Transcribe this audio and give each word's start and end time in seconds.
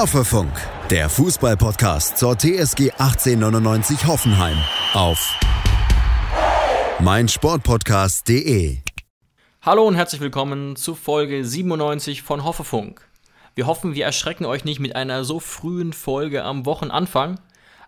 Hoffefunk, 0.00 0.50
der 0.88 1.10
Fußballpodcast 1.10 2.16
zur 2.16 2.34
TSG 2.34 2.90
1899 2.92 4.06
Hoffenheim 4.06 4.56
auf 4.94 5.38
meinsportpodcast.de. 7.00 8.78
Hallo 9.60 9.86
und 9.86 9.96
herzlich 9.96 10.22
willkommen 10.22 10.76
zu 10.76 10.94
Folge 10.94 11.44
97 11.44 12.22
von 12.22 12.44
Hoffefunk. 12.44 13.06
Wir 13.54 13.66
hoffen, 13.66 13.94
wir 13.94 14.06
erschrecken 14.06 14.46
euch 14.46 14.64
nicht 14.64 14.80
mit 14.80 14.96
einer 14.96 15.22
so 15.22 15.38
frühen 15.38 15.92
Folge 15.92 16.44
am 16.44 16.64
Wochenanfang, 16.64 17.38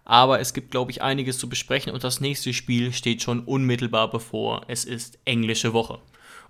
aber 0.04 0.38
es 0.38 0.52
gibt, 0.52 0.70
glaube 0.70 0.90
ich, 0.90 1.00
einiges 1.00 1.38
zu 1.38 1.48
besprechen 1.48 1.94
und 1.94 2.04
das 2.04 2.20
nächste 2.20 2.52
Spiel 2.52 2.92
steht 2.92 3.22
schon 3.22 3.40
unmittelbar 3.40 4.10
bevor. 4.10 4.66
Es 4.68 4.84
ist 4.84 5.18
englische 5.24 5.72
Woche. 5.72 5.98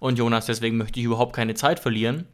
Und 0.01 0.19
Jonas, 0.19 0.47
deswegen 0.47 0.77
möchte 0.77 0.99
ich 0.99 1.07
überhaupt 1.07 1.37
keine 1.37 1.55
Zeit 1.55 1.79
verlieren 1.79 2.27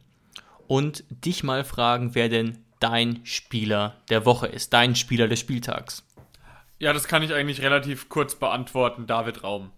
und 0.65 1.03
dich 1.11 1.43
mal 1.43 1.63
fragen, 1.63 2.15
wer 2.15 2.27
denn 2.27 2.65
dein 2.79 3.21
Spieler 3.23 3.97
der 4.09 4.25
Woche 4.25 4.47
ist, 4.47 4.73
dein 4.73 4.95
Spieler 4.95 5.27
des 5.27 5.39
Spieltags. 5.39 6.03
Ja, 6.79 6.93
das 6.93 7.07
kann 7.07 7.23
ich 7.23 7.33
eigentlich 7.33 7.61
relativ 7.61 8.09
kurz 8.09 8.35
beantworten, 8.35 9.05
David 9.05 9.43
Raum. 9.43 9.71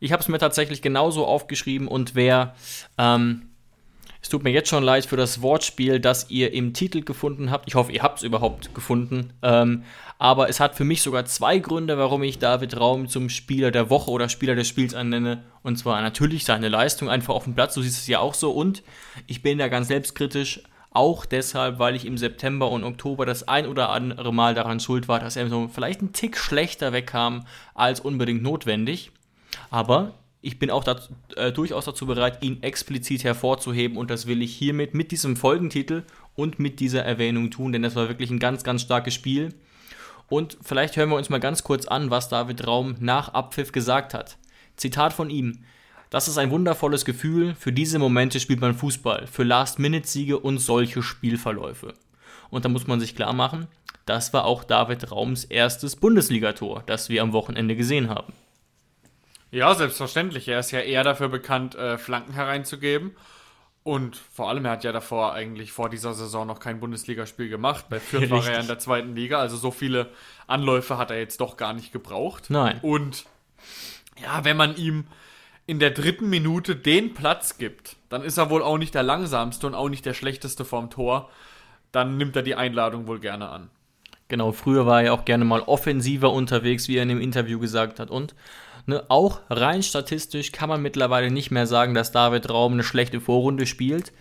Ich 0.00 0.10
habe 0.12 0.20
es 0.20 0.28
mir 0.28 0.38
tatsächlich 0.38 0.82
genauso 0.82 1.26
aufgeschrieben 1.26 1.86
und 1.86 2.16
wer 2.16 2.56
ähm, 2.98 3.52
es 4.22 4.28
tut 4.28 4.44
mir 4.44 4.50
jetzt 4.50 4.68
schon 4.68 4.84
leid 4.84 5.04
für 5.04 5.16
das 5.16 5.42
Wortspiel, 5.42 5.98
das 5.98 6.30
ihr 6.30 6.52
im 6.52 6.74
Titel 6.74 7.02
gefunden 7.02 7.50
habt. 7.50 7.66
Ich 7.66 7.74
hoffe, 7.74 7.90
ihr 7.90 8.04
habt 8.04 8.18
es 8.18 8.22
überhaupt 8.22 8.72
gefunden. 8.72 9.32
Ähm, 9.42 9.82
aber 10.16 10.48
es 10.48 10.60
hat 10.60 10.76
für 10.76 10.84
mich 10.84 11.02
sogar 11.02 11.24
zwei 11.24 11.58
Gründe, 11.58 11.98
warum 11.98 12.22
ich 12.22 12.38
David 12.38 12.78
Raum 12.78 13.08
zum 13.08 13.28
Spieler 13.28 13.72
der 13.72 13.90
Woche 13.90 14.12
oder 14.12 14.28
Spieler 14.28 14.54
des 14.54 14.68
Spiels 14.68 14.94
annenne. 14.94 15.42
Und 15.64 15.76
zwar 15.76 16.00
natürlich 16.00 16.44
seine 16.44 16.68
Leistung 16.68 17.10
einfach 17.10 17.34
auf 17.34 17.44
dem 17.44 17.56
Platz. 17.56 17.74
Du 17.74 17.82
siehst 17.82 17.98
es 17.98 18.06
ja 18.06 18.20
auch 18.20 18.34
so. 18.34 18.52
Und 18.52 18.84
ich 19.26 19.42
bin 19.42 19.58
da 19.58 19.66
ganz 19.66 19.88
selbstkritisch. 19.88 20.62
Auch 20.94 21.24
deshalb, 21.24 21.78
weil 21.78 21.96
ich 21.96 22.04
im 22.04 22.18
September 22.18 22.70
und 22.70 22.84
Oktober 22.84 23.24
das 23.24 23.48
ein 23.48 23.66
oder 23.66 23.88
andere 23.88 24.32
Mal 24.32 24.54
daran 24.54 24.78
schuld 24.78 25.08
war, 25.08 25.20
dass 25.20 25.36
er 25.36 25.48
so 25.48 25.68
vielleicht 25.68 26.00
einen 26.00 26.12
Tick 26.12 26.36
schlechter 26.36 26.92
wegkam 26.92 27.46
als 27.74 28.00
unbedingt 28.00 28.42
notwendig. 28.42 29.10
Aber 29.70 30.12
ich 30.42 30.58
bin 30.58 30.70
auch 30.70 30.84
dazu, 30.84 31.14
äh, 31.36 31.50
durchaus 31.50 31.86
dazu 31.86 32.04
bereit, 32.04 32.42
ihn 32.42 32.62
explizit 32.62 33.24
hervorzuheben 33.24 33.96
und 33.96 34.10
das 34.10 34.26
will 34.26 34.42
ich 34.42 34.54
hiermit 34.54 34.92
mit 34.92 35.12
diesem 35.12 35.36
Folgentitel 35.36 36.02
und 36.34 36.58
mit 36.58 36.80
dieser 36.80 37.04
Erwähnung 37.04 37.50
tun, 37.50 37.72
denn 37.72 37.82
das 37.82 37.96
war 37.96 38.08
wirklich 38.08 38.30
ein 38.30 38.38
ganz, 38.38 38.64
ganz 38.64 38.82
starkes 38.82 39.14
Spiel. 39.14 39.54
Und 40.28 40.58
vielleicht 40.62 40.96
hören 40.96 41.10
wir 41.10 41.16
uns 41.16 41.30
mal 41.30 41.40
ganz 41.40 41.62
kurz 41.62 41.86
an, 41.86 42.10
was 42.10 42.28
David 42.28 42.66
Raum 42.66 42.96
nach 43.00 43.30
Abpfiff 43.34 43.70
gesagt 43.70 44.14
hat. 44.14 44.36
Zitat 44.76 45.12
von 45.12 45.30
ihm. 45.30 45.64
Das 46.12 46.28
ist 46.28 46.36
ein 46.36 46.50
wundervolles 46.50 47.06
Gefühl. 47.06 47.54
Für 47.54 47.72
diese 47.72 47.98
Momente 47.98 48.38
spielt 48.38 48.60
man 48.60 48.74
Fußball. 48.74 49.26
Für 49.26 49.44
Last-Minute-Siege 49.44 50.38
und 50.38 50.58
solche 50.58 51.02
Spielverläufe. 51.02 51.94
Und 52.50 52.66
da 52.66 52.68
muss 52.68 52.86
man 52.86 53.00
sich 53.00 53.16
klar 53.16 53.32
machen, 53.32 53.66
das 54.04 54.34
war 54.34 54.44
auch 54.44 54.62
David 54.62 55.10
Raums 55.10 55.44
erstes 55.44 55.96
Bundesligator, 55.96 56.82
das 56.84 57.08
wir 57.08 57.22
am 57.22 57.32
Wochenende 57.32 57.76
gesehen 57.76 58.10
haben. 58.10 58.34
Ja, 59.50 59.74
selbstverständlich. 59.74 60.46
Er 60.48 60.58
ist 60.58 60.70
ja 60.70 60.80
eher 60.80 61.02
dafür 61.02 61.30
bekannt, 61.30 61.76
äh, 61.76 61.96
Flanken 61.96 62.34
hereinzugeben. 62.34 63.16
Und 63.82 64.16
vor 64.16 64.50
allem, 64.50 64.66
er 64.66 64.72
hat 64.72 64.84
ja 64.84 64.92
davor 64.92 65.32
eigentlich 65.32 65.72
vor 65.72 65.88
dieser 65.88 66.12
Saison 66.12 66.46
noch 66.46 66.60
kein 66.60 66.78
Bundesligaspiel 66.78 67.48
gemacht. 67.48 67.86
Bei 67.88 68.00
Fürth 68.00 68.28
war 68.28 68.46
er 68.46 68.52
ja 68.52 68.60
in 68.60 68.66
der 68.66 68.78
zweiten 68.78 69.14
Liga, 69.16 69.38
also 69.38 69.56
so 69.56 69.70
viele 69.70 70.10
Anläufe 70.46 70.98
hat 70.98 71.10
er 71.10 71.18
jetzt 71.18 71.40
doch 71.40 71.56
gar 71.56 71.72
nicht 71.72 71.90
gebraucht. 71.90 72.50
Nein. 72.50 72.80
Und 72.82 73.24
ja, 74.22 74.44
wenn 74.44 74.58
man 74.58 74.76
ihm 74.76 75.06
in 75.66 75.78
der 75.78 75.90
dritten 75.90 76.28
Minute 76.28 76.76
den 76.76 77.14
Platz 77.14 77.58
gibt, 77.58 77.96
dann 78.08 78.22
ist 78.22 78.38
er 78.38 78.50
wohl 78.50 78.62
auch 78.62 78.78
nicht 78.78 78.94
der 78.94 79.02
langsamste 79.02 79.66
und 79.66 79.74
auch 79.74 79.88
nicht 79.88 80.04
der 80.04 80.14
schlechteste 80.14 80.64
vorm 80.64 80.90
Tor. 80.90 81.30
Dann 81.92 82.16
nimmt 82.16 82.36
er 82.36 82.42
die 82.42 82.54
Einladung 82.54 83.06
wohl 83.06 83.20
gerne 83.20 83.48
an. 83.48 83.70
Genau, 84.28 84.52
früher 84.52 84.86
war 84.86 85.02
er 85.02 85.12
auch 85.12 85.24
gerne 85.24 85.44
mal 85.44 85.60
offensiver 85.60 86.32
unterwegs, 86.32 86.88
wie 86.88 86.96
er 86.96 87.02
in 87.02 87.10
dem 87.10 87.20
Interview 87.20 87.58
gesagt 87.58 88.00
hat. 88.00 88.10
Und 88.10 88.34
Ne, 88.86 89.04
auch 89.08 89.40
rein 89.48 89.82
statistisch 89.82 90.50
kann 90.50 90.68
man 90.68 90.82
mittlerweile 90.82 91.30
nicht 91.30 91.50
mehr 91.50 91.66
sagen, 91.66 91.94
dass 91.94 92.10
David 92.10 92.50
Raum 92.50 92.72
eine 92.72 92.82
schlechte 92.82 93.20
Vorrunde 93.20 93.66
spielt. 93.66 94.12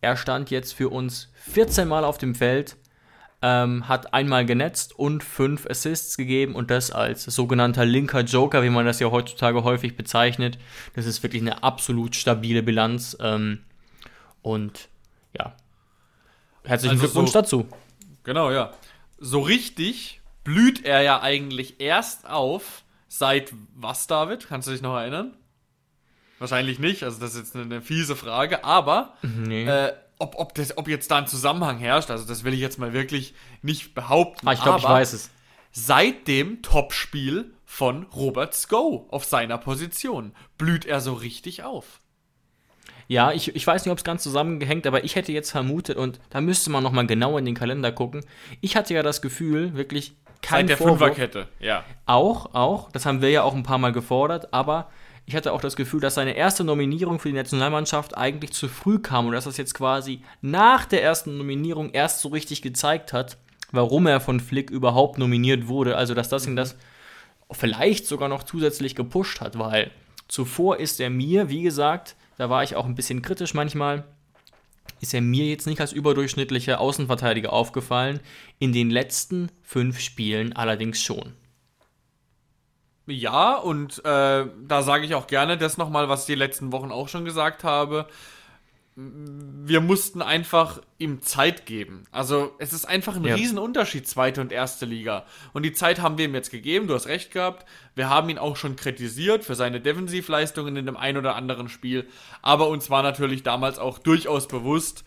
Er 0.00 0.16
stand 0.16 0.50
jetzt 0.50 0.72
für 0.72 0.88
uns 0.88 1.32
14 1.34 1.86
Mal 1.86 2.04
auf 2.04 2.18
dem 2.18 2.34
Feld, 2.34 2.76
ähm, 3.42 3.88
hat 3.88 4.14
einmal 4.14 4.46
genetzt 4.46 4.98
und 4.98 5.22
fünf 5.22 5.66
Assists 5.66 6.16
gegeben 6.16 6.54
und 6.54 6.70
das 6.70 6.90
als 6.90 7.24
sogenannter 7.24 7.84
linker 7.84 8.20
Joker, 8.20 8.62
wie 8.62 8.70
man 8.70 8.86
das 8.86 9.00
ja 9.00 9.10
heutzutage 9.10 9.64
häufig 9.64 9.96
bezeichnet. 9.96 10.58
Das 10.94 11.06
ist 11.06 11.22
wirklich 11.22 11.42
eine 11.42 11.62
absolut 11.62 12.16
stabile 12.16 12.62
Bilanz. 12.62 13.16
Ähm, 13.20 13.60
und 14.42 14.88
ja, 15.36 15.54
herzlichen 16.64 16.92
also 16.92 17.04
Glückwunsch 17.04 17.32
so, 17.32 17.40
dazu. 17.40 17.68
Genau, 18.24 18.50
ja. 18.50 18.72
So 19.18 19.40
richtig 19.40 20.20
blüht 20.44 20.84
er 20.84 21.02
ja 21.02 21.20
eigentlich 21.20 21.80
erst 21.80 22.28
auf, 22.28 22.82
Seit 23.14 23.52
was, 23.74 24.06
David? 24.06 24.48
Kannst 24.48 24.68
du 24.68 24.72
dich 24.72 24.80
noch 24.80 24.96
erinnern? 24.96 25.34
Wahrscheinlich 26.38 26.78
nicht, 26.78 27.02
also 27.02 27.20
das 27.20 27.34
ist 27.34 27.40
jetzt 27.40 27.54
eine, 27.54 27.64
eine 27.66 27.82
fiese 27.82 28.16
Frage, 28.16 28.64
aber 28.64 29.18
nee. 29.20 29.66
äh, 29.66 29.92
ob, 30.18 30.36
ob, 30.36 30.54
das, 30.54 30.76
ob 30.78 30.88
jetzt 30.88 31.10
da 31.10 31.18
ein 31.18 31.26
Zusammenhang 31.26 31.78
herrscht, 31.78 32.10
also 32.10 32.24
das 32.24 32.44
will 32.44 32.54
ich 32.54 32.60
jetzt 32.60 32.78
mal 32.78 32.92
wirklich 32.92 33.34
nicht 33.62 33.94
behaupten. 33.94 34.46
Ah, 34.46 34.52
ich 34.52 34.62
glaube, 34.62 34.78
ich 34.78 34.84
weiß 34.84 35.12
es. 35.12 35.30
Seit 35.72 36.28
dem 36.28 36.62
Topspiel 36.62 37.54
von 37.64 38.04
Robert 38.14 38.54
Sko 38.54 39.06
auf 39.10 39.24
seiner 39.24 39.58
Position 39.58 40.34
blüht 40.58 40.84
er 40.84 41.00
so 41.00 41.14
richtig 41.14 41.62
auf. 41.62 42.00
Ja, 43.08 43.32
ich, 43.32 43.54
ich 43.54 43.66
weiß 43.66 43.84
nicht, 43.84 43.92
ob 43.92 43.98
es 43.98 44.04
ganz 44.04 44.22
zusammengehängt, 44.22 44.86
aber 44.86 45.04
ich 45.04 45.16
hätte 45.16 45.32
jetzt 45.32 45.50
vermutet, 45.50 45.96
und 45.96 46.20
da 46.30 46.40
müsste 46.40 46.70
man 46.70 46.82
nochmal 46.82 47.06
genau 47.06 47.36
in 47.36 47.44
den 47.44 47.54
Kalender 47.54 47.92
gucken. 47.92 48.24
Ich 48.60 48.76
hatte 48.76 48.94
ja 48.94 49.02
das 49.02 49.22
Gefühl, 49.22 49.74
wirklich, 49.74 50.14
kein 50.40 50.66
Seit 50.66 50.70
der 50.70 50.76
Vorwurf. 50.76 50.98
Fünferkette, 50.98 51.48
ja. 51.60 51.84
Auch, 52.06 52.54
auch. 52.54 52.90
Das 52.90 53.06
haben 53.06 53.22
wir 53.22 53.30
ja 53.30 53.42
auch 53.42 53.54
ein 53.54 53.62
paar 53.62 53.78
Mal 53.78 53.92
gefordert, 53.92 54.52
aber 54.52 54.90
ich 55.24 55.36
hatte 55.36 55.52
auch 55.52 55.60
das 55.60 55.76
Gefühl, 55.76 56.00
dass 56.00 56.16
seine 56.16 56.36
erste 56.36 56.64
Nominierung 56.64 57.18
für 57.18 57.28
die 57.28 57.34
Nationalmannschaft 57.34 58.16
eigentlich 58.16 58.52
zu 58.52 58.68
früh 58.68 58.98
kam 58.98 59.26
und 59.26 59.32
dass 59.32 59.44
das 59.44 59.56
jetzt 59.56 59.74
quasi 59.74 60.22
nach 60.40 60.84
der 60.84 61.02
ersten 61.02 61.38
Nominierung 61.38 61.90
erst 61.90 62.20
so 62.20 62.28
richtig 62.28 62.62
gezeigt 62.62 63.12
hat, 63.12 63.38
warum 63.70 64.06
er 64.06 64.20
von 64.20 64.40
Flick 64.40 64.70
überhaupt 64.70 65.18
nominiert 65.18 65.68
wurde. 65.68 65.96
Also, 65.96 66.14
dass 66.14 66.28
das 66.28 66.46
ihn 66.46 66.56
das 66.56 66.76
vielleicht 67.50 68.06
sogar 68.06 68.28
noch 68.28 68.42
zusätzlich 68.42 68.94
gepusht 68.94 69.40
hat, 69.40 69.58
weil 69.58 69.90
zuvor 70.28 70.78
ist 70.78 71.00
er 71.00 71.10
mir, 71.10 71.48
wie 71.48 71.62
gesagt, 71.62 72.16
da 72.38 72.50
war 72.50 72.62
ich 72.62 72.74
auch 72.74 72.86
ein 72.86 72.94
bisschen 72.94 73.22
kritisch 73.22 73.54
manchmal, 73.54 74.04
ist 75.00 75.14
er 75.14 75.20
mir 75.20 75.46
jetzt 75.46 75.66
nicht 75.66 75.80
als 75.80 75.92
überdurchschnittlicher 75.92 76.80
Außenverteidiger 76.80 77.52
aufgefallen, 77.52 78.20
in 78.58 78.72
den 78.72 78.90
letzten 78.90 79.50
fünf 79.62 80.00
Spielen 80.00 80.52
allerdings 80.54 81.02
schon. 81.02 81.34
Ja, 83.06 83.56
und 83.56 83.98
äh, 84.04 84.46
da 84.46 84.82
sage 84.82 85.04
ich 85.04 85.14
auch 85.14 85.26
gerne 85.26 85.58
das 85.58 85.76
nochmal, 85.76 86.08
was 86.08 86.20
ich 86.20 86.26
die 86.26 86.34
letzten 86.34 86.72
Wochen 86.72 86.92
auch 86.92 87.08
schon 87.08 87.24
gesagt 87.24 87.64
habe 87.64 88.06
wir 88.94 89.80
mussten 89.80 90.20
einfach 90.20 90.82
ihm 90.98 91.22
Zeit 91.22 91.64
geben. 91.64 92.04
Also 92.10 92.54
es 92.58 92.74
ist 92.74 92.84
einfach 92.84 93.16
ein 93.16 93.24
ja. 93.24 93.34
Riesenunterschied, 93.34 94.06
zweite 94.06 94.42
und 94.42 94.52
erste 94.52 94.84
Liga. 94.84 95.24
Und 95.54 95.62
die 95.62 95.72
Zeit 95.72 96.02
haben 96.02 96.18
wir 96.18 96.26
ihm 96.26 96.34
jetzt 96.34 96.50
gegeben, 96.50 96.88
du 96.88 96.94
hast 96.94 97.06
recht 97.06 97.30
gehabt. 97.30 97.66
Wir 97.94 98.10
haben 98.10 98.28
ihn 98.28 98.36
auch 98.36 98.56
schon 98.56 98.76
kritisiert 98.76 99.44
für 99.44 99.54
seine 99.54 99.80
Defensivleistungen 99.80 100.76
in 100.76 100.84
dem 100.84 100.98
ein 100.98 101.16
oder 101.16 101.36
anderen 101.36 101.70
Spiel. 101.70 102.06
Aber 102.42 102.68
uns 102.68 102.90
war 102.90 103.02
natürlich 103.02 103.42
damals 103.42 103.78
auch 103.78 103.98
durchaus 103.98 104.46
bewusst, 104.46 105.04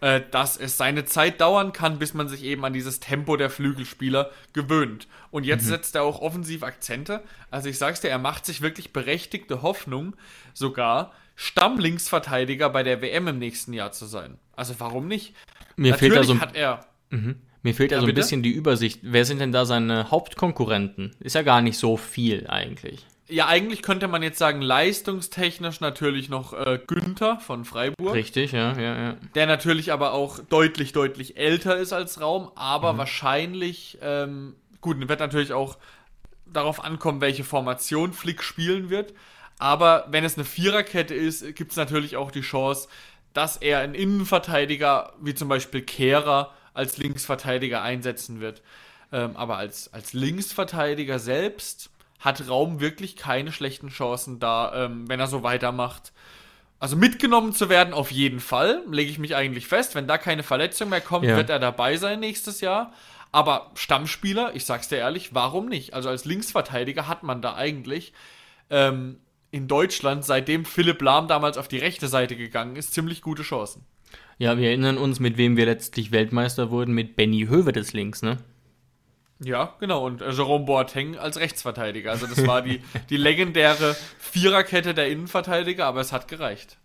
äh, 0.00 0.20
dass 0.30 0.56
es 0.56 0.76
seine 0.76 1.04
Zeit 1.04 1.40
dauern 1.40 1.72
kann, 1.72 1.98
bis 1.98 2.14
man 2.14 2.28
sich 2.28 2.44
eben 2.44 2.64
an 2.64 2.72
dieses 2.72 3.00
Tempo 3.00 3.36
der 3.36 3.50
Flügelspieler 3.50 4.30
gewöhnt. 4.52 5.08
Und 5.30 5.44
jetzt 5.44 5.64
mhm. 5.64 5.70
setzt 5.70 5.94
er 5.94 6.02
auch 6.02 6.20
offensiv 6.20 6.62
Akzente. 6.62 7.22
Also 7.50 7.68
ich 7.68 7.78
sag's 7.78 8.00
dir, 8.00 8.08
er 8.08 8.18
macht 8.18 8.46
sich 8.46 8.60
wirklich 8.60 8.92
berechtigte 8.92 9.62
Hoffnung 9.62 10.14
sogar, 10.54 11.12
Stammlinksverteidiger 11.36 12.70
bei 12.70 12.82
der 12.82 13.00
WM 13.00 13.28
im 13.28 13.38
nächsten 13.38 13.72
Jahr 13.72 13.92
zu 13.92 14.06
sein. 14.06 14.38
Also 14.56 14.74
warum 14.78 15.06
nicht? 15.06 15.34
Mir 15.76 15.92
Natürlich 15.92 16.14
fehlt 16.14 16.28
da 16.28 16.34
so, 16.34 16.40
hat 16.40 16.56
er. 16.56 16.86
Mhm. 17.10 17.36
Mir 17.62 17.74
fehlt 17.74 17.92
ja, 17.92 18.00
so 18.00 18.06
ein 18.06 18.14
bisschen 18.14 18.42
die 18.42 18.52
Übersicht. 18.52 19.00
Wer 19.02 19.24
sind 19.24 19.40
denn 19.40 19.52
da 19.52 19.64
seine 19.64 20.10
Hauptkonkurrenten? 20.10 21.14
Ist 21.20 21.34
ja 21.34 21.42
gar 21.42 21.60
nicht 21.60 21.78
so 21.78 21.96
viel 21.96 22.46
eigentlich. 22.48 23.06
Ja, 23.28 23.46
eigentlich 23.46 23.82
könnte 23.82 24.08
man 24.08 24.22
jetzt 24.22 24.38
sagen, 24.38 24.62
leistungstechnisch 24.62 25.80
natürlich 25.80 26.30
noch 26.30 26.54
äh, 26.54 26.80
Günther 26.86 27.38
von 27.40 27.66
Freiburg. 27.66 28.14
Richtig, 28.14 28.52
ja, 28.52 28.72
ja, 28.78 28.98
ja. 28.98 29.16
Der 29.34 29.46
natürlich 29.46 29.92
aber 29.92 30.12
auch 30.12 30.38
deutlich, 30.38 30.92
deutlich 30.92 31.36
älter 31.36 31.76
ist 31.76 31.92
als 31.92 32.20
Raum, 32.22 32.50
aber 32.54 32.94
mhm. 32.94 32.98
wahrscheinlich, 32.98 33.98
ähm, 34.00 34.56
gut, 34.80 34.96
wird 35.08 35.20
natürlich 35.20 35.52
auch 35.52 35.76
darauf 36.46 36.82
ankommen, 36.82 37.20
welche 37.20 37.44
Formation 37.44 38.14
Flick 38.14 38.42
spielen 38.42 38.88
wird. 38.88 39.12
Aber 39.58 40.06
wenn 40.08 40.24
es 40.24 40.36
eine 40.36 40.44
Viererkette 40.44 41.14
ist, 41.14 41.54
gibt 41.54 41.72
es 41.72 41.76
natürlich 41.76 42.16
auch 42.16 42.30
die 42.30 42.40
Chance, 42.40 42.88
dass 43.34 43.56
er 43.56 43.80
einen 43.80 43.94
Innenverteidiger, 43.94 45.12
wie 45.20 45.34
zum 45.34 45.48
Beispiel 45.48 45.82
Kehrer, 45.82 46.54
als 46.74 46.96
Linksverteidiger 46.96 47.82
einsetzen 47.82 48.40
wird. 48.40 48.62
Ähm, 49.12 49.36
aber 49.36 49.56
als, 49.56 49.92
als 49.92 50.12
Linksverteidiger 50.12 51.18
selbst 51.18 51.90
hat 52.18 52.48
Raum 52.48 52.80
wirklich 52.80 53.16
keine 53.16 53.52
schlechten 53.52 53.88
Chancen 53.88 54.38
da, 54.40 54.86
ähm, 54.86 55.08
wenn 55.08 55.20
er 55.20 55.28
so 55.28 55.42
weitermacht, 55.42 56.12
Also 56.80 56.96
mitgenommen 56.96 57.52
zu 57.52 57.68
werden 57.68 57.92
auf 57.92 58.12
jeden 58.12 58.38
Fall, 58.40 58.82
lege 58.90 59.10
ich 59.10 59.18
mich 59.18 59.34
eigentlich 59.34 59.66
fest. 59.66 59.94
Wenn 59.94 60.06
da 60.06 60.16
keine 60.16 60.44
Verletzung 60.44 60.90
mehr 60.90 61.00
kommt, 61.00 61.26
ja. 61.26 61.36
wird 61.36 61.50
er 61.50 61.58
dabei 61.58 61.96
sein 61.96 62.20
nächstes 62.20 62.60
Jahr. 62.60 62.92
Aber 63.32 63.72
Stammspieler, 63.74 64.54
ich 64.54 64.64
sag's 64.64 64.88
dir 64.88 64.96
ehrlich, 64.96 65.34
warum 65.34 65.66
nicht? 65.66 65.92
Also 65.92 66.08
als 66.08 66.24
Linksverteidiger 66.24 67.08
hat 67.08 67.22
man 67.24 67.42
da 67.42 67.54
eigentlich 67.54 68.12
ähm, 68.70 69.18
in 69.50 69.66
Deutschland, 69.66 70.24
seitdem 70.24 70.64
Philipp 70.64 71.02
Lahm 71.02 71.28
damals 71.28 71.58
auf 71.58 71.68
die 71.68 71.78
rechte 71.78 72.08
Seite 72.08 72.36
gegangen 72.36 72.76
ist, 72.76 72.94
ziemlich 72.94 73.22
gute 73.22 73.42
Chancen. 73.42 73.84
Ja, 74.38 74.56
wir 74.56 74.68
erinnern 74.68 74.98
uns, 74.98 75.20
mit 75.20 75.36
wem 75.36 75.56
wir 75.56 75.66
letztlich 75.66 76.12
Weltmeister 76.12 76.70
wurden, 76.70 76.94
mit 76.94 77.16
Benny 77.16 77.46
Höwe 77.48 77.72
des 77.72 77.92
Links, 77.92 78.22
ne? 78.22 78.38
Ja, 79.40 79.74
genau. 79.78 80.04
Und 80.04 80.20
äh, 80.20 80.30
Jerome 80.30 80.64
Boateng 80.64 81.16
als 81.16 81.38
Rechtsverteidiger. 81.38 82.10
Also 82.10 82.26
das 82.26 82.46
war 82.46 82.62
die, 82.62 82.82
die 83.10 83.16
legendäre 83.16 83.96
Viererkette 84.18 84.94
der 84.94 85.08
Innenverteidiger, 85.08 85.86
aber 85.86 86.00
es 86.00 86.12
hat 86.12 86.28
gereicht. 86.28 86.76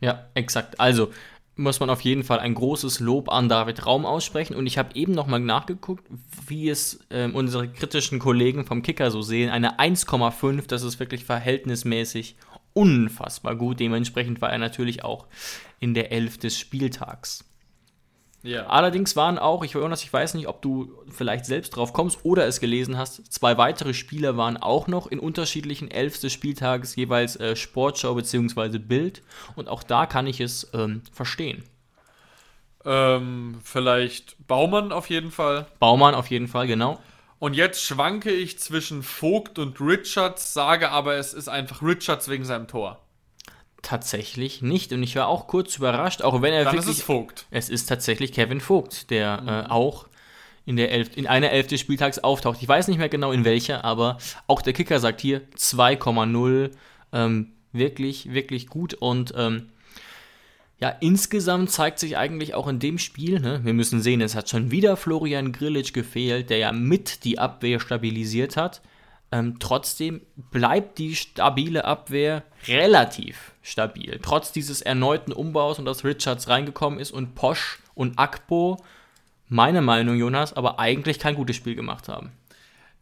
Ja, 0.00 0.26
exakt. 0.34 0.80
Also 0.80 1.12
muss 1.58 1.80
man 1.80 1.90
auf 1.90 2.00
jeden 2.02 2.22
Fall 2.22 2.38
ein 2.38 2.54
großes 2.54 3.00
Lob 3.00 3.28
an 3.30 3.48
David 3.48 3.84
Raum 3.84 4.06
aussprechen. 4.06 4.54
Und 4.54 4.66
ich 4.66 4.78
habe 4.78 4.94
eben 4.94 5.12
nochmal 5.12 5.40
nachgeguckt, 5.40 6.04
wie 6.46 6.68
es 6.68 7.00
äh, 7.10 7.28
unsere 7.28 7.68
kritischen 7.68 8.20
Kollegen 8.20 8.64
vom 8.64 8.82
Kicker 8.82 9.10
so 9.10 9.22
sehen. 9.22 9.50
Eine 9.50 9.78
1,5, 9.78 10.68
das 10.68 10.82
ist 10.82 11.00
wirklich 11.00 11.24
verhältnismäßig 11.24 12.36
unfassbar 12.74 13.56
gut. 13.56 13.80
Dementsprechend 13.80 14.40
war 14.40 14.50
er 14.50 14.58
natürlich 14.58 15.02
auch 15.02 15.26
in 15.80 15.94
der 15.94 16.12
Elf 16.12 16.38
des 16.38 16.58
Spieltags. 16.58 17.44
Ja. 18.42 18.66
Allerdings 18.66 19.16
waren 19.16 19.38
auch, 19.38 19.64
ich, 19.64 19.72
Jonas, 19.72 20.02
ich 20.04 20.12
weiß 20.12 20.34
nicht, 20.34 20.46
ob 20.46 20.62
du 20.62 20.92
vielleicht 21.10 21.44
selbst 21.44 21.70
drauf 21.70 21.92
kommst 21.92 22.24
oder 22.24 22.46
es 22.46 22.60
gelesen 22.60 22.96
hast, 22.96 23.32
zwei 23.32 23.58
weitere 23.58 23.94
Spieler 23.94 24.36
waren 24.36 24.56
auch 24.56 24.86
noch 24.86 25.08
in 25.08 25.18
unterschiedlichen 25.18 25.90
Elf 25.90 26.20
des 26.20 26.32
Spieltages 26.32 26.94
jeweils 26.94 27.36
äh, 27.36 27.56
Sportschau 27.56 28.14
bzw. 28.14 28.78
Bild 28.78 29.22
und 29.56 29.68
auch 29.68 29.82
da 29.82 30.06
kann 30.06 30.26
ich 30.26 30.40
es 30.40 30.70
ähm, 30.72 31.02
verstehen. 31.12 31.64
Ähm, 32.84 33.60
vielleicht 33.64 34.36
Baumann 34.46 34.92
auf 34.92 35.10
jeden 35.10 35.32
Fall. 35.32 35.66
Baumann 35.80 36.14
auf 36.14 36.30
jeden 36.30 36.48
Fall, 36.48 36.68
genau. 36.68 37.00
Und 37.40 37.54
jetzt 37.54 37.82
schwanke 37.82 38.30
ich 38.30 38.58
zwischen 38.58 39.02
Vogt 39.02 39.58
und 39.58 39.80
Richards, 39.80 40.54
sage 40.54 40.90
aber, 40.90 41.16
es 41.16 41.34
ist 41.34 41.48
einfach 41.48 41.82
Richards 41.82 42.28
wegen 42.28 42.44
seinem 42.44 42.66
Tor. 42.66 43.00
Tatsächlich 43.88 44.60
nicht. 44.60 44.92
Und 44.92 45.02
ich 45.02 45.16
war 45.16 45.28
auch 45.28 45.46
kurz 45.46 45.76
überrascht, 45.76 46.20
auch 46.20 46.42
wenn 46.42 46.52
er 46.52 46.64
Dann 46.64 46.74
wirklich. 46.74 46.90
Ist 46.90 46.98
es 46.98 47.02
Vogt. 47.02 47.46
Es 47.50 47.70
ist 47.70 47.86
tatsächlich 47.86 48.32
Kevin 48.32 48.60
Vogt, 48.60 49.08
der 49.08 49.40
mhm. 49.40 49.48
äh, 49.48 49.62
auch 49.70 50.08
in, 50.66 50.76
der 50.76 50.90
Elf, 50.92 51.16
in 51.16 51.26
einer 51.26 51.52
Elf 51.52 51.68
des 51.68 51.80
Spieltags 51.80 52.18
auftaucht. 52.18 52.58
Ich 52.60 52.68
weiß 52.68 52.88
nicht 52.88 52.98
mehr 52.98 53.08
genau 53.08 53.32
in 53.32 53.46
welcher, 53.46 53.86
aber 53.86 54.18
auch 54.46 54.60
der 54.60 54.74
Kicker 54.74 55.00
sagt 55.00 55.22
hier 55.22 55.40
2,0. 55.56 56.70
Ähm, 57.14 57.52
wirklich, 57.72 58.30
wirklich 58.34 58.66
gut. 58.66 58.92
Und 58.92 59.32
ähm, 59.34 59.70
ja, 60.78 60.90
insgesamt 60.90 61.70
zeigt 61.70 61.98
sich 61.98 62.18
eigentlich 62.18 62.52
auch 62.54 62.68
in 62.68 62.80
dem 62.80 62.98
Spiel, 62.98 63.40
ne, 63.40 63.60
wir 63.64 63.72
müssen 63.72 64.02
sehen, 64.02 64.20
es 64.20 64.34
hat 64.34 64.50
schon 64.50 64.70
wieder 64.70 64.98
Florian 64.98 65.52
Grillitsch 65.52 65.94
gefehlt, 65.94 66.50
der 66.50 66.58
ja 66.58 66.72
mit 66.72 67.24
die 67.24 67.38
Abwehr 67.38 67.80
stabilisiert 67.80 68.58
hat. 68.58 68.82
Ähm, 69.30 69.58
trotzdem 69.58 70.22
bleibt 70.36 70.98
die 70.98 71.14
stabile 71.14 71.84
Abwehr 71.84 72.44
relativ 72.66 73.52
stabil. 73.62 74.18
Trotz 74.22 74.52
dieses 74.52 74.80
erneuten 74.80 75.32
Umbaus 75.32 75.78
und 75.78 75.84
dass 75.84 76.04
Richards 76.04 76.48
reingekommen 76.48 76.98
ist 76.98 77.10
und 77.10 77.34
Posch 77.34 77.78
und 77.94 78.18
Akpo, 78.18 78.82
meine 79.48 79.82
Meinung, 79.82 80.16
Jonas, 80.16 80.54
aber 80.54 80.78
eigentlich 80.78 81.18
kein 81.18 81.34
gutes 81.34 81.56
Spiel 81.56 81.74
gemacht 81.74 82.08
haben. 82.08 82.32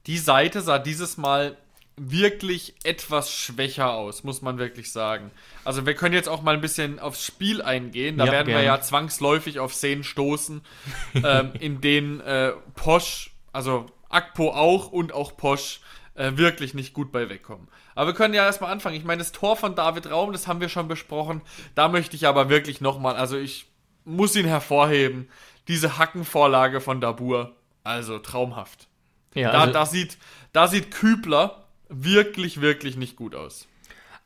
Die 0.07 0.19
Seite 0.19 0.63
sah 0.63 0.79
dieses 0.79 1.17
Mal 1.17 1.57
wirklich 1.97 2.75
etwas 2.85 3.31
schwächer 3.31 3.95
aus, 3.95 4.23
muss 4.23 4.43
man 4.43 4.59
wirklich 4.59 4.93
sagen. 4.93 5.31
Also 5.65 5.87
wir 5.87 5.95
können 5.95 6.15
jetzt 6.15 6.29
auch 6.29 6.43
mal 6.43 6.55
ein 6.55 6.61
bisschen 6.61 6.99
aufs 6.99 7.25
Spiel 7.25 7.63
eingehen. 7.63 8.19
Da 8.19 8.27
ja, 8.27 8.33
werden 8.33 8.49
gerne. 8.49 8.63
wir 8.63 8.67
ja 8.67 8.81
zwangsläufig 8.81 9.61
auf 9.61 9.75
Szenen 9.75 10.05
stoßen, 10.05 10.61
ähm, 11.15 11.53
in 11.59 11.81
denen 11.81 12.21
äh, 12.21 12.53
Posch, 12.75 13.31
also 13.53 13.87
Akpo 14.09 14.51
auch 14.51 14.93
und 14.93 15.13
auch 15.13 15.37
Posch 15.37 15.81
äh, 16.17 16.37
wirklich 16.37 16.75
nicht 16.75 16.95
gut 16.95 17.13
bei 17.13 17.29
wegkommen. 17.29 17.69
Aber 17.95 18.09
wir 18.09 18.15
können 18.15 18.35
ja 18.35 18.45
erstmal 18.45 18.73
anfangen. 18.73 18.97
Ich 18.97 19.05
meine, 19.05 19.19
das 19.19 19.33
Tor 19.33 19.57
von 19.57 19.75
David 19.75 20.11
Raum, 20.11 20.33
das 20.33 20.47
haben 20.47 20.61
wir 20.61 20.69
schon 20.69 20.89
besprochen. 20.89 21.43
Da 21.75 21.89
möchte 21.89 22.17
ich 22.17 22.27
aber 22.27 22.49
wirklich 22.49 22.81
nochmal, 22.81 23.17
also 23.17 23.37
ich 23.37 23.67
muss 24.05 24.37
ihn 24.37 24.47
hervorheben. 24.47 25.29
Diese 25.69 25.99
Hackenvorlage 25.99 26.81
von 26.81 27.01
Dabur, 27.01 27.57
also 27.85 28.19
traumhaft. 28.19 28.89
Ja, 29.35 29.53
da, 29.53 29.61
also 29.61 29.73
da, 29.73 29.87
sieht, 29.87 30.19
da 30.53 30.69
sieht 30.69 30.91
Kübler 30.91 31.65
wirklich, 31.89 32.61
wirklich 32.61 32.97
nicht 32.97 33.17
gut 33.17 33.35
aus. 33.35 33.67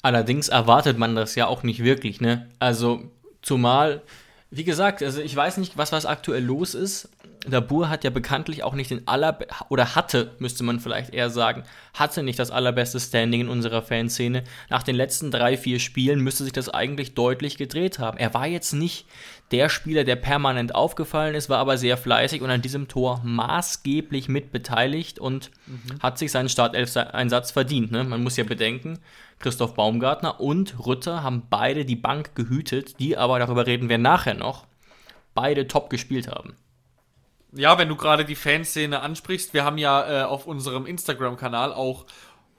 Allerdings 0.02 0.48
erwartet 0.48 0.98
man 0.98 1.14
das 1.14 1.34
ja 1.34 1.46
auch 1.46 1.62
nicht 1.62 1.82
wirklich, 1.82 2.20
ne? 2.20 2.48
Also, 2.58 3.10
zumal, 3.42 4.02
wie 4.50 4.64
gesagt, 4.64 5.02
also 5.02 5.20
ich 5.20 5.34
weiß 5.34 5.58
nicht, 5.58 5.76
was, 5.76 5.92
was 5.92 6.06
aktuell 6.06 6.42
los 6.42 6.74
ist. 6.74 7.10
Dabur 7.48 7.88
hat 7.88 8.04
ja 8.04 8.10
bekanntlich 8.10 8.62
auch 8.62 8.74
nicht 8.74 8.90
den 8.90 9.08
aller 9.08 9.38
oder 9.70 9.94
hatte, 9.94 10.32
müsste 10.38 10.62
man 10.62 10.78
vielleicht 10.78 11.14
eher 11.14 11.30
sagen, 11.30 11.64
hatte 11.94 12.22
nicht 12.22 12.38
das 12.38 12.50
allerbeste 12.50 13.00
Standing 13.00 13.42
in 13.42 13.48
unserer 13.48 13.80
Fanszene. 13.80 14.44
Nach 14.68 14.82
den 14.82 14.94
letzten 14.94 15.30
drei, 15.30 15.56
vier 15.56 15.80
Spielen 15.80 16.20
müsste 16.20 16.44
sich 16.44 16.52
das 16.52 16.68
eigentlich 16.68 17.14
deutlich 17.14 17.56
gedreht 17.56 17.98
haben. 17.98 18.18
Er 18.18 18.34
war 18.34 18.46
jetzt 18.46 18.74
nicht 18.74 19.06
der 19.52 19.70
Spieler, 19.70 20.04
der 20.04 20.16
permanent 20.16 20.74
aufgefallen 20.74 21.34
ist, 21.34 21.48
war 21.48 21.58
aber 21.58 21.78
sehr 21.78 21.96
fleißig 21.96 22.42
und 22.42 22.50
an 22.50 22.60
diesem 22.60 22.88
Tor 22.88 23.22
maßgeblich 23.24 24.28
mit 24.28 24.52
beteiligt 24.52 25.18
und 25.18 25.50
mhm. 25.66 25.98
hat 26.00 26.18
sich 26.18 26.30
seinen 26.30 26.50
Startelf-Einsatz 26.50 27.52
verdient. 27.52 27.90
Ne? 27.90 28.04
Man 28.04 28.22
muss 28.22 28.36
ja 28.36 28.44
bedenken, 28.44 28.98
Christoph 29.38 29.74
Baumgartner 29.74 30.40
und 30.40 30.84
Rütter 30.86 31.22
haben 31.22 31.44
beide 31.48 31.86
die 31.86 31.96
Bank 31.96 32.34
gehütet, 32.34 33.00
die 33.00 33.16
aber, 33.16 33.38
darüber 33.38 33.66
reden 33.66 33.88
wir 33.88 33.98
nachher 33.98 34.34
noch, 34.34 34.66
beide 35.34 35.66
top 35.66 35.88
gespielt 35.88 36.28
haben 36.28 36.54
ja, 37.52 37.78
wenn 37.78 37.88
du 37.88 37.96
gerade 37.96 38.24
die 38.24 38.36
Fanszene 38.36 39.00
ansprichst, 39.00 39.54
wir 39.54 39.64
haben 39.64 39.78
ja 39.78 40.22
äh, 40.22 40.24
auf 40.24 40.46
unserem 40.46 40.86
Instagram-Kanal 40.86 41.72
auch 41.72 42.06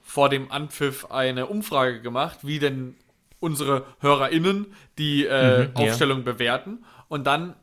vor 0.02 0.28
dem 0.28 0.50
Anpfiff 0.50 1.10
eine 1.10 1.46
Umfrage 1.46 2.00
gemacht, 2.00 2.40
wie 2.42 2.58
denn 2.58 2.96
unsere 3.40 3.86
HörerInnen 4.00 4.74
die 4.98 5.26
äh, 5.26 5.68
mhm, 5.68 5.76
Aufstellung 5.76 6.18
ja. 6.18 6.32
bewerten. 6.32 6.84
Und 7.08 7.26
dann 7.26 7.56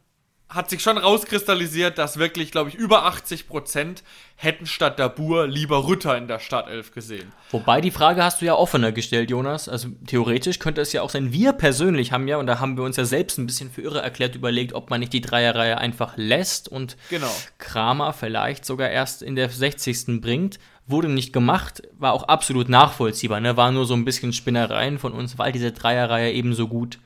hat 0.50 0.72
sich 0.72 0.82
schon 0.82 0.98
rauskristallisiert, 0.98 2.00
dass 2.00 2.18
wirklich, 2.18 2.52
glaube 2.52 2.70
ich, 2.70 2.76
über 2.76 3.06
80 3.06 3.48
Prozent 3.48 4.04
hätten 4.36 4.66
statt 4.66 4.98
Dabur 4.98 5.46
lieber 5.46 5.86
Rütter 5.88 6.18
in 6.18 6.28
der 6.28 6.40
Startelf 6.40 6.92
gesehen. 6.92 7.32
Wobei 7.52 7.82
die 7.82 7.92
Frage 7.92 8.24
hast 8.24 8.42
du 8.42 8.46
ja 8.46 8.56
offener 8.56 8.92
gestellt, 8.92 9.30
Jonas. 9.30 9.70
Also 9.70 9.90
theoretisch 10.08 10.58
könnte 10.58 10.82
es 10.82 10.92
ja 10.92 11.04
auch 11.04 11.12
sein, 11.12 11.32
wir 11.32 11.54
persönlich 11.54 12.12
haben 12.12 12.28
ja, 12.28 12.38
und 12.38 12.48
da 12.48 12.60
haben 12.60 12.78
wir 12.78 12.84
uns 12.84 12.98
ja 12.98 13.06
selbst 13.06 13.38
ein 13.38 13.46
bisschen 13.46 13.70
für 13.70 13.84
irre 13.84 14.02
erklärt, 14.02 14.36
überlegt, 14.36 14.74
ob 14.74 14.90
man 14.90 15.02
nicht 15.02 15.14
die 15.14 15.22
Dreierreihe 15.22 15.78
einfach 15.78 16.14
lässt 16.18 16.68
und 16.68 16.98
genau. 17.12 17.30
Kramer 17.60 18.12
vielleicht 18.12 18.66
sogar 18.66 18.90
erst 18.90 19.22
in 19.22 19.36
der 19.36 19.50
60. 19.50 20.20
bringt. 20.20 20.58
Wurde 20.88 21.10
nicht 21.10 21.32
gemacht, 21.32 21.84
war 22.00 22.14
auch 22.14 22.24
absolut 22.24 22.68
nachvollziehbar. 22.68 23.40
Ne? 23.40 23.56
War 23.56 23.72
nur 23.72 23.86
so 23.86 23.94
ein 23.94 24.06
bisschen 24.06 24.34
Spinnereien 24.34 24.98
von 24.98 25.14
uns, 25.14 25.38
weil 25.38 25.52
diese 25.52 25.72
Dreierreihe 25.72 26.34
eben 26.34 26.56
so 26.56 26.68
gut 26.68 26.98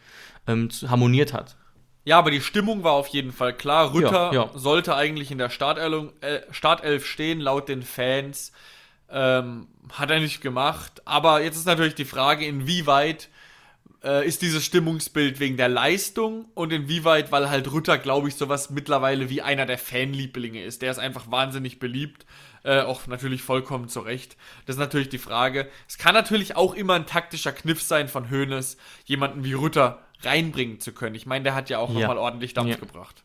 ähm, 0.48 0.70
harmoniert 0.88 1.34
hat. 1.34 1.58
Ja, 2.06 2.20
aber 2.20 2.32
die 2.32 2.42
Stimmung 2.42 2.84
war 2.84 2.94
auf 2.94 3.08
jeden 3.08 3.32
Fall 3.32 3.54
klar. 3.54 3.94
Rütter 3.94 4.32
ja, 4.34 4.46
ja. 4.46 4.50
sollte 4.54 4.96
eigentlich 4.96 5.32
in 5.32 5.38
der 5.38 5.50
Startelf, 5.50 6.12
äh, 6.22 6.42
Startelf 6.52 7.06
stehen, 7.06 7.40
laut 7.40 7.70
den 7.70 7.84
Fans. 7.84 8.52
Ähm, 9.10 9.68
hat 9.92 10.12
er 10.12 10.20
nicht 10.20 10.42
gemacht. 10.42 11.02
Aber 11.06 11.42
jetzt 11.42 11.56
ist 11.56 11.66
natürlich 11.68 11.96
die 11.96 12.06
Frage, 12.06 12.46
inwieweit 12.46 13.30
äh, 14.04 14.28
ist 14.28 14.42
dieses 14.42 14.66
Stimmungsbild 14.66 15.40
wegen 15.40 15.56
der 15.56 15.70
Leistung 15.70 16.46
und 16.56 16.74
inwieweit, 16.74 17.32
weil 17.32 17.50
halt 17.50 17.72
Rütter, 17.72 17.98
glaube 17.98 18.28
ich, 18.28 18.36
sowas 18.36 18.70
mittlerweile 18.70 19.30
wie 19.30 19.42
einer 19.42 19.66
der 19.66 19.78
Fanlieblinge 19.78 20.62
ist. 20.62 20.82
Der 20.82 20.92
ist 20.92 21.00
einfach 21.00 21.32
wahnsinnig 21.32 21.80
beliebt. 21.80 22.26
Äh, 22.64 22.82
auch 22.82 23.08
natürlich 23.08 23.44
vollkommen 23.44 23.90
zurecht. 23.90 24.38
Das 24.66 24.78
ist 24.78 24.80
natürlich 24.80 25.10
die 25.10 25.18
Frage. 25.18 25.70
Es 25.88 25.98
kann 25.98 26.14
natürlich 26.14 26.56
auch 26.56 26.74
immer 26.74 26.94
ein 26.94 27.06
taktischer 27.06 27.52
Kniff 27.52 27.82
sein 27.82 28.08
von 28.08 28.30
Hoeneß, 28.30 28.78
jemanden 29.06 29.44
wie 29.44 29.54
Rütter 29.54 30.00
reinbringen 30.26 30.80
zu 30.80 30.92
können. 30.92 31.16
Ich 31.16 31.26
meine, 31.26 31.44
der 31.44 31.56
hat 31.56 31.70
ja 31.70 31.80
auch 31.80 31.90
ja. 31.90 32.00
nochmal 32.00 32.18
ordentlich 32.18 32.54
Dampf 32.54 32.70
ja. 32.70 32.76
gebracht. 32.76 33.24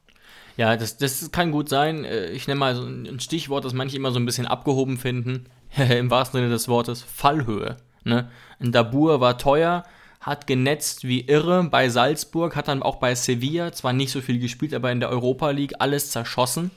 Ja, 0.57 0.77
das, 0.77 0.97
das 0.97 1.31
kann 1.31 1.53
gut 1.53 1.69
sein. 1.69 2.05
Äh, 2.05 2.31
ich 2.31 2.47
nenne 2.49 2.59
mal 2.59 2.75
so 2.75 2.83
ein 2.83 3.21
Stichwort, 3.21 3.65
das 3.65 3.73
manche 3.73 3.97
immer 3.97 4.11
so 4.11 4.19
ein 4.19 4.27
bisschen 4.27 4.47
abgehoben 4.47 4.99
finden. 4.99 5.47
Im 5.77 6.11
wahrsten 6.11 6.41
Sinne 6.41 6.51
des 6.51 6.69
Wortes, 6.69 7.03
Fallhöhe. 7.03 7.77
Ne? 8.05 8.31
Ein 8.59 8.73
Dabur 8.73 9.21
war 9.21 9.39
teuer, 9.39 9.85
hat 10.21 10.47
genetzt 10.47 11.07
wie 11.07 11.21
irre 11.21 11.63
bei 11.65 11.89
Salzburg, 11.89 12.57
hat 12.57 12.69
dann 12.69 12.83
auch 12.83 12.97
bei 12.97 13.15
Sevilla 13.15 13.73
zwar 13.73 13.93
nicht 13.93 14.11
so 14.11 14.21
viel 14.21 14.41
gespielt, 14.41 14.75
aber 14.75 14.91
in 14.91 15.01
der 15.01 15.11
Europa 15.11 15.51
League 15.51 15.75
alles 15.79 16.11
zerschossen. 16.11 16.71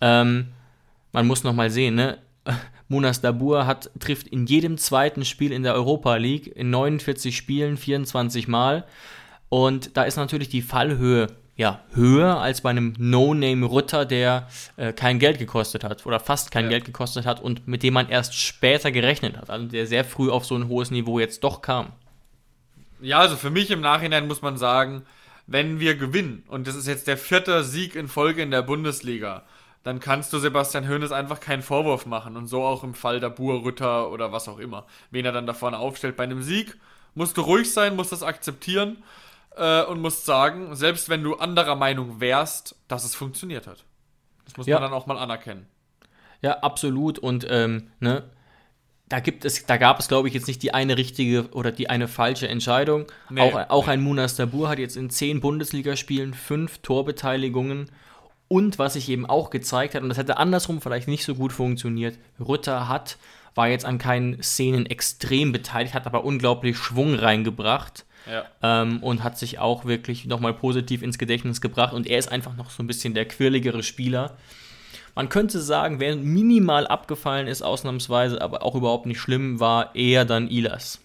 Ähm, 0.00 0.48
man 1.12 1.26
muss 1.26 1.44
noch 1.44 1.54
mal 1.54 1.70
sehen, 1.70 1.94
ne? 1.94 2.18
Munas 2.88 3.20
Dabur 3.20 3.66
hat, 3.66 3.90
trifft 3.98 4.28
in 4.28 4.46
jedem 4.46 4.78
zweiten 4.78 5.26
Spiel 5.26 5.52
in 5.52 5.62
der 5.62 5.74
Europa 5.74 6.16
League 6.16 6.46
in 6.46 6.70
49 6.70 7.36
Spielen 7.36 7.76
24 7.76 8.48
Mal. 8.48 8.86
Und 9.48 9.96
da 9.96 10.04
ist 10.04 10.16
natürlich 10.16 10.48
die 10.48 10.62
Fallhöhe 10.62 11.28
ja, 11.58 11.80
höher 11.92 12.38
als 12.38 12.60
bei 12.60 12.70
einem 12.70 12.94
No-Name-Rutter, 12.98 14.06
der 14.06 14.46
äh, 14.76 14.92
kein 14.92 15.18
Geld 15.18 15.40
gekostet 15.40 15.82
hat 15.82 16.06
oder 16.06 16.20
fast 16.20 16.52
kein 16.52 16.66
ja. 16.66 16.70
Geld 16.70 16.84
gekostet 16.84 17.26
hat 17.26 17.42
und 17.42 17.66
mit 17.66 17.82
dem 17.82 17.94
man 17.94 18.08
erst 18.08 18.34
später 18.34 18.92
gerechnet 18.92 19.36
hat. 19.36 19.50
Also 19.50 19.66
der 19.66 19.88
sehr 19.88 20.04
früh 20.04 20.30
auf 20.30 20.46
so 20.46 20.54
ein 20.54 20.68
hohes 20.68 20.92
Niveau 20.92 21.18
jetzt 21.18 21.42
doch 21.42 21.60
kam. 21.60 21.92
Ja, 23.00 23.18
also 23.18 23.34
für 23.34 23.50
mich 23.50 23.72
im 23.72 23.80
Nachhinein 23.80 24.28
muss 24.28 24.40
man 24.40 24.56
sagen, 24.56 25.02
wenn 25.48 25.80
wir 25.80 25.96
gewinnen, 25.96 26.44
und 26.46 26.68
das 26.68 26.76
ist 26.76 26.86
jetzt 26.86 27.08
der 27.08 27.16
vierte 27.16 27.64
Sieg 27.64 27.96
in 27.96 28.06
Folge 28.06 28.42
in 28.42 28.52
der 28.52 28.62
Bundesliga, 28.62 29.42
dann 29.82 29.98
kannst 29.98 30.32
du 30.32 30.38
Sebastian 30.38 30.88
Hoeneß 30.88 31.10
einfach 31.10 31.40
keinen 31.40 31.62
Vorwurf 31.62 32.06
machen. 32.06 32.36
Und 32.36 32.46
so 32.46 32.62
auch 32.62 32.84
im 32.84 32.94
Fall 32.94 33.18
der 33.18 33.30
Burrütter 33.30 34.12
oder 34.12 34.30
was 34.30 34.46
auch 34.46 34.58
immer. 34.58 34.86
Wen 35.10 35.24
er 35.24 35.32
dann 35.32 35.46
da 35.46 35.54
vorne 35.54 35.78
aufstellt. 35.78 36.16
Bei 36.16 36.24
einem 36.24 36.42
Sieg 36.42 36.76
musst 37.14 37.36
du 37.36 37.40
ruhig 37.40 37.72
sein, 37.72 37.96
musst 37.96 38.12
das 38.12 38.22
akzeptieren 38.22 38.98
äh, 39.58 39.84
und 39.84 40.00
musst 40.00 40.24
sagen, 40.24 40.74
selbst 40.74 41.08
wenn 41.08 41.22
du 41.22 41.36
anderer 41.36 41.76
Meinung 41.76 42.20
wärst, 42.20 42.76
dass 42.88 43.04
es 43.04 43.14
funktioniert 43.14 43.66
hat. 43.66 43.84
Das 44.44 44.56
muss 44.56 44.66
ja. 44.66 44.76
man 44.76 44.90
dann 44.90 44.98
auch 44.98 45.06
mal 45.06 45.18
anerkennen. 45.18 45.66
Ja, 46.40 46.60
absolut. 46.60 47.18
Und 47.18 47.46
ähm, 47.50 47.90
ne, 48.00 48.24
da 49.08 49.20
gibt 49.20 49.44
es, 49.44 49.66
da 49.66 49.76
gab 49.76 49.98
es, 49.98 50.08
glaube 50.08 50.28
ich, 50.28 50.34
jetzt 50.34 50.46
nicht 50.46 50.62
die 50.62 50.74
eine 50.74 50.96
richtige 50.96 51.48
oder 51.52 51.72
die 51.72 51.90
eine 51.90 52.08
falsche 52.08 52.48
Entscheidung. 52.48 53.06
Nee, 53.30 53.40
auch, 53.40 53.70
auch 53.70 53.86
nee. 53.86 53.94
ein 53.94 54.02
Munas 54.02 54.36
Dabur 54.36 54.68
hat 54.68 54.78
jetzt 54.78 54.96
in 54.96 55.10
zehn 55.10 55.40
Bundesligaspielen 55.40 56.34
fünf 56.34 56.78
Torbeteiligungen. 56.78 57.90
Und 58.46 58.78
was 58.78 58.94
sich 58.94 59.08
eben 59.10 59.26
auch 59.26 59.50
gezeigt 59.50 59.94
hat, 59.94 60.02
und 60.02 60.08
das 60.08 60.16
hätte 60.16 60.38
andersrum 60.38 60.80
vielleicht 60.80 61.08
nicht 61.08 61.24
so 61.24 61.34
gut 61.34 61.52
funktioniert, 61.52 62.18
Rütter 62.40 62.88
hat, 62.88 63.18
war 63.54 63.68
jetzt 63.68 63.84
an 63.84 63.98
keinen 63.98 64.42
Szenen 64.42 64.86
extrem 64.86 65.52
beteiligt, 65.52 65.92
hat 65.92 66.06
aber 66.06 66.24
unglaublich 66.24 66.78
Schwung 66.78 67.14
reingebracht. 67.14 68.06
Ja. 68.26 68.44
Ähm, 68.62 69.02
und 69.02 69.22
hat 69.24 69.38
sich 69.38 69.58
auch 69.58 69.84
wirklich 69.84 70.26
nochmal 70.26 70.54
positiv 70.54 71.02
ins 71.02 71.18
Gedächtnis 71.18 71.60
gebracht. 71.60 71.92
Und 71.92 72.06
er 72.06 72.18
ist 72.18 72.30
einfach 72.30 72.56
noch 72.56 72.70
so 72.70 72.82
ein 72.82 72.86
bisschen 72.86 73.14
der 73.14 73.26
quirligere 73.26 73.82
Spieler. 73.82 74.36
Man 75.14 75.28
könnte 75.28 75.60
sagen, 75.60 75.98
wer 76.00 76.14
minimal 76.16 76.86
abgefallen 76.86 77.48
ist, 77.48 77.62
ausnahmsweise, 77.62 78.40
aber 78.40 78.62
auch 78.62 78.74
überhaupt 78.74 79.06
nicht 79.06 79.20
schlimm, 79.20 79.58
war 79.58 79.94
eher 79.94 80.24
dann 80.24 80.48
Ilas. 80.48 81.00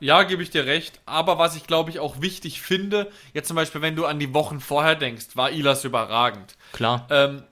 Ja, 0.00 0.22
gebe 0.24 0.42
ich 0.42 0.50
dir 0.50 0.66
recht. 0.66 1.00
Aber 1.06 1.38
was 1.38 1.56
ich 1.56 1.66
glaube 1.66 1.90
ich 1.90 2.00
auch 2.00 2.20
wichtig 2.20 2.60
finde, 2.60 3.10
jetzt 3.32 3.48
zum 3.48 3.54
Beispiel, 3.54 3.82
wenn 3.82 3.96
du 3.96 4.04
an 4.04 4.18
die 4.18 4.34
Wochen 4.34 4.60
vorher 4.60 4.96
denkst, 4.96 5.28
war 5.34 5.50
Ilas 5.50 5.84
überragend. 5.84 6.56
Klar. 6.72 7.06
Ähm, 7.10 7.44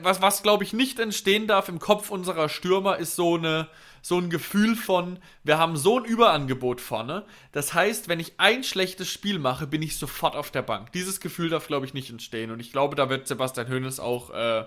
was, 0.00 0.20
was 0.20 0.42
glaube 0.42 0.64
ich 0.64 0.72
nicht 0.72 0.98
entstehen 0.98 1.46
darf 1.46 1.68
im 1.68 1.78
Kopf 1.78 2.10
unserer 2.10 2.48
Stürmer, 2.48 2.96
ist 2.96 3.16
so 3.16 3.36
eine 3.36 3.68
so 4.02 4.18
ein 4.18 4.28
Gefühl 4.28 4.74
von, 4.74 5.18
wir 5.44 5.58
haben 5.58 5.76
so 5.76 5.98
ein 5.98 6.04
Überangebot 6.04 6.80
vorne. 6.80 7.24
Das 7.52 7.72
heißt, 7.72 8.08
wenn 8.08 8.20
ich 8.20 8.34
ein 8.36 8.64
schlechtes 8.64 9.08
Spiel 9.08 9.38
mache, 9.38 9.66
bin 9.66 9.80
ich 9.80 9.96
sofort 9.96 10.34
auf 10.34 10.50
der 10.50 10.62
Bank. 10.62 10.92
Dieses 10.92 11.20
Gefühl 11.20 11.48
darf, 11.48 11.68
glaube 11.68 11.86
ich, 11.86 11.94
nicht 11.94 12.10
entstehen. 12.10 12.50
Und 12.50 12.60
ich 12.60 12.72
glaube, 12.72 12.96
da 12.96 13.08
wird 13.08 13.28
Sebastian 13.28 13.68
Hoeneß 13.68 14.00
auch 14.00 14.30
äh, 14.30 14.64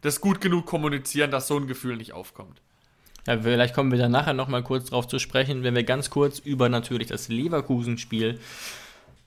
das 0.00 0.20
gut 0.20 0.40
genug 0.40 0.66
kommunizieren, 0.66 1.32
dass 1.32 1.48
so 1.48 1.56
ein 1.56 1.66
Gefühl 1.66 1.96
nicht 1.96 2.12
aufkommt. 2.12 2.62
Ja, 3.26 3.38
vielleicht 3.38 3.74
kommen 3.74 3.90
wir 3.90 3.98
dann 3.98 4.12
nachher 4.12 4.32
nochmal 4.32 4.62
kurz 4.62 4.90
drauf 4.90 5.06
zu 5.06 5.18
sprechen, 5.18 5.62
wenn 5.62 5.74
wir 5.74 5.84
ganz 5.84 6.08
kurz 6.08 6.38
über 6.38 6.68
natürlich 6.68 7.08
das 7.08 7.28
Leverkusen-Spiel 7.28 8.40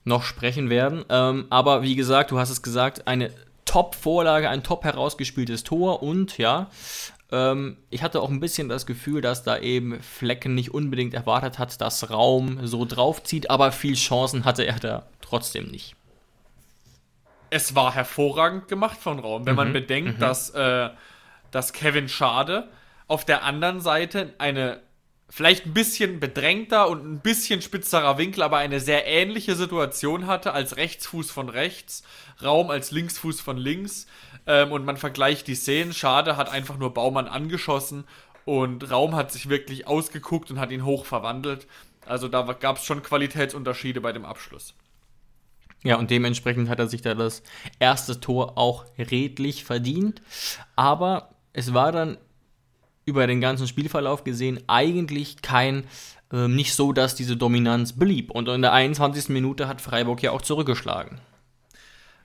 noch 0.04 0.22
sprechen 0.22 0.68
werden. 0.70 1.04
Ähm, 1.08 1.46
aber 1.50 1.82
wie 1.82 1.94
gesagt, 1.94 2.30
du 2.30 2.38
hast 2.38 2.50
es 2.50 2.62
gesagt, 2.62 3.06
eine 3.06 3.30
Top-Vorlage, 3.64 4.48
ein 4.50 4.62
top 4.62 4.84
herausgespieltes 4.84 5.64
Tor 5.64 6.02
und 6.02 6.38
ja, 6.38 6.70
ähm, 7.34 7.76
ich 7.90 8.02
hatte 8.02 8.22
auch 8.22 8.30
ein 8.30 8.38
bisschen 8.38 8.68
das 8.68 8.86
Gefühl, 8.86 9.20
dass 9.20 9.42
da 9.42 9.58
eben 9.58 10.00
Flecken 10.00 10.54
nicht 10.54 10.72
unbedingt 10.72 11.14
erwartet 11.14 11.58
hat, 11.58 11.80
dass 11.80 12.10
Raum 12.10 12.64
so 12.64 12.84
draufzieht, 12.84 13.50
aber 13.50 13.72
viel 13.72 13.96
Chancen 13.96 14.44
hatte 14.44 14.64
er 14.64 14.78
da 14.78 15.06
trotzdem 15.20 15.66
nicht. 15.66 15.96
Es 17.50 17.74
war 17.74 17.92
hervorragend 17.94 18.68
gemacht 18.68 18.98
von 18.98 19.18
Raum, 19.18 19.46
wenn 19.46 19.54
mhm. 19.54 19.56
man 19.56 19.72
bedenkt, 19.72 20.16
mhm. 20.16 20.20
dass, 20.20 20.50
äh, 20.50 20.90
dass 21.50 21.72
Kevin 21.72 22.08
Schade 22.08 22.68
auf 23.08 23.24
der 23.24 23.42
anderen 23.42 23.80
Seite 23.80 24.34
eine 24.38 24.80
vielleicht 25.28 25.66
ein 25.66 25.74
bisschen 25.74 26.20
bedrängter 26.20 26.88
und 26.88 27.04
ein 27.04 27.18
bisschen 27.18 27.60
spitzerer 27.60 28.18
Winkel, 28.18 28.42
aber 28.42 28.58
eine 28.58 28.78
sehr 28.78 29.06
ähnliche 29.06 29.56
Situation 29.56 30.28
hatte 30.28 30.52
als 30.52 30.76
Rechtsfuß 30.76 31.30
von 31.30 31.48
rechts, 31.48 32.04
Raum 32.40 32.70
als 32.70 32.92
Linksfuß 32.92 33.40
von 33.40 33.56
links. 33.56 34.06
Ähm, 34.46 34.72
und 34.72 34.84
man 34.84 34.96
vergleicht 34.96 35.46
die 35.46 35.54
Szenen. 35.54 35.92
Schade 35.92 36.36
hat 36.36 36.50
einfach 36.50 36.76
nur 36.76 36.92
Baumann 36.92 37.28
angeschossen 37.28 38.04
und 38.44 38.90
Raum 38.90 39.14
hat 39.14 39.32
sich 39.32 39.48
wirklich 39.48 39.86
ausgeguckt 39.86 40.50
und 40.50 40.58
hat 40.58 40.70
ihn 40.70 40.84
hoch 40.84 41.04
verwandelt. 41.06 41.66
Also 42.06 42.28
da 42.28 42.42
gab 42.42 42.76
es 42.76 42.84
schon 42.84 43.02
Qualitätsunterschiede 43.02 44.00
bei 44.00 44.12
dem 44.12 44.24
Abschluss. 44.24 44.74
Ja, 45.82 45.96
und 45.96 46.10
dementsprechend 46.10 46.68
hat 46.68 46.78
er 46.78 46.88
sich 46.88 47.02
da 47.02 47.14
das 47.14 47.42
erste 47.78 48.20
Tor 48.20 48.56
auch 48.56 48.86
redlich 48.98 49.64
verdient. 49.64 50.22
Aber 50.76 51.30
es 51.52 51.74
war 51.74 51.92
dann 51.92 52.18
über 53.06 53.26
den 53.26 53.40
ganzen 53.40 53.68
Spielverlauf 53.68 54.24
gesehen 54.24 54.60
eigentlich 54.66 55.42
kein, 55.42 55.84
äh, 56.32 56.48
nicht 56.48 56.74
so, 56.74 56.92
dass 56.92 57.14
diese 57.14 57.36
Dominanz 57.36 57.92
blieb. 57.92 58.30
Und 58.30 58.48
in 58.48 58.62
der 58.62 58.72
21. 58.72 59.28
Minute 59.28 59.68
hat 59.68 59.82
Freiburg 59.82 60.22
ja 60.22 60.30
auch 60.30 60.40
zurückgeschlagen. 60.42 61.20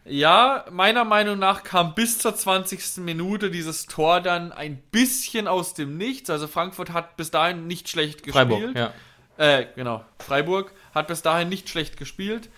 Ja, 0.09 0.65
meiner 0.71 1.05
Meinung 1.05 1.37
nach 1.37 1.63
kam 1.63 1.93
bis 1.93 2.17
zur 2.17 2.35
20. 2.35 2.97
Minute 2.97 3.51
dieses 3.51 3.85
Tor 3.85 4.21
dann 4.21 4.51
ein 4.51 4.77
bisschen 4.91 5.47
aus 5.47 5.75
dem 5.75 5.97
Nichts. 5.97 6.29
Also 6.29 6.47
Frankfurt 6.47 6.91
hat 6.91 7.15
bis 7.15 7.31
dahin 7.31 7.67
nicht 7.67 7.89
schlecht 7.89 8.23
gespielt. 8.23 8.49
Freiburg, 8.49 8.75
ja. 8.75 8.93
Äh, 9.37 9.67
genau. 9.75 10.03
Freiburg 10.19 10.73
hat 10.93 11.07
bis 11.07 11.21
dahin 11.21 11.47
nicht 11.49 11.69
schlecht 11.69 11.97
gespielt. 11.97 12.49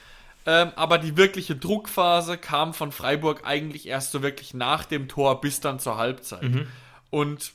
Ähm, 0.45 0.71
aber 0.75 0.97
die 0.97 1.17
wirkliche 1.17 1.55
Druckphase 1.55 2.37
kam 2.37 2.73
von 2.73 2.91
Freiburg 2.91 3.41
eigentlich 3.45 3.87
erst 3.87 4.11
so 4.11 4.23
wirklich 4.23 4.53
nach 4.53 4.85
dem 4.85 5.07
Tor 5.07 5.41
bis 5.41 5.59
dann 5.59 5.79
zur 5.79 5.97
Halbzeit. 5.97 6.43
Mhm. 6.43 6.67
Und 7.11 7.51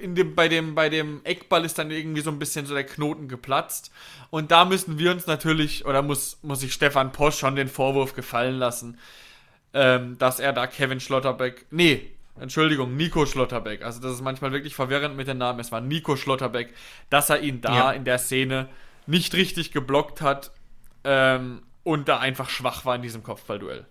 in 0.00 0.14
dem, 0.14 0.34
bei, 0.34 0.48
dem, 0.48 0.74
bei 0.74 0.88
dem 0.88 1.20
Eckball 1.24 1.64
ist 1.64 1.78
dann 1.78 1.90
irgendwie 1.90 2.20
so 2.20 2.30
ein 2.30 2.38
bisschen 2.38 2.66
so 2.66 2.74
der 2.74 2.84
Knoten 2.84 3.28
geplatzt. 3.28 3.90
Und 4.30 4.50
da 4.50 4.64
müssen 4.64 4.98
wir 4.98 5.10
uns 5.10 5.26
natürlich, 5.26 5.86
oder 5.86 6.02
muss, 6.02 6.38
muss 6.42 6.60
sich 6.60 6.72
Stefan 6.72 7.12
Posch 7.12 7.38
schon 7.38 7.56
den 7.56 7.68
Vorwurf 7.68 8.14
gefallen 8.14 8.58
lassen, 8.58 8.98
ähm, 9.74 10.18
dass 10.18 10.40
er 10.40 10.52
da 10.52 10.66
Kevin 10.66 11.00
Schlotterbeck, 11.00 11.66
nee, 11.70 12.10
Entschuldigung, 12.38 12.96
Nico 12.96 13.26
Schlotterbeck, 13.26 13.82
also 13.82 14.00
das 14.00 14.12
ist 14.12 14.22
manchmal 14.22 14.52
wirklich 14.52 14.74
verwirrend 14.74 15.16
mit 15.16 15.28
den 15.28 15.38
Namen, 15.38 15.60
es 15.60 15.72
war 15.72 15.80
Nico 15.80 16.16
Schlotterbeck, 16.16 16.74
dass 17.10 17.30
er 17.30 17.40
ihn 17.40 17.60
da 17.60 17.74
ja. 17.74 17.92
in 17.92 18.04
der 18.04 18.18
Szene 18.18 18.68
nicht 19.06 19.34
richtig 19.34 19.72
geblockt 19.72 20.22
hat 20.22 20.52
ähm, 21.04 21.62
und 21.82 22.08
da 22.08 22.18
einfach 22.18 22.48
schwach 22.48 22.84
war 22.84 22.96
in 22.96 23.02
diesem 23.02 23.22
Kopfballduell. 23.22 23.86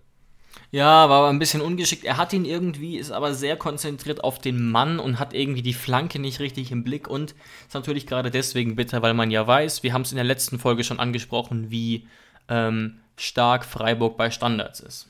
Ja, 0.71 1.09
war 1.09 1.19
aber 1.19 1.29
ein 1.29 1.39
bisschen 1.39 1.61
ungeschickt. 1.61 2.05
Er 2.05 2.17
hat 2.17 2.33
ihn 2.33 2.45
irgendwie, 2.45 2.97
ist 2.97 3.11
aber 3.11 3.33
sehr 3.33 3.57
konzentriert 3.57 4.23
auf 4.23 4.39
den 4.39 4.69
Mann 4.69 4.99
und 4.99 5.19
hat 5.19 5.33
irgendwie 5.33 5.61
die 5.61 5.73
Flanke 5.73 6.19
nicht 6.19 6.39
richtig 6.39 6.71
im 6.71 6.83
Blick 6.83 7.07
und 7.07 7.33
ist 7.67 7.73
natürlich 7.73 8.05
gerade 8.05 8.29
deswegen 8.29 8.75
bitter, 8.75 9.01
weil 9.01 9.13
man 9.13 9.31
ja 9.31 9.45
weiß, 9.45 9.83
wir 9.83 9.93
haben 9.93 10.03
es 10.03 10.11
in 10.11 10.17
der 10.17 10.25
letzten 10.25 10.59
Folge 10.59 10.83
schon 10.83 10.99
angesprochen, 10.99 11.71
wie 11.71 12.07
ähm, 12.49 12.99
stark 13.15 13.65
Freiburg 13.65 14.17
bei 14.17 14.29
Standards 14.29 14.79
ist. 14.79 15.08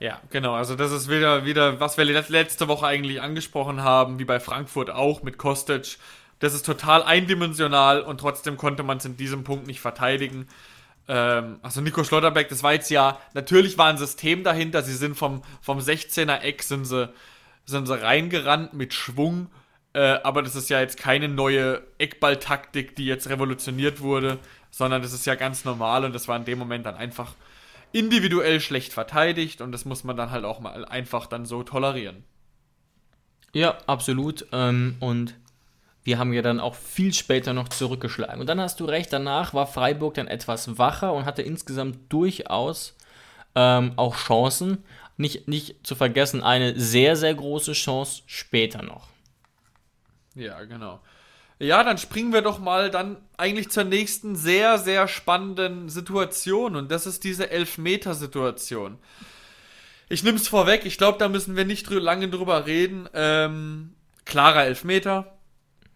Ja, 0.00 0.18
genau. 0.30 0.54
Also 0.54 0.76
das 0.76 0.92
ist 0.92 1.10
wieder, 1.10 1.44
wieder, 1.44 1.78
was 1.78 1.98
wir 1.98 2.04
letzte 2.06 2.68
Woche 2.68 2.86
eigentlich 2.86 3.20
angesprochen 3.20 3.82
haben, 3.82 4.18
wie 4.18 4.24
bei 4.24 4.40
Frankfurt 4.40 4.88
auch 4.88 5.22
mit 5.22 5.36
Kostic. 5.36 5.98
Das 6.38 6.54
ist 6.54 6.64
total 6.64 7.02
eindimensional 7.02 8.00
und 8.00 8.18
trotzdem 8.18 8.56
konnte 8.56 8.82
man 8.82 8.96
es 8.96 9.04
in 9.04 9.18
diesem 9.18 9.44
Punkt 9.44 9.66
nicht 9.66 9.80
verteidigen. 9.80 10.48
Ähm, 11.06 11.60
also 11.60 11.82
Nico 11.82 12.02
Schlotterbeck, 12.02 12.48
das 12.48 12.62
war 12.62 12.72
jetzt 12.72 12.90
ja, 12.90 13.18
natürlich 13.34 13.76
war 13.76 13.88
ein 13.88 13.98
System 13.98 14.42
dahinter, 14.42 14.82
sie 14.82 14.94
sind 14.94 15.16
vom, 15.16 15.42
vom 15.60 15.78
16er 15.78 16.40
Eck, 16.40 16.62
sind 16.62 16.86
sie, 16.86 17.12
sind 17.66 17.86
sie 17.86 18.00
reingerannt 18.00 18.72
mit 18.72 18.94
Schwung, 18.94 19.48
äh, 19.92 20.00
aber 20.22 20.42
das 20.42 20.56
ist 20.56 20.70
ja 20.70 20.80
jetzt 20.80 20.96
keine 20.96 21.28
neue 21.28 21.82
Eckballtaktik, 21.98 22.96
die 22.96 23.04
jetzt 23.04 23.28
revolutioniert 23.28 24.00
wurde, 24.00 24.38
sondern 24.70 25.02
das 25.02 25.12
ist 25.12 25.26
ja 25.26 25.34
ganz 25.34 25.66
normal 25.66 26.06
und 26.06 26.14
das 26.14 26.26
war 26.26 26.38
in 26.38 26.46
dem 26.46 26.58
Moment 26.58 26.86
dann 26.86 26.96
einfach 26.96 27.34
individuell 27.92 28.60
schlecht 28.60 28.92
verteidigt 28.92 29.60
und 29.60 29.72
das 29.72 29.84
muss 29.84 30.04
man 30.04 30.16
dann 30.16 30.30
halt 30.30 30.44
auch 30.44 30.60
mal 30.60 30.84
einfach 30.84 31.26
dann 31.26 31.44
so 31.44 31.62
tolerieren. 31.62 32.24
Ja, 33.52 33.78
absolut. 33.86 34.46
Ähm, 34.52 34.96
und 35.00 35.34
wir 36.02 36.18
haben 36.18 36.32
ja 36.32 36.42
dann 36.42 36.60
auch 36.60 36.74
viel 36.74 37.12
später 37.12 37.52
noch 37.52 37.68
zurückgeschlagen. 37.68 38.40
Und 38.40 38.46
dann 38.46 38.60
hast 38.60 38.80
du 38.80 38.84
recht, 38.84 39.12
danach 39.12 39.54
war 39.54 39.66
Freiburg 39.66 40.14
dann 40.14 40.28
etwas 40.28 40.78
wacher 40.78 41.12
und 41.12 41.24
hatte 41.24 41.42
insgesamt 41.42 41.98
durchaus 42.12 42.96
ähm, 43.54 43.92
auch 43.96 44.16
Chancen. 44.16 44.84
Nicht, 45.16 45.48
nicht 45.48 45.86
zu 45.86 45.94
vergessen, 45.94 46.42
eine 46.42 46.78
sehr, 46.80 47.16
sehr 47.16 47.34
große 47.34 47.72
Chance 47.72 48.22
später 48.26 48.82
noch. 48.82 49.08
Ja, 50.34 50.64
genau. 50.64 51.00
Ja, 51.60 51.84
dann 51.84 51.98
springen 51.98 52.32
wir 52.32 52.40
doch 52.40 52.58
mal 52.58 52.90
dann 52.90 53.18
eigentlich 53.36 53.68
zur 53.68 53.84
nächsten 53.84 54.34
sehr, 54.34 54.78
sehr 54.78 55.06
spannenden 55.06 55.90
Situation. 55.90 56.74
Und 56.74 56.90
das 56.90 57.06
ist 57.06 57.22
diese 57.22 57.50
Elfmeter-Situation. 57.50 58.96
Ich 60.08 60.24
nehme 60.24 60.38
es 60.38 60.48
vorweg, 60.48 60.86
ich 60.86 60.96
glaube, 60.96 61.18
da 61.18 61.28
müssen 61.28 61.56
wir 61.56 61.66
nicht 61.66 61.88
drü 61.88 61.98
lange 61.98 62.28
drüber 62.30 62.66
reden. 62.66 63.08
Ähm, 63.12 63.92
klarer 64.24 64.64
Elfmeter. 64.64 65.36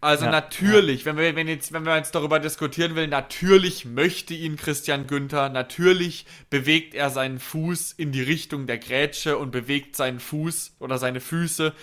Also 0.01 0.25
ja, 0.25 0.31
natürlich, 0.31 1.01
ja. 1.01 1.05
Wenn, 1.07 1.17
wir, 1.17 1.35
wenn, 1.35 1.47
jetzt, 1.47 1.73
wenn 1.73 1.83
wir 1.83 1.97
jetzt 1.97 2.13
darüber 2.13 2.39
diskutieren 2.39 2.95
will, 2.95 3.07
natürlich 3.07 3.85
möchte 3.85 4.35
ihn 4.35 4.57
Christian 4.57 5.07
Günther, 5.07 5.49
natürlich 5.49 6.27
bewegt 6.51 6.93
er 6.93 7.09
seinen 7.09 7.39
Fuß 7.39 7.93
in 7.93 8.11
die 8.11 8.21
Richtung 8.21 8.67
der 8.67 8.77
Grätsche 8.77 9.39
und 9.39 9.49
bewegt 9.49 9.95
seinen 9.95 10.19
Fuß 10.19 10.75
oder 10.79 10.99
seine 10.99 11.21
Füße 11.21 11.73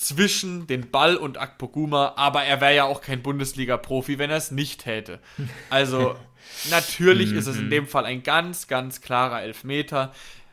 zwischen 0.00 0.66
den 0.66 0.90
Ball 0.90 1.16
und 1.16 1.38
Akpoguma, 1.38 2.14
aber 2.16 2.42
er 2.44 2.60
wäre 2.60 2.74
ja 2.74 2.84
auch 2.84 3.02
kein 3.02 3.22
Bundesliga-Profi, 3.22 4.18
wenn 4.18 4.30
er 4.30 4.38
es 4.38 4.50
nicht 4.50 4.84
täte. 4.84 5.20
Also 5.68 6.16
natürlich 6.70 7.32
ist 7.32 7.46
es 7.46 7.58
in 7.58 7.70
dem 7.70 7.86
Fall 7.86 8.06
ein 8.06 8.22
ganz, 8.22 8.66
ganz 8.66 9.02
klarer 9.02 9.42
Elfmeter. 9.42 10.12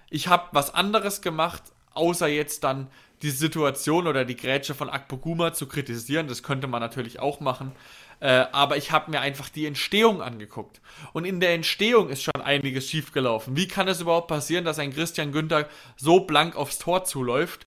Ich 0.09 0.27
habe 0.27 0.49
was 0.51 0.73
anderes 0.73 1.21
gemacht, 1.21 1.63
außer 1.93 2.27
jetzt 2.27 2.63
dann 2.63 2.87
die 3.21 3.31
Situation 3.31 4.05
oder 4.05 4.25
die 4.25 4.35
Grätsche 4.35 4.75
von 4.75 4.89
Akpoguma 4.89 5.53
zu 5.53 5.65
kritisieren. 5.67 6.27
Das 6.27 6.43
könnte 6.43 6.67
man 6.67 6.81
natürlich 6.81 7.19
auch 7.19 7.39
machen. 7.39 7.71
Äh, 8.19 8.45
aber 8.51 8.77
ich 8.77 8.91
habe 8.91 9.11
mir 9.11 9.21
einfach 9.21 9.49
die 9.49 9.65
Entstehung 9.65 10.21
angeguckt. 10.21 10.81
Und 11.13 11.25
in 11.25 11.39
der 11.39 11.53
Entstehung 11.53 12.09
ist 12.09 12.23
schon 12.23 12.41
einiges 12.43 12.89
schiefgelaufen. 12.89 13.55
Wie 13.55 13.67
kann 13.67 13.87
es 13.87 14.01
überhaupt 14.01 14.27
passieren, 14.27 14.65
dass 14.65 14.79
ein 14.79 14.93
Christian 14.93 15.31
Günther 15.31 15.67
so 15.95 16.21
blank 16.21 16.55
aufs 16.55 16.79
Tor 16.79 17.05
zuläuft? 17.05 17.66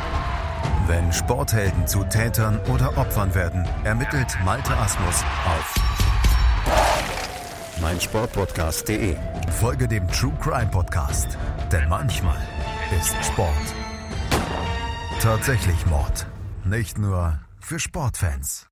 Wenn 0.87 1.11
Sporthelden 1.13 1.87
zu 1.87 2.03
Tätern 2.03 2.59
oder 2.73 2.97
Opfern 2.97 3.33
werden, 3.35 3.67
ermittelt 3.83 4.37
Malte 4.43 4.75
Asmus 4.75 5.23
auf 5.45 5.75
meinsportpodcast.de. 7.81 9.15
Folge 9.59 9.87
dem 9.87 10.07
True 10.07 10.33
Crime 10.41 10.69
Podcast, 10.69 11.37
denn 11.71 11.89
manchmal 11.89 12.37
ist 12.99 13.15
Sport 13.25 13.51
tatsächlich 15.21 15.85
Mord. 15.85 16.25
Nicht 16.65 16.97
nur 16.97 17.39
für 17.59 17.79
Sportfans. 17.79 18.67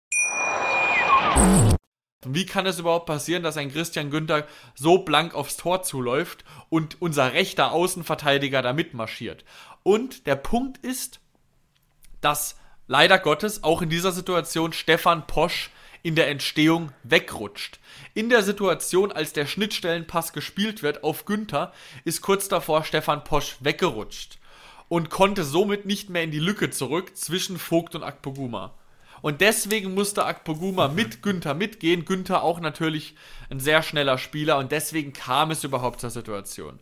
Wie 2.26 2.46
kann 2.48 2.66
es 2.66 2.80
überhaupt 2.80 3.06
passieren, 3.06 3.44
dass 3.44 3.56
ein 3.56 3.72
Christian 3.72 4.10
Günther 4.10 4.48
so 4.74 5.00
blank 5.00 5.36
aufs 5.36 5.58
Tor 5.58 5.84
zuläuft 5.84 6.44
und 6.70 7.02
unser 7.02 7.34
rechter 7.34 7.72
Außenverteidiger 7.72 8.64
da 8.64 8.74
mitmarschiert? 8.74 9.46
Und 9.84 10.26
der 10.26 10.36
Punkt 10.36 10.80
ist, 10.80 11.22
dass 12.22 12.58
leider 12.88 13.20
Gottes 13.20 13.64
auch 13.64 13.82
in 13.82 13.90
dieser 13.90 14.12
Situation 14.12 14.74
Stefan 14.74 15.28
Posch 15.28 15.70
in 16.02 16.16
der 16.16 16.30
Entstehung 16.30 16.92
wegrutscht. 17.04 17.80
In 18.14 18.30
der 18.30 18.44
Situation, 18.44 19.12
als 19.12 19.34
der 19.34 19.46
Schnittstellenpass 19.46 20.34
gespielt 20.34 20.82
wird 20.82 21.04
auf 21.04 21.26
Günther, 21.26 21.74
ist 22.06 22.22
kurz 22.22 22.48
davor 22.48 22.84
Stefan 22.84 23.24
Posch 23.24 23.58
weggerutscht 23.60 24.40
und 24.88 25.10
konnte 25.10 25.44
somit 25.44 25.86
nicht 25.86 26.10
mehr 26.10 26.24
in 26.24 26.32
die 26.32 26.40
Lücke 26.40 26.70
zurück 26.70 27.16
zwischen 27.16 27.60
Vogt 27.60 27.96
und 27.96 28.04
Akpoguma. 28.04 28.74
Und 29.22 29.42
deswegen 29.42 29.94
musste 29.94 30.26
Akpoguma 30.26 30.88
mit 30.88 31.22
Günther 31.22 31.54
mitgehen. 31.54 32.06
Günther 32.06 32.42
auch 32.42 32.60
natürlich 32.60 33.16
ein 33.50 33.60
sehr 33.60 33.84
schneller 33.84 34.18
Spieler 34.18 34.58
und 34.58 34.72
deswegen 34.72 35.12
kam 35.12 35.52
es 35.52 35.64
überhaupt 35.64 36.00
zur 36.00 36.10
Situation. 36.10 36.80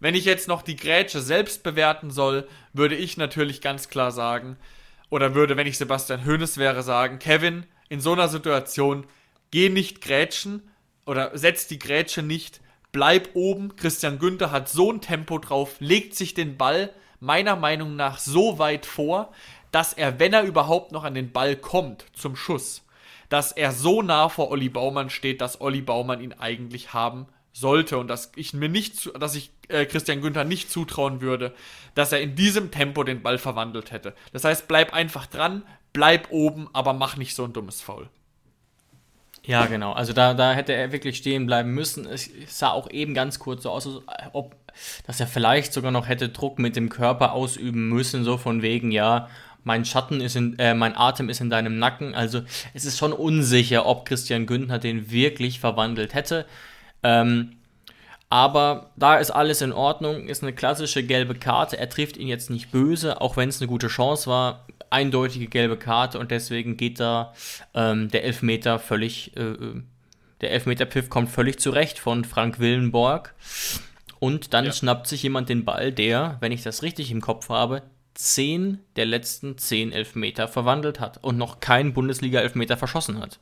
Wenn 0.00 0.14
ich 0.14 0.24
jetzt 0.24 0.48
noch 0.48 0.62
die 0.62 0.76
Grätsche 0.76 1.20
selbst 1.20 1.62
bewerten 1.62 2.10
soll, 2.10 2.46
würde 2.72 2.96
ich 2.96 3.16
natürlich 3.16 3.60
ganz 3.60 3.88
klar 3.88 4.10
sagen, 4.10 4.56
oder 5.10 5.34
würde, 5.34 5.56
wenn 5.56 5.66
ich 5.66 5.78
Sebastian 5.78 6.24
Hoeneß 6.26 6.58
wäre, 6.58 6.82
sagen, 6.82 7.18
Kevin, 7.18 7.66
in 7.88 8.00
so 8.00 8.12
einer 8.12 8.28
Situation, 8.28 9.06
geh 9.50 9.68
nicht 9.68 10.00
grätschen 10.00 10.68
oder 11.06 11.36
setz 11.38 11.68
die 11.68 11.78
Grätsche 11.78 12.22
nicht, 12.22 12.60
bleib 12.92 13.30
oben. 13.34 13.76
Christian 13.76 14.18
Günther 14.18 14.50
hat 14.50 14.68
so 14.68 14.90
ein 14.90 15.00
Tempo 15.00 15.38
drauf, 15.38 15.76
legt 15.78 16.16
sich 16.16 16.34
den 16.34 16.56
Ball 16.56 16.90
meiner 17.20 17.56
Meinung 17.56 17.96
nach 17.96 18.18
so 18.18 18.58
weit 18.58 18.86
vor, 18.86 19.32
dass 19.70 19.92
er, 19.92 20.18
wenn 20.18 20.32
er 20.32 20.42
überhaupt 20.42 20.92
noch 20.92 21.04
an 21.04 21.14
den 21.14 21.32
Ball 21.32 21.56
kommt 21.56 22.06
zum 22.12 22.36
Schuss, 22.36 22.84
dass 23.28 23.52
er 23.52 23.72
so 23.72 24.02
nah 24.02 24.28
vor 24.28 24.50
Olli 24.50 24.68
Baumann 24.68 25.10
steht, 25.10 25.40
dass 25.40 25.60
Olli 25.60 25.80
Baumann 25.80 26.20
ihn 26.20 26.32
eigentlich 26.32 26.92
haben 26.92 27.26
sollte 27.54 27.98
und 27.98 28.08
dass 28.08 28.32
ich 28.34 28.52
mir 28.52 28.68
nicht, 28.68 29.12
dass 29.18 29.36
ich 29.36 29.50
äh, 29.68 29.86
Christian 29.86 30.20
Günther 30.20 30.44
nicht 30.44 30.70
zutrauen 30.70 31.20
würde, 31.20 31.54
dass 31.94 32.12
er 32.12 32.20
in 32.20 32.34
diesem 32.34 32.72
Tempo 32.72 33.04
den 33.04 33.22
Ball 33.22 33.38
verwandelt 33.38 33.92
hätte. 33.92 34.12
Das 34.32 34.44
heißt, 34.44 34.66
bleib 34.66 34.92
einfach 34.92 35.26
dran, 35.26 35.62
bleib 35.92 36.30
oben, 36.30 36.68
aber 36.72 36.92
mach 36.92 37.16
nicht 37.16 37.34
so 37.34 37.44
ein 37.44 37.52
dummes 37.52 37.80
Foul. 37.80 38.08
Ja, 39.46 39.66
genau. 39.66 39.92
Also 39.92 40.12
da, 40.12 40.34
da 40.34 40.52
hätte 40.52 40.72
er 40.72 40.90
wirklich 40.90 41.18
stehen 41.18 41.46
bleiben 41.46 41.70
müssen. 41.72 42.06
Es 42.06 42.28
sah 42.48 42.70
auch 42.70 42.90
eben 42.90 43.14
ganz 43.14 43.38
kurz 43.38 43.62
so 43.62 43.70
aus, 43.70 43.88
ob, 44.32 44.56
dass 45.06 45.20
er 45.20 45.26
vielleicht 45.26 45.72
sogar 45.72 45.92
noch 45.92 46.08
hätte 46.08 46.30
Druck 46.30 46.58
mit 46.58 46.76
dem 46.76 46.88
Körper 46.88 47.32
ausüben 47.32 47.88
müssen, 47.88 48.24
so 48.24 48.36
von 48.36 48.62
wegen, 48.62 48.90
ja, 48.90 49.28
mein 49.62 49.84
Schatten 49.84 50.20
ist 50.20 50.34
in, 50.34 50.58
äh, 50.58 50.74
mein 50.74 50.96
Atem 50.96 51.28
ist 51.28 51.40
in 51.40 51.50
deinem 51.50 51.78
Nacken. 51.78 52.14
Also 52.14 52.42
es 52.72 52.84
ist 52.84 52.98
schon 52.98 53.12
unsicher, 53.12 53.86
ob 53.86 54.06
Christian 54.06 54.46
Günther 54.46 54.78
den 54.78 55.10
wirklich 55.10 55.60
verwandelt 55.60 56.14
hätte. 56.14 56.46
Ähm, 57.04 57.56
aber 58.30 58.90
da 58.96 59.18
ist 59.18 59.30
alles 59.30 59.60
in 59.60 59.72
Ordnung, 59.72 60.26
ist 60.26 60.42
eine 60.42 60.52
klassische 60.52 61.04
gelbe 61.04 61.36
Karte. 61.36 61.78
Er 61.78 61.88
trifft 61.88 62.16
ihn 62.16 62.26
jetzt 62.26 62.50
nicht 62.50 62.72
böse, 62.72 63.20
auch 63.20 63.36
wenn 63.36 63.48
es 63.48 63.60
eine 63.60 63.68
gute 63.68 63.86
Chance 63.86 64.28
war. 64.28 64.66
Eindeutige 64.90 65.46
gelbe 65.46 65.76
Karte 65.76 66.18
und 66.18 66.32
deswegen 66.32 66.76
geht 66.76 66.98
da 66.98 67.32
ähm, 67.74 68.10
der 68.10 68.24
Elfmeter 68.24 68.80
völlig, 68.80 69.36
äh, 69.36 69.52
äh 69.52 69.82
der 70.40 70.50
Elfmeterpfiff 70.50 71.10
kommt 71.10 71.30
völlig 71.30 71.60
zurecht 71.60 71.98
von 71.98 72.24
Frank 72.24 72.58
Willenborg. 72.58 73.34
Und 74.18 74.52
dann 74.52 74.64
ja. 74.64 74.72
schnappt 74.72 75.06
sich 75.06 75.22
jemand 75.22 75.48
den 75.48 75.64
Ball, 75.64 75.92
der, 75.92 76.38
wenn 76.40 76.50
ich 76.50 76.62
das 76.62 76.82
richtig 76.82 77.10
im 77.10 77.20
Kopf 77.20 77.50
habe, 77.50 77.82
zehn 78.14 78.80
der 78.96 79.06
letzten 79.06 79.58
zehn 79.58 79.92
Elfmeter 79.92 80.48
verwandelt 80.48 80.98
hat 80.98 81.22
und 81.22 81.36
noch 81.36 81.60
keinen 81.60 81.92
Bundesliga-Elfmeter 81.92 82.76
verschossen 82.76 83.20
hat. 83.20 83.38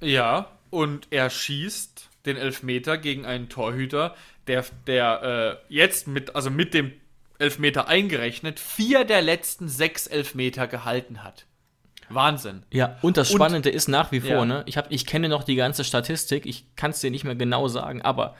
Ja, 0.00 0.50
und 0.70 1.06
er 1.10 1.30
schießt 1.30 2.10
den 2.26 2.36
Elfmeter 2.36 2.98
gegen 2.98 3.26
einen 3.26 3.48
Torhüter, 3.48 4.14
der, 4.46 4.64
der 4.86 5.58
äh, 5.68 5.74
jetzt 5.74 6.06
mit, 6.08 6.34
also 6.34 6.50
mit 6.50 6.74
dem 6.74 6.92
Elfmeter 7.38 7.88
eingerechnet, 7.88 8.60
vier 8.60 9.04
der 9.04 9.22
letzten 9.22 9.68
sechs 9.68 10.06
Elfmeter 10.06 10.66
gehalten 10.66 11.22
hat. 11.22 11.46
Wahnsinn. 12.08 12.62
Ja, 12.70 12.98
und 13.02 13.16
das 13.16 13.30
Spannende 13.30 13.70
und, 13.70 13.74
ist 13.74 13.88
nach 13.88 14.12
wie 14.12 14.20
vor, 14.20 14.30
ja. 14.30 14.44
ne? 14.44 14.62
Ich, 14.66 14.76
hab, 14.76 14.90
ich 14.90 15.06
kenne 15.06 15.28
noch 15.28 15.42
die 15.42 15.56
ganze 15.56 15.84
Statistik, 15.84 16.46
ich 16.46 16.74
kann 16.76 16.90
es 16.90 17.00
dir 17.00 17.10
nicht 17.10 17.24
mehr 17.24 17.34
genau 17.34 17.68
sagen, 17.68 18.02
aber 18.02 18.36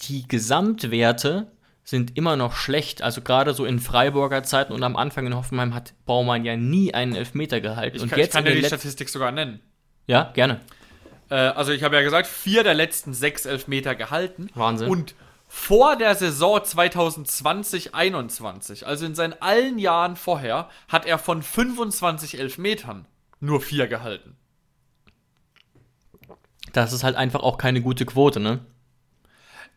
die 0.00 0.28
Gesamtwerte 0.28 1.50
sind 1.82 2.16
immer 2.16 2.36
noch 2.36 2.54
schlecht. 2.54 3.00
Also 3.02 3.22
gerade 3.22 3.54
so 3.54 3.64
in 3.64 3.78
Freiburger 3.78 4.42
Zeiten 4.42 4.72
und 4.72 4.82
am 4.82 4.96
Anfang 4.96 5.26
in 5.26 5.34
Hoffenheim 5.34 5.74
hat 5.74 5.94
Baumann 6.04 6.44
ja 6.44 6.56
nie 6.56 6.92
einen 6.92 7.14
Elfmeter 7.14 7.60
gehalten. 7.60 7.96
Ich 7.96 8.02
und 8.02 8.10
kann, 8.10 8.18
jetzt 8.18 8.28
ich 8.28 8.34
kann 8.34 8.44
dir 8.44 8.54
die 8.54 8.64
Statistik 8.64 9.08
sogar 9.08 9.32
nennen. 9.32 9.60
Ja, 10.06 10.30
gerne. 10.34 10.60
Äh, 11.30 11.34
also 11.34 11.72
ich 11.72 11.82
habe 11.82 11.96
ja 11.96 12.02
gesagt, 12.02 12.26
vier 12.26 12.62
der 12.62 12.74
letzten 12.74 13.14
sechs 13.14 13.46
Elfmeter 13.46 13.94
gehalten. 13.94 14.48
Wahnsinn. 14.54 14.88
Und 14.88 15.14
vor 15.48 15.96
der 15.96 16.14
Saison 16.14 16.58
2020-21, 16.58 18.84
also 18.84 19.06
in 19.06 19.14
seinen 19.14 19.40
allen 19.40 19.78
Jahren 19.78 20.16
vorher, 20.16 20.68
hat 20.88 21.06
er 21.06 21.18
von 21.18 21.42
25 21.42 22.38
Elfmetern 22.38 23.06
nur 23.40 23.60
vier 23.60 23.86
gehalten. 23.86 24.36
Das 26.72 26.92
ist 26.92 27.04
halt 27.04 27.16
einfach 27.16 27.40
auch 27.40 27.58
keine 27.58 27.80
gute 27.80 28.06
Quote, 28.06 28.40
ne? 28.40 28.60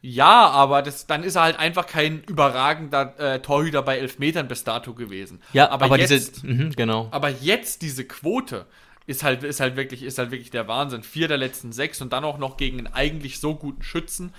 Ja, 0.01 0.49
aber 0.49 0.81
das, 0.81 1.07
dann 1.07 1.23
ist 1.23 1.35
er 1.35 1.43
halt 1.43 1.59
einfach 1.59 1.85
kein 1.85 2.23
überragender 2.23 3.19
äh, 3.19 3.41
Torhüter 3.41 3.81
bei 3.81 3.97
Elfmetern 3.97 4.47
bis 4.47 4.63
dato 4.63 4.93
gewesen. 4.93 5.41
Ja, 5.51 5.69
aber, 5.71 5.85
aber 5.85 5.99
jetzt, 5.99 6.43
diese, 6.43 6.47
mh, 6.47 6.71
genau. 6.75 7.09
Aber 7.12 7.29
jetzt 7.29 7.81
diese 7.81 8.05
Quote, 8.05 8.65
ist 9.10 9.24
halt, 9.24 9.43
ist 9.43 9.60
halt 9.60 9.76
wirklich, 9.76 10.04
ist 10.04 10.19
halt 10.19 10.30
wirklich 10.30 10.52
der 10.52 10.67
Wahnsinn. 10.67 11.02
Vier 11.02 11.28
der 11.28 11.38
letzten 11.38 11.72
sechs 11.72 12.00
und 12.02 12.13
dann 12.13 12.24
auch 12.24 12.38
noch 12.38 12.58
gegen 12.58 12.78
einen 12.78 12.93
eigentlich 12.93 13.39
so 13.39 13.56
guten 13.56 13.82
Schützen. 13.82 14.34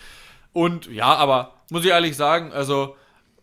Und 0.52 0.86
ja, 0.86 1.12
aber 1.14 1.54
muss 1.70 1.84
ich 1.84 1.90
ehrlich 1.90 2.16
sagen, 2.16 2.52
also 2.52 2.96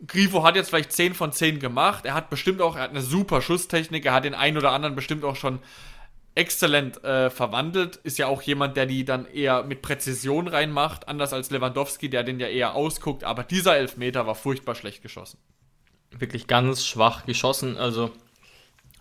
Grifo 0.07 0.43
hat 0.43 0.55
jetzt 0.55 0.69
vielleicht 0.69 0.93
10 0.93 1.13
von 1.13 1.33
10 1.33 1.59
gemacht. 1.59 2.05
Er 2.05 2.13
hat 2.13 2.29
bestimmt 2.29 2.61
auch, 2.61 2.77
er 2.77 2.83
hat 2.83 2.91
eine 2.91 3.01
super 3.01 3.41
Schusstechnik. 3.41 4.05
Er 4.05 4.13
hat 4.13 4.23
den 4.23 4.35
einen 4.35 4.57
oder 4.57 4.71
anderen 4.71 4.95
bestimmt 4.95 5.25
auch 5.25 5.35
schon 5.35 5.59
exzellent 6.33 7.03
äh, 7.03 7.29
verwandelt. 7.29 7.97
Ist 7.97 8.17
ja 8.17 8.27
auch 8.27 8.41
jemand, 8.41 8.77
der 8.77 8.85
die 8.85 9.03
dann 9.03 9.25
eher 9.25 9.63
mit 9.63 9.81
Präzision 9.81 10.47
reinmacht, 10.47 11.09
anders 11.09 11.33
als 11.33 11.51
Lewandowski, 11.51 12.09
der 12.09 12.23
den 12.23 12.39
ja 12.39 12.47
eher 12.47 12.73
ausguckt. 12.73 13.25
Aber 13.25 13.43
dieser 13.43 13.75
Elfmeter 13.75 14.25
war 14.27 14.35
furchtbar 14.35 14.75
schlecht 14.75 15.01
geschossen. 15.01 15.39
Wirklich 16.11 16.47
ganz 16.47 16.85
schwach 16.85 17.25
geschossen. 17.25 17.75
Also 17.75 18.11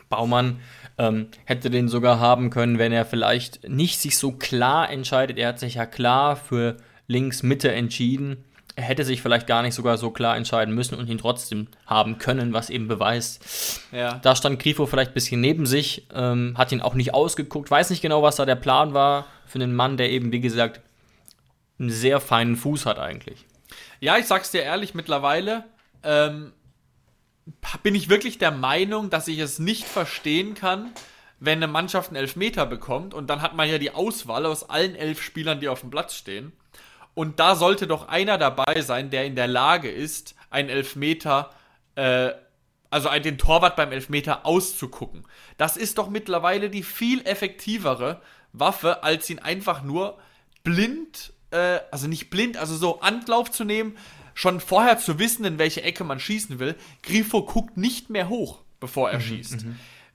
Baumann 0.09 0.61
ähm, 0.99 1.29
hätte 1.45 1.71
den 1.71 1.89
sogar 1.89 2.21
haben 2.21 2.51
können, 2.51 2.79
wenn 2.79 2.93
er 2.93 3.05
vielleicht 3.05 3.69
nicht 3.69 4.01
sich 4.01 4.17
so 4.19 4.33
klar 4.33 4.91
entscheidet. 4.91 5.39
Er 5.39 5.49
hat 5.49 5.59
sich 5.59 5.75
ja 5.75 5.87
klar 5.87 6.37
für 6.37 6.77
links 7.07 7.43
Mitte 7.43 7.71
entschieden. 7.73 8.45
er 8.77 8.85
hätte 8.85 9.05
sich 9.05 9.23
vielleicht 9.23 9.47
gar 9.47 9.63
nicht 9.63 9.75
sogar 9.75 9.97
so 9.97 10.11
klar 10.11 10.37
entscheiden 10.37 10.75
müssen 10.75 10.97
und 10.97 11.09
ihn 11.09 11.17
trotzdem 11.17 11.67
haben 11.87 12.19
können, 12.19 12.53
was 12.53 12.69
eben 12.69 12.89
beweist. 12.89 13.81
Ja. 13.91 14.19
Da 14.19 14.37
stand 14.37 14.61
Grifo 14.61 14.85
vielleicht 14.85 15.13
ein 15.13 15.15
bisschen 15.15 15.41
neben 15.41 15.65
sich, 15.65 16.07
ähm, 16.15 16.55
hat 16.59 16.73
ihn 16.73 16.83
auch 16.83 16.95
nicht 16.95 17.15
ausgeguckt, 17.15 17.71
weiß 17.71 17.89
nicht 17.89 18.03
genau, 18.03 18.23
was 18.23 18.37
da 18.37 18.45
der 18.45 18.55
Plan 18.55 18.93
war 18.93 19.27
für 19.47 19.59
einen 19.59 19.75
Mann, 19.75 19.97
der 19.97 20.11
eben, 20.11 20.31
wie 20.31 20.41
gesagt, 20.41 20.83
einen 21.79 21.91
sehr 21.91 22.21
feinen 22.21 22.57
Fuß 22.57 22.85
hat 22.85 22.99
eigentlich. 22.99 23.47
Ja, 24.01 24.19
ich 24.19 24.27
sag's 24.27 24.51
dir 24.51 24.63
ehrlich, 24.63 24.95
mittlerweile 24.95 25.65
ähm, 26.03 26.53
bin 27.83 27.95
ich 27.95 28.09
wirklich 28.09 28.39
der 28.39 28.51
Meinung, 28.51 29.11
dass 29.11 29.29
ich 29.29 29.39
es 29.39 29.59
nicht 29.59 29.85
verstehen 29.85 30.55
kann, 30.55 30.93
wenn 31.39 31.59
eine 31.59 31.69
Mannschaft 31.69 32.09
einen 32.09 32.17
Elfmeter 32.17 32.67
bekommt 32.67 33.15
und 33.15 33.29
dann 33.29 33.43
hat 33.43 33.55
man 33.55 33.69
ja 33.69 33.79
die 33.79 33.93
Auswahl 33.93 34.47
aus 34.47 34.69
allen 34.69 34.95
elf 34.95 35.23
Spielern, 35.23 35.61
die 35.61 35.69
auf 35.69 35.81
dem 35.81 35.91
Platz 35.91 36.15
stehen. 36.15 36.53
Und 37.15 37.41
da 37.41 37.55
sollte 37.55 37.87
doch 37.87 38.09
einer 38.09 38.37
dabei 38.37 38.81
sein, 38.83 39.11
der 39.11 39.25
in 39.25 39.37
der 39.37 39.47
Lage 39.47 39.91
ist, 39.91 40.35
einen 40.51 40.69
Elfmeter, 40.69 41.51
äh, 41.95 42.31
also 42.91 43.09
den 43.11 43.39
Torwart 43.39 43.77
beim 43.77 43.93
Elfmeter 43.93 44.45
auszugucken. 44.45 45.25
Das 45.57 45.77
ist 45.77 45.99
doch 45.99 46.11
mittlerweile 46.11 46.69
die 46.69 46.83
viel 46.83 47.27
effektivere 47.27 48.21
Waffe, 48.53 49.03
als 49.03 49.31
ihn 49.31 49.39
einfach 49.39 49.83
nur 49.83 50.19
blind, 50.63 51.33
äh, 51.51 51.81
also 51.91 52.07
nicht 52.07 52.31
blind, 52.31 52.57
also 52.57 52.77
so 52.77 53.01
Anlauf 53.01 53.51
zu 53.51 53.65
nehmen, 53.65 53.97
schon 54.37 54.61
vorher 54.61 54.99
zu 54.99 55.19
wissen, 55.19 55.45
in 55.47 55.59
welche 55.59 55.83
Ecke 55.83 56.05
man 56.05 56.21
schießen 56.21 56.59
will. 56.61 56.77
Grifo 57.03 57.43
guckt 57.43 57.79
nicht 57.79 58.11
mehr 58.11 58.29
hoch, 58.29 58.59
bevor 58.79 59.11
er 59.11 59.21
schießt. 59.21 59.65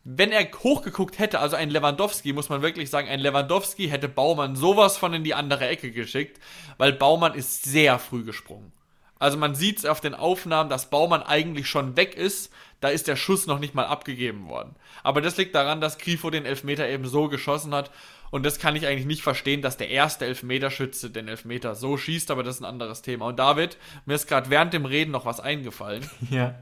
Wenn 0.04 0.32
er 0.32 0.48
hochgeguckt 0.64 1.18
hätte, 1.18 1.40
also 1.40 1.56
ein 1.56 1.72
Lewandowski, 1.72 2.32
muss 2.32 2.48
man 2.48 2.62
wirklich 2.62 2.90
sagen, 2.92 3.10
ein 3.10 3.20
Lewandowski 3.20 3.90
hätte 3.90 4.08
Baumann 4.08 4.56
sowas 4.56 4.96
von 4.98 5.14
in 5.16 5.24
die 5.24 5.34
andere 5.34 5.68
Ecke 5.68 5.92
geschickt, 5.92 6.40
weil 6.78 6.94
Baumann 6.94 7.34
ist 7.34 7.64
sehr 7.64 7.98
früh 7.98 8.24
gesprungen. 8.24 8.72
Also 9.18 9.38
man 9.38 9.56
sieht 9.56 9.80
es 9.80 9.86
auf 9.86 10.02
den 10.02 10.14
Aufnahmen, 10.14 10.70
dass 10.70 10.90
Baumann 10.90 11.24
eigentlich 11.24 11.68
schon 11.68 11.98
weg 11.98 12.16
ist, 12.16 12.52
da 12.80 12.90
ist 12.90 13.08
der 13.08 13.16
Schuss 13.16 13.48
noch 13.48 13.60
nicht 13.60 13.74
mal 13.76 13.86
abgegeben 13.86 14.48
worden. 14.50 14.76
Aber 15.04 15.22
das 15.22 15.38
liegt 15.38 15.56
daran, 15.56 15.82
dass 15.82 15.98
Grifo 15.98 16.30
den 16.30 16.46
Elfmeter 16.46 16.88
eben 16.88 17.08
so 17.08 17.28
geschossen 17.28 17.74
hat 17.74 17.92
und 18.32 18.46
das 18.46 18.60
kann 18.60 18.78
ich 18.78 18.88
eigentlich 18.88 19.06
nicht 19.06 19.22
verstehen, 19.22 19.62
dass 19.62 19.78
der 19.78 19.90
erste 19.90 20.26
Elfmeterschütze 20.26 21.12
den 21.12 21.28
Elfmeter 21.28 21.76
so 21.76 21.98
schießt, 21.98 22.32
aber 22.32 22.44
das 22.44 22.56
ist 22.56 22.62
ein 22.62 22.66
anderes 22.66 23.02
Thema. 23.02 23.28
Und 23.28 23.38
David, 23.38 23.78
mir 24.06 24.16
ist 24.16 24.28
gerade 24.28 24.50
während 24.50 24.74
dem 24.74 24.86
Reden 24.86 25.12
noch 25.12 25.26
was 25.26 25.40
eingefallen. 25.40 26.10
Ja. 26.32 26.56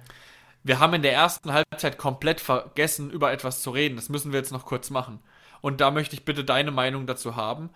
Wir 0.62 0.80
haben 0.80 0.94
in 0.94 1.04
der 1.04 1.14
ersten 1.14 1.54
Halbzeit 1.54 1.98
komplett 1.98 2.42
vergessen, 2.42 3.12
über 3.12 3.32
etwas 3.32 3.62
zu 3.62 3.70
reden. 3.70 3.96
Das 3.96 4.10
müssen 4.10 4.34
wir 4.34 4.40
jetzt 4.40 4.52
noch 4.52 4.66
kurz 4.66 4.90
machen. 4.90 5.20
Und 5.62 5.80
da 5.80 5.90
möchte 5.90 6.16
ich 6.16 6.26
bitte 6.26 6.44
deine 6.44 6.72
Meinung 6.72 7.08
dazu 7.08 7.38
haben. 7.38 7.70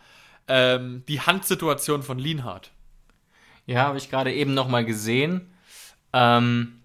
Ähm, 0.50 1.04
die 1.08 1.22
Handsituation 1.22 2.04
von 2.04 2.20
Lienhardt. 2.20 2.72
Ja, 3.66 3.84
habe 3.84 3.98
ich 3.98 4.10
gerade 4.10 4.34
eben 4.34 4.54
noch 4.54 4.68
mal 4.68 4.84
gesehen. 4.84 5.54
Ähm, 6.12 6.82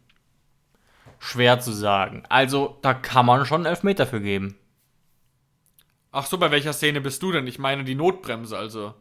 schwer 1.19 1.59
zu 1.59 1.73
sagen. 1.73 2.23
Also, 2.29 2.79
da 2.83 2.95
kann 2.95 3.27
man 3.27 3.45
schon 3.45 3.67
Elfmeter 3.67 4.07
für 4.07 4.21
geben. 4.21 4.57
Ach 6.13 6.27
so, 6.27 6.39
bei 6.39 6.51
welcher 6.51 6.73
Szene 6.73 7.01
bist 7.01 7.23
du 7.23 7.33
denn? 7.33 7.47
Ich 7.47 7.59
meine 7.59 7.85
die 7.85 7.95
Notbremse, 7.95 8.57
also. 8.57 8.95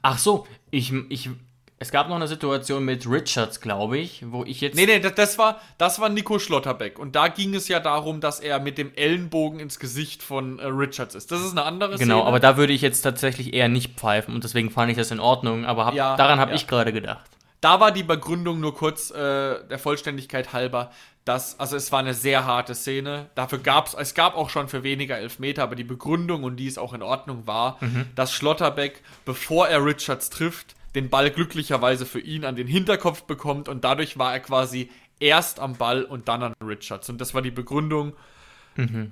Ach 0.00 0.18
so, 0.18 0.46
ich, 0.70 0.92
ich, 1.10 1.30
es 1.78 1.90
gab 1.90 2.08
noch 2.08 2.16
eine 2.16 2.28
Situation 2.28 2.84
mit 2.84 3.08
Richards, 3.08 3.60
glaube 3.60 3.98
ich, 3.98 4.24
wo 4.30 4.44
ich 4.44 4.60
jetzt. 4.60 4.74
Nee, 4.74 4.86
nee, 4.86 5.00
das, 5.00 5.14
das, 5.14 5.38
war, 5.38 5.60
das 5.78 6.00
war 6.00 6.08
Nico 6.08 6.38
Schlotterbeck. 6.38 6.98
Und 6.98 7.14
da 7.16 7.28
ging 7.28 7.54
es 7.54 7.68
ja 7.68 7.80
darum, 7.80 8.20
dass 8.20 8.40
er 8.40 8.60
mit 8.60 8.78
dem 8.78 8.94
Ellenbogen 8.94 9.60
ins 9.60 9.78
Gesicht 9.78 10.22
von 10.22 10.58
äh, 10.58 10.66
Richards 10.66 11.14
ist. 11.14 11.30
Das 11.30 11.40
ist 11.40 11.52
eine 11.52 11.64
andere 11.64 11.96
Szene. 11.96 12.08
Genau, 12.08 12.24
aber 12.24 12.40
da 12.40 12.56
würde 12.56 12.72
ich 12.72 12.82
jetzt 12.82 13.02
tatsächlich 13.02 13.52
eher 13.52 13.68
nicht 13.68 13.98
pfeifen 13.98 14.34
und 14.34 14.44
deswegen 14.44 14.70
fand 14.70 14.90
ich 14.90 14.96
das 14.96 15.10
in 15.10 15.20
Ordnung, 15.20 15.64
aber 15.64 15.86
hab, 15.86 15.94
Ja, 15.94 16.16
daran 16.16 16.38
habe 16.38 16.52
ja. 16.52 16.56
ich 16.56 16.66
gerade 16.66 16.92
gedacht. 16.92 17.28
Da 17.62 17.78
war 17.78 17.92
die 17.92 18.02
Begründung 18.02 18.60
nur 18.60 18.74
kurz 18.74 19.12
äh, 19.12 19.14
der 19.14 19.78
Vollständigkeit 19.78 20.52
halber, 20.52 20.90
dass, 21.24 21.60
also 21.60 21.76
es 21.76 21.92
war 21.92 22.00
eine 22.00 22.12
sehr 22.12 22.44
harte 22.44 22.74
Szene. 22.74 23.30
Dafür 23.36 23.60
gab 23.60 23.86
es, 23.86 23.94
es 23.94 24.14
gab 24.14 24.36
auch 24.36 24.50
schon 24.50 24.68
für 24.68 24.82
weniger 24.82 25.16
Elfmeter, 25.16 25.62
aber 25.62 25.76
die 25.76 25.84
Begründung, 25.84 26.42
und 26.42 26.56
die 26.56 26.66
ist 26.66 26.78
auch 26.78 26.92
in 26.92 27.02
Ordnung, 27.02 27.46
war, 27.46 27.78
dass 28.16 28.32
Schlotterbeck, 28.32 29.02
bevor 29.24 29.68
er 29.68 29.84
Richards 29.84 30.28
trifft, 30.28 30.74
den 30.96 31.08
Ball 31.08 31.30
glücklicherweise 31.30 32.04
für 32.04 32.18
ihn 32.18 32.44
an 32.44 32.56
den 32.56 32.66
Hinterkopf 32.66 33.22
bekommt 33.22 33.68
und 33.68 33.84
dadurch 33.84 34.18
war 34.18 34.32
er 34.32 34.40
quasi 34.40 34.90
erst 35.20 35.60
am 35.60 35.76
Ball 35.76 36.02
und 36.02 36.26
dann 36.26 36.42
an 36.42 36.54
Richards. 36.60 37.08
Und 37.08 37.20
das 37.20 37.32
war 37.32 37.42
die 37.42 37.52
Begründung, 37.52 38.12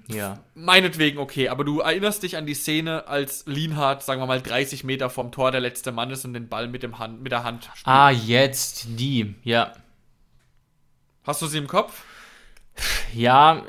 Ja. 0.08 0.42
meinetwegen 0.54 1.18
okay, 1.18 1.48
aber 1.48 1.64
du 1.64 1.80
erinnerst 1.80 2.22
dich 2.22 2.36
an 2.36 2.46
die 2.46 2.54
Szene, 2.54 3.06
als 3.08 3.44
Lienhardt, 3.46 4.02
sagen 4.02 4.20
wir 4.20 4.26
mal, 4.26 4.40
30 4.40 4.84
Meter 4.84 5.10
vom 5.10 5.32
Tor 5.32 5.50
der 5.50 5.60
letzte 5.60 5.92
Mann 5.92 6.10
ist 6.10 6.24
und 6.24 6.32
den 6.32 6.48
Ball 6.48 6.68
mit, 6.68 6.82
dem 6.82 6.98
Hand, 6.98 7.22
mit 7.22 7.32
der 7.32 7.44
Hand 7.44 7.64
spielt. 7.64 7.86
Ah, 7.86 8.10
jetzt 8.10 8.86
die, 8.98 9.34
ja. 9.44 9.72
Hast 11.24 11.42
du 11.42 11.46
sie 11.46 11.58
im 11.58 11.66
Kopf? 11.66 12.04
Ja, 13.12 13.62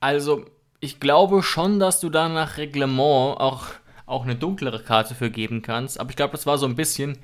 also 0.00 0.44
ich 0.80 1.00
glaube 1.00 1.42
schon, 1.42 1.78
dass 1.78 2.00
du 2.00 2.10
da 2.10 2.28
nach 2.28 2.58
Reglement 2.58 3.40
auch, 3.40 3.66
auch 4.04 4.24
eine 4.24 4.34
dunklere 4.34 4.82
Karte 4.82 5.14
für 5.14 5.30
geben 5.30 5.62
kannst. 5.62 5.98
Aber 5.98 6.10
ich 6.10 6.16
glaube, 6.16 6.32
das 6.32 6.44
war 6.44 6.58
so 6.58 6.66
ein 6.66 6.76
bisschen, 6.76 7.18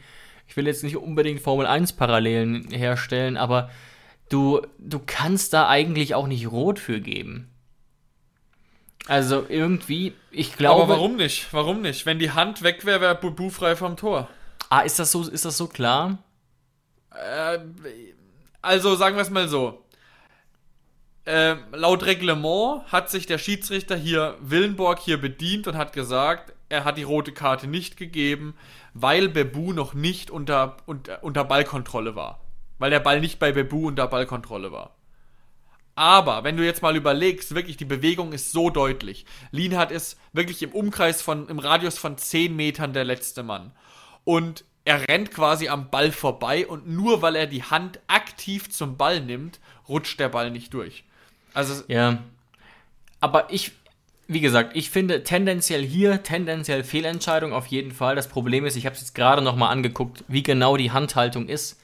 ich 0.47 0.57
will 0.57 0.67
jetzt 0.67 0.85
nicht 0.85 0.97
unbedingt 0.97 1.41
Formel 1.41 1.67
1 1.67 1.95
Parallelen 1.95 2.71
herstellen, 2.71 3.37
aber 3.37 3.71
du, 4.29 4.63
du 4.79 5.01
kannst 5.05 5.53
da 5.53 5.69
eigentlich 5.69 6.15
auch 6.15 6.27
nicht 6.27 6.51
rot 6.51 6.79
für 6.79 7.01
geben. 7.01 7.51
Also 9.09 9.47
irgendwie, 9.49 10.13
ich 10.31 10.55
glaube. 10.57 10.83
Aber 10.83 10.95
warum 10.95 11.17
nicht? 11.17 11.49
Warum 11.53 11.81
nicht? 11.81 12.05
Wenn 12.05 12.19
die 12.19 12.33
Hand 12.33 12.63
weg 12.63 12.85
wäre, 12.85 13.01
wäre 13.01 13.15
Bubu 13.15 13.49
frei 13.49 13.75
vom 13.75 13.97
Tor. 13.97 14.29
Ah, 14.69 14.81
ist 14.81 14.99
das 14.99 15.11
so, 15.11 15.27
ist 15.27 15.47
das 15.47 15.57
so 15.57 15.67
klar? 15.67 16.19
Äh, 17.11 17.59
also 18.61 18.95
sagen 18.97 19.17
wir 19.17 19.23
es 19.23 19.31
mal 19.31 19.49
so. 19.49 19.83
Äh, 21.25 21.57
laut 21.73 22.05
Reglement 22.05 22.85
hat 22.93 23.11
sich 23.11 23.27
der 23.27 23.39
Schiedsrichter 23.39 23.97
hier 23.97 24.37
Willenborg 24.41 24.99
hier 24.99 25.19
bedient 25.19 25.67
und 25.67 25.77
hat 25.77 25.95
gesagt, 25.95 26.53
er 26.69 26.85
hat 26.85 26.99
die 26.99 27.03
rote 27.03 27.33
Karte 27.33 27.67
nicht 27.67 27.97
gegeben, 27.97 28.55
weil 28.93 29.29
Bebu 29.31 29.73
noch 29.73 29.95
nicht 29.95 30.31
unter, 30.31 30.77
unter, 30.85 31.25
unter 31.25 31.45
Ballkontrolle 31.45 32.15
war. 32.15 32.41
Weil 32.79 32.91
der 32.91 33.01
Ball 33.01 33.21
nicht 33.21 33.39
bei 33.39 33.53
Bebu 33.53 33.89
unter 33.89 34.07
Ballkontrolle 34.07 34.71
war. 34.71 34.98
Aber 35.99 36.45
wenn 36.45 36.57
du 36.57 36.65
jetzt 36.65 36.81
mal 36.81 36.95
überlegst, 36.95 37.57
wirklich 37.57 37.77
die 37.77 37.85
Bewegung 37.85 38.33
ist 38.33 38.53
so 38.53 38.71
deutlich. 38.71 39.27
Lienhardt 39.51 39.91
ist 39.91 40.17
wirklich 40.33 40.63
im 40.63 40.71
Umkreis 40.71 41.23
von, 41.23 41.49
im 41.49 41.59
Radius 41.59 41.99
von 41.99 42.17
10 42.17 42.55
Metern 42.55 42.93
der 42.93 43.03
letzte 43.03 43.43
Mann. 43.43 43.73
Und 44.23 44.65
er 44.85 45.09
rennt 45.09 45.33
quasi 45.33 45.67
am 45.67 45.91
Ball 45.91 46.13
vorbei 46.13 46.69
und 46.69 46.89
nur 46.89 47.21
weil 47.21 47.35
er 47.35 47.49
die 47.49 47.65
Hand 47.65 47.99
aktiv 48.07 48.71
zum 48.71 48.97
Ball 48.97 49.21
nimmt, 49.21 49.59
rutscht 49.89 50.21
der 50.21 50.29
Ball 50.29 50.53
nicht 50.53 50.73
durch. 50.73 51.03
Also, 51.53 51.83
Ja. 51.89 52.23
Aber 53.19 53.53
ich, 53.53 53.73
wie 54.29 54.39
gesagt, 54.39 54.77
ich 54.77 54.91
finde 54.91 55.25
tendenziell 55.25 55.85
hier, 55.85 56.23
tendenziell 56.23 56.85
Fehlentscheidung 56.85 57.53
auf 57.53 57.67
jeden 57.67 57.91
Fall. 57.91 58.15
Das 58.15 58.29
Problem 58.29 58.65
ist, 58.65 58.77
ich 58.77 58.87
habe 58.87 58.95
es 58.95 59.01
jetzt 59.01 59.17
gerade 59.17 59.43
nochmal 59.43 59.73
angeguckt, 59.73 60.23
wie 60.29 60.45
genau 60.45 60.77
die 60.77 60.93
Handhaltung 60.93 61.49
ist. 61.49 61.81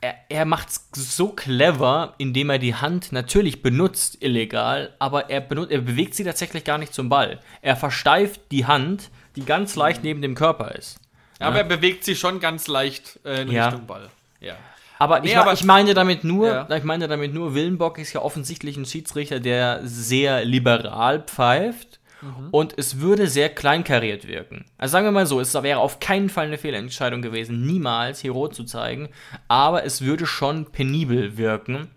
Er, 0.00 0.14
er 0.28 0.44
macht 0.46 0.68
es 0.70 1.16
so 1.16 1.28
clever, 1.28 2.14
indem 2.18 2.50
er 2.50 2.58
die 2.58 2.74
Hand 2.74 3.12
natürlich 3.12 3.62
benutzt, 3.62 4.18
illegal, 4.20 4.94
aber 4.98 5.30
er, 5.30 5.40
benut, 5.40 5.70
er 5.70 5.80
bewegt 5.80 6.14
sie 6.14 6.24
tatsächlich 6.24 6.64
gar 6.64 6.78
nicht 6.78 6.92
zum 6.92 7.08
Ball. 7.08 7.38
Er 7.62 7.76
versteift 7.76 8.40
die 8.50 8.66
Hand, 8.66 9.10
die 9.36 9.44
ganz 9.44 9.76
leicht 9.76 10.02
neben 10.02 10.22
dem 10.22 10.34
Körper 10.34 10.74
ist. 10.74 10.98
aber 11.38 11.58
er 11.58 11.64
bewegt 11.64 12.04
sich 12.04 12.18
schon 12.18 12.40
ganz 12.40 12.66
leicht 12.66 13.20
äh, 13.24 13.42
in 13.42 13.50
Ja. 13.52 13.68
Richtung 13.68 13.86
Ball. 13.86 14.08
Ja. 14.40 14.54
Aber, 14.98 15.20
Nee, 15.20 15.28
ich, 15.28 15.36
aber- 15.38 15.52
ich 15.54 15.64
meine 15.64 15.94
damit 15.94 16.24
nur, 16.24 16.48
Ja. 16.48 16.76
ich 16.76 16.84
meine 16.84 17.06
damit 17.08 17.32
nur, 17.32 17.54
Willenbock 17.54 17.98
ist 17.98 18.12
ja 18.12 18.20
offensichtlich 18.22 18.76
ein 18.76 18.84
Schiedsrichter, 18.84 19.38
der 19.40 19.80
sehr 19.84 20.44
liberal 20.44 21.20
pfeift 21.22 21.99
Mhm. 22.22 22.48
und 22.50 22.74
es 22.76 23.00
würde 23.00 23.28
sehr 23.28 23.48
kleinkariert 23.48 24.26
wirken. 24.26 24.64
Also 24.78 24.92
sagen 24.92 25.06
wir 25.06 25.12
mal 25.12 25.26
so, 25.26 25.40
es 25.40 25.54
wäre 25.54 25.78
auf 25.78 26.00
keinen 26.00 26.28
Fall 26.28 26.46
eine 26.46 26.58
Fehlentscheidung 26.58 27.22
gewesen, 27.22 27.66
niemals 27.66 28.20
hier 28.20 28.32
rot 28.32 28.54
zu 28.54 28.64
zeigen, 28.64 29.08
aber 29.48 29.84
es 29.84 30.02
würde 30.02 30.26
schon 30.26 30.66
penibel 30.66 31.36
wirken. 31.36 31.88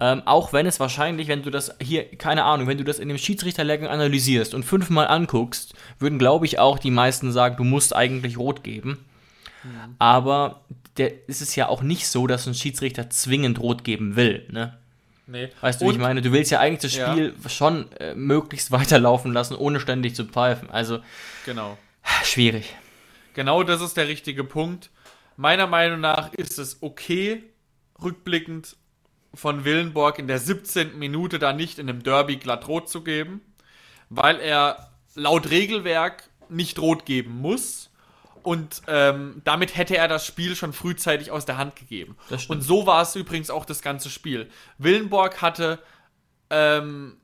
Ähm, 0.00 0.22
auch 0.24 0.52
wenn 0.52 0.66
es 0.66 0.80
wahrscheinlich, 0.80 1.28
wenn 1.28 1.42
du 1.42 1.50
das 1.50 1.76
hier, 1.80 2.04
keine 2.16 2.44
Ahnung, 2.44 2.66
wenn 2.66 2.78
du 2.78 2.84
das 2.84 2.98
in 2.98 3.08
dem 3.08 3.18
Schiedsrichterlehrgang 3.18 3.88
analysierst 3.88 4.52
und 4.52 4.64
fünfmal 4.64 5.06
anguckst, 5.06 5.74
würden, 5.98 6.18
glaube 6.18 6.44
ich, 6.46 6.58
auch 6.58 6.78
die 6.80 6.90
meisten 6.90 7.30
sagen, 7.30 7.56
du 7.56 7.64
musst 7.64 7.94
eigentlich 7.94 8.36
rot 8.36 8.64
geben. 8.64 9.04
Aber 9.98 10.62
der 10.96 11.28
ist 11.28 11.40
es 11.40 11.54
ja 11.54 11.68
auch 11.68 11.82
nicht 11.82 12.08
so, 12.08 12.26
dass 12.26 12.46
ein 12.46 12.54
Schiedsrichter 12.54 13.10
zwingend 13.10 13.60
rot 13.60 13.84
geben 13.84 14.16
will. 14.16 14.46
Ne? 14.50 14.76
Nee. 15.26 15.48
Weißt 15.60 15.80
du, 15.80 15.86
wie 15.86 15.90
ich 15.90 15.96
Und- 15.96 16.02
meine? 16.02 16.20
Du 16.22 16.32
willst 16.32 16.50
ja 16.50 16.58
eigentlich 16.60 16.80
das 16.82 16.96
Ja. 16.96 17.12
Spiel 17.12 17.34
schon 17.48 17.90
äh, 17.92 18.14
möglichst 18.14 18.70
weiterlaufen 18.72 19.32
lassen, 19.32 19.54
ohne 19.54 19.80
ständig 19.80 20.14
zu 20.14 20.24
pfeifen. 20.26 20.70
Also 20.70 20.98
Genau. 21.46 21.78
schwierig. 22.24 22.74
Genau 23.34 23.62
das 23.62 23.80
ist 23.80 23.96
der 23.96 24.08
richtige 24.08 24.44
Punkt. 24.44 24.90
Meiner 25.36 25.66
Meinung 25.66 26.00
nach 26.00 26.32
ist 26.34 26.58
es 26.58 26.82
okay, 26.82 27.42
rückblickend 28.02 28.76
von 29.34 29.64
Willenborg 29.64 30.18
in 30.18 30.26
der 30.28 30.38
17. 30.38 30.98
Minute 30.98 31.38
da 31.38 31.52
nicht 31.52 31.78
in 31.78 31.88
einem 31.88 32.02
Derby 32.02 32.36
glatt 32.36 32.68
rot 32.68 32.88
zu 32.90 33.02
geben, 33.02 33.40
weil 34.10 34.38
er 34.40 34.90
laut 35.14 35.50
Regelwerk 35.50 36.24
nicht 36.50 36.78
rot 36.78 37.06
geben 37.06 37.38
muss 37.38 37.90
Und 38.42 38.82
ähm, 38.88 39.40
damit 39.44 39.76
hätte 39.76 39.96
er 39.96 40.08
das 40.08 40.26
Spiel 40.26 40.56
schon 40.56 40.72
frühzeitig 40.72 41.30
aus 41.30 41.44
der 41.44 41.58
Hand 41.58 41.76
gegeben. 41.76 42.16
Und 42.48 42.62
so 42.62 42.86
war 42.86 43.02
es 43.02 43.14
übrigens 43.14 43.50
auch 43.50 43.64
das 43.64 43.82
ganze 43.82 44.10
Spiel. 44.10 44.48
Willenborg 44.78 45.40
hatte 45.42 45.78
ähm, 46.50 47.16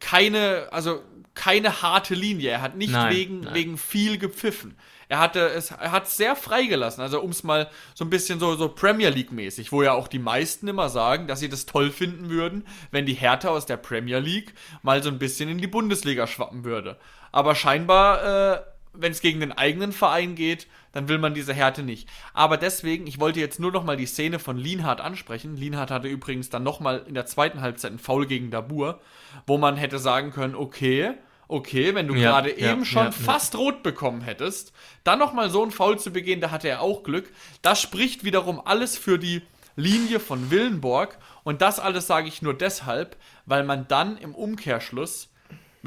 keine, 0.00 0.68
also 0.72 1.02
keine 1.34 1.82
harte 1.82 2.14
Linie. 2.14 2.50
Er 2.50 2.62
hat 2.62 2.76
nicht 2.76 2.92
Nein, 2.92 3.14
wegen, 3.14 3.40
nein. 3.40 3.54
wegen 3.54 3.78
viel 3.78 4.18
gepfiffen. 4.18 4.76
Er 5.08 5.20
hatte 5.20 5.40
es, 5.50 5.70
er 5.70 5.92
hat 5.92 6.06
es 6.06 6.16
sehr 6.16 6.34
freigelassen. 6.34 7.00
Also 7.00 7.20
um 7.20 7.30
es 7.30 7.44
mal 7.44 7.70
so 7.94 8.04
ein 8.04 8.10
bisschen 8.10 8.40
so, 8.40 8.56
so 8.56 8.68
Premier 8.68 9.10
League 9.10 9.30
mäßig, 9.30 9.70
wo 9.70 9.82
ja 9.82 9.92
auch 9.92 10.08
die 10.08 10.18
meisten 10.18 10.66
immer 10.66 10.88
sagen, 10.88 11.28
dass 11.28 11.40
sie 11.40 11.48
das 11.48 11.64
toll 11.66 11.90
finden 11.90 12.28
würden, 12.28 12.66
wenn 12.90 13.06
die 13.06 13.14
Hertha 13.14 13.48
aus 13.48 13.66
der 13.66 13.76
Premier 13.76 14.18
League 14.18 14.54
mal 14.82 15.02
so 15.02 15.10
ein 15.10 15.18
bisschen 15.18 15.48
in 15.48 15.58
die 15.58 15.68
Bundesliga 15.68 16.26
schwappen 16.26 16.64
würde. 16.64 16.98
Aber 17.30 17.54
scheinbar, 17.54 18.54
äh, 18.54 18.62
wenn 18.98 19.12
es 19.12 19.20
gegen 19.20 19.40
den 19.40 19.52
eigenen 19.52 19.92
Verein 19.92 20.34
geht, 20.34 20.66
dann 20.92 21.08
will 21.08 21.18
man 21.18 21.34
diese 21.34 21.52
Härte 21.52 21.82
nicht. 21.82 22.08
Aber 22.32 22.56
deswegen, 22.56 23.06
ich 23.06 23.20
wollte 23.20 23.40
jetzt 23.40 23.60
nur 23.60 23.72
noch 23.72 23.84
mal 23.84 23.96
die 23.96 24.06
Szene 24.06 24.38
von 24.38 24.56
Lienhardt 24.56 25.00
ansprechen. 25.00 25.56
Lienhardt 25.56 25.90
hatte 25.90 26.08
übrigens 26.08 26.50
dann 26.50 26.62
noch 26.62 26.80
mal 26.80 27.04
in 27.06 27.14
der 27.14 27.26
zweiten 27.26 27.60
Halbzeit 27.60 27.90
einen 27.90 27.98
Foul 27.98 28.26
gegen 28.26 28.50
Dabur, 28.50 29.00
wo 29.46 29.58
man 29.58 29.76
hätte 29.76 29.98
sagen 29.98 30.30
können, 30.30 30.54
okay, 30.54 31.12
okay, 31.48 31.94
wenn 31.94 32.08
du 32.08 32.14
Ja, 32.14 32.30
gerade 32.30 32.58
ja, 32.58 32.72
eben 32.72 32.84
schon 32.84 33.06
ja, 33.06 33.12
fast 33.12 33.56
rot 33.56 33.82
bekommen 33.82 34.22
hättest, 34.22 34.72
dann 35.04 35.18
noch 35.18 35.32
mal 35.32 35.50
so 35.50 35.62
einen 35.62 35.70
Foul 35.70 35.98
zu 35.98 36.12
begehen, 36.12 36.40
da 36.40 36.50
hatte 36.50 36.68
er 36.68 36.80
auch 36.80 37.02
Glück. 37.02 37.30
Das 37.62 37.80
spricht 37.80 38.24
wiederum 38.24 38.60
alles 38.64 38.98
für 38.98 39.18
die 39.18 39.42
Linie 39.76 40.20
von 40.20 40.50
Willenborg 40.50 41.18
und 41.44 41.60
das 41.60 41.78
alles 41.78 42.06
sage 42.06 42.28
ich 42.28 42.42
nur 42.42 42.54
deshalb, 42.54 43.16
weil 43.44 43.62
man 43.62 43.86
dann 43.88 44.16
im 44.16 44.34
Umkehrschluss 44.34 45.28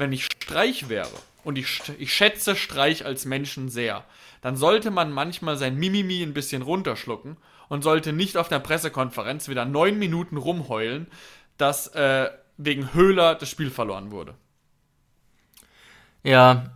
wenn 0.00 0.12
ich 0.12 0.24
Streich 0.24 0.88
wäre, 0.88 1.10
und 1.44 1.58
ich, 1.58 1.82
ich 1.98 2.12
schätze 2.12 2.56
Streich 2.56 3.04
als 3.04 3.24
Menschen 3.24 3.68
sehr, 3.68 4.04
dann 4.42 4.56
sollte 4.56 4.90
man 4.90 5.12
manchmal 5.12 5.56
sein 5.56 5.76
Mimimi 5.76 6.22
ein 6.22 6.34
bisschen 6.34 6.62
runterschlucken 6.62 7.36
und 7.68 7.82
sollte 7.82 8.12
nicht 8.12 8.36
auf 8.36 8.48
der 8.48 8.58
Pressekonferenz 8.58 9.48
wieder 9.48 9.64
neun 9.64 9.98
Minuten 9.98 10.36
rumheulen, 10.36 11.06
dass 11.56 11.88
äh, 11.88 12.30
wegen 12.56 12.94
Höhler 12.94 13.34
das 13.34 13.48
Spiel 13.48 13.70
verloren 13.70 14.10
wurde. 14.10 14.34
Ja, 16.22 16.72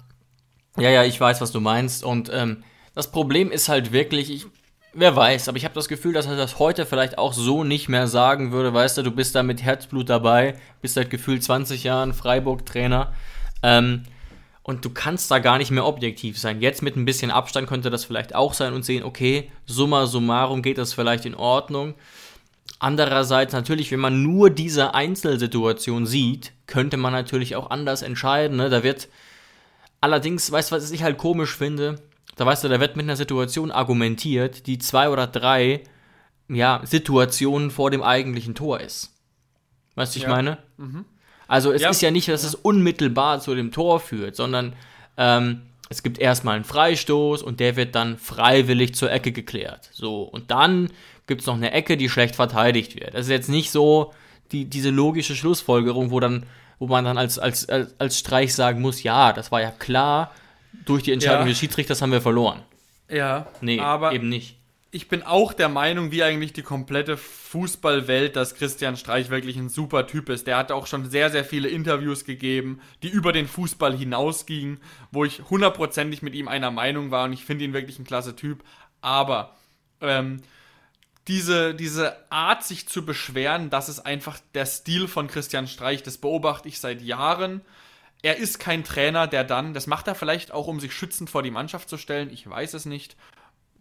ja, 0.76 0.90
ja, 0.90 1.04
ich 1.04 1.20
weiß, 1.20 1.40
was 1.40 1.52
du 1.52 1.60
meinst. 1.60 2.04
Und 2.04 2.30
ähm, 2.32 2.64
das 2.94 3.10
Problem 3.10 3.50
ist 3.50 3.68
halt 3.68 3.92
wirklich, 3.92 4.30
ich, 4.30 4.46
wer 4.92 5.14
weiß, 5.14 5.48
aber 5.48 5.58
ich 5.58 5.64
habe 5.64 5.74
das 5.74 5.88
Gefühl, 5.88 6.12
dass 6.12 6.26
er 6.26 6.36
das 6.36 6.58
heute 6.58 6.86
vielleicht 6.86 7.18
auch 7.18 7.32
so 7.32 7.64
nicht 7.64 7.88
mehr 7.88 8.06
sagen 8.06 8.52
würde. 8.52 8.72
Weißt 8.72 8.96
du, 8.96 9.02
du 9.02 9.10
bist 9.10 9.34
da 9.34 9.42
mit 9.42 9.62
Herzblut 9.62 10.08
dabei, 10.08 10.56
bist 10.80 10.94
seit 10.94 11.10
gefühlt 11.10 11.44
20 11.44 11.84
Jahren 11.84 12.12
Freiburg-Trainer. 12.14 13.12
Ähm, 13.62 14.04
und 14.64 14.84
du 14.84 14.90
kannst 14.90 15.30
da 15.30 15.38
gar 15.38 15.58
nicht 15.58 15.70
mehr 15.70 15.84
objektiv 15.86 16.38
sein. 16.38 16.60
Jetzt 16.60 16.82
mit 16.82 16.96
ein 16.96 17.04
bisschen 17.04 17.30
Abstand 17.30 17.68
könnte 17.68 17.90
das 17.90 18.04
vielleicht 18.04 18.34
auch 18.34 18.54
sein 18.54 18.72
und 18.72 18.84
sehen, 18.84 19.04
okay, 19.04 19.50
summa 19.66 20.06
summarum 20.06 20.62
geht 20.62 20.78
das 20.78 20.94
vielleicht 20.94 21.26
in 21.26 21.34
Ordnung. 21.34 21.94
Andererseits 22.78 23.52
natürlich, 23.52 23.92
wenn 23.92 24.00
man 24.00 24.22
nur 24.22 24.50
diese 24.50 24.94
Einzelsituation 24.94 26.06
sieht, 26.06 26.52
könnte 26.66 26.96
man 26.96 27.12
natürlich 27.12 27.56
auch 27.56 27.70
anders 27.70 28.02
entscheiden. 28.02 28.56
Ne? 28.56 28.70
Da 28.70 28.82
wird 28.82 29.08
allerdings, 30.00 30.50
weißt 30.50 30.72
du, 30.72 30.76
was 30.76 30.90
ich 30.90 31.02
halt 31.02 31.18
komisch 31.18 31.54
finde? 31.56 32.02
Da 32.36 32.46
weißt 32.46 32.64
du, 32.64 32.68
da 32.68 32.80
wird 32.80 32.96
mit 32.96 33.04
einer 33.04 33.16
Situation 33.16 33.70
argumentiert, 33.70 34.66
die 34.66 34.78
zwei 34.78 35.10
oder 35.10 35.26
drei 35.26 35.84
ja, 36.48 36.80
Situationen 36.84 37.70
vor 37.70 37.90
dem 37.90 38.02
eigentlichen 38.02 38.54
Tor 38.54 38.80
ist. 38.80 39.12
Weißt 39.94 40.14
du, 40.14 40.18
ich 40.18 40.24
Ja. 40.24 40.30
meine? 40.30 40.58
Also 41.48 41.72
es 41.72 41.82
Ja. 41.82 41.90
ist 41.90 42.00
ja 42.02 42.10
nicht, 42.10 42.28
dass 42.28 42.44
es 42.44 42.54
unmittelbar 42.54 43.40
zu 43.40 43.54
dem 43.54 43.70
Tor 43.72 44.00
führt, 44.00 44.36
sondern 44.36 44.72
ähm, 45.16 45.62
es 45.90 46.02
gibt 46.02 46.18
erstmal 46.18 46.56
einen 46.56 46.64
Freistoß 46.64 47.42
und 47.42 47.60
der 47.60 47.76
wird 47.76 47.94
dann 47.94 48.18
freiwillig 48.18 48.94
zur 48.94 49.12
Ecke 49.12 49.32
geklärt. 49.32 49.90
So, 49.92 50.22
und 50.22 50.50
dann 50.50 50.90
gibt 51.26 51.42
es 51.42 51.46
noch 51.46 51.54
eine 51.56 51.72
Ecke, 51.72 51.96
die 51.96 52.08
schlecht 52.08 52.36
verteidigt 52.36 52.94
wird. 52.96 53.14
Das 53.14 53.22
ist 53.26 53.30
jetzt 53.30 53.48
nicht 53.48 53.70
so 53.70 54.12
die, 54.52 54.64
diese 54.64 54.90
logische 54.90 55.34
Schlussfolgerung, 55.36 56.10
wo 56.10 56.20
dann, 56.20 56.44
wo 56.78 56.86
man 56.86 57.04
dann 57.04 57.18
als, 57.18 57.38
als, 57.38 57.68
als, 57.68 57.94
als 57.98 58.18
Streich 58.18 58.54
sagen 58.54 58.80
muss, 58.80 59.02
ja, 59.02 59.32
das 59.32 59.52
war 59.52 59.60
ja 59.60 59.70
klar, 59.70 60.32
durch 60.86 61.02
die 61.04 61.12
Entscheidung 61.12 61.42
Ja. 61.42 61.48
des 61.48 61.58
Schiedsrichters 61.58 62.02
haben 62.02 62.12
wir 62.12 62.20
verloren. 62.20 62.60
Ja, 63.10 63.46
Nee, 63.60 63.78
aber 63.80 64.12
eben 64.12 64.28
nicht. 64.28 64.56
Ich 64.94 65.08
bin 65.08 65.24
auch 65.24 65.52
der 65.52 65.68
Meinung, 65.68 66.12
wie 66.12 66.22
eigentlich 66.22 66.52
die 66.52 66.62
komplette 66.62 67.16
Fußballwelt, 67.16 68.36
dass 68.36 68.54
Christian 68.54 68.96
Streich 68.96 69.28
wirklich 69.28 69.56
ein 69.56 69.68
super 69.68 70.06
Typ 70.06 70.28
ist. 70.28 70.46
Der 70.46 70.56
hat 70.56 70.70
auch 70.70 70.86
schon 70.86 71.10
sehr, 71.10 71.30
sehr 71.30 71.44
viele 71.44 71.68
Interviews 71.68 72.24
gegeben, 72.24 72.80
die 73.02 73.08
über 73.08 73.32
den 73.32 73.48
Fußball 73.48 73.96
hinausgingen, 73.96 74.78
wo 75.10 75.24
ich 75.24 75.42
hundertprozentig 75.50 76.22
mit 76.22 76.36
ihm 76.36 76.46
einer 76.46 76.70
Meinung 76.70 77.10
war 77.10 77.24
und 77.24 77.32
ich 77.32 77.44
finde 77.44 77.64
ihn 77.64 77.72
wirklich 77.72 77.98
ein 77.98 78.04
klasse 78.04 78.36
Typ. 78.36 78.62
Aber 79.00 79.56
ähm, 80.00 80.42
diese, 81.26 81.74
diese 81.74 82.30
Art, 82.30 82.62
sich 82.62 82.86
zu 82.86 83.04
beschweren, 83.04 83.70
das 83.70 83.88
ist 83.88 83.98
einfach 83.98 84.38
der 84.54 84.64
Stil 84.64 85.08
von 85.08 85.26
Christian 85.26 85.66
Streich. 85.66 86.04
Das 86.04 86.18
beobachte 86.18 86.68
ich 86.68 86.78
seit 86.78 87.02
Jahren. 87.02 87.62
Er 88.22 88.36
ist 88.36 88.60
kein 88.60 88.84
Trainer, 88.84 89.26
der 89.26 89.42
dann, 89.42 89.74
das 89.74 89.88
macht 89.88 90.06
er 90.06 90.14
vielleicht 90.14 90.52
auch, 90.52 90.68
um 90.68 90.78
sich 90.78 90.92
schützend 90.92 91.30
vor 91.30 91.42
die 91.42 91.50
Mannschaft 91.50 91.88
zu 91.88 91.98
stellen, 91.98 92.30
ich 92.30 92.48
weiß 92.48 92.74
es 92.74 92.86
nicht, 92.86 93.16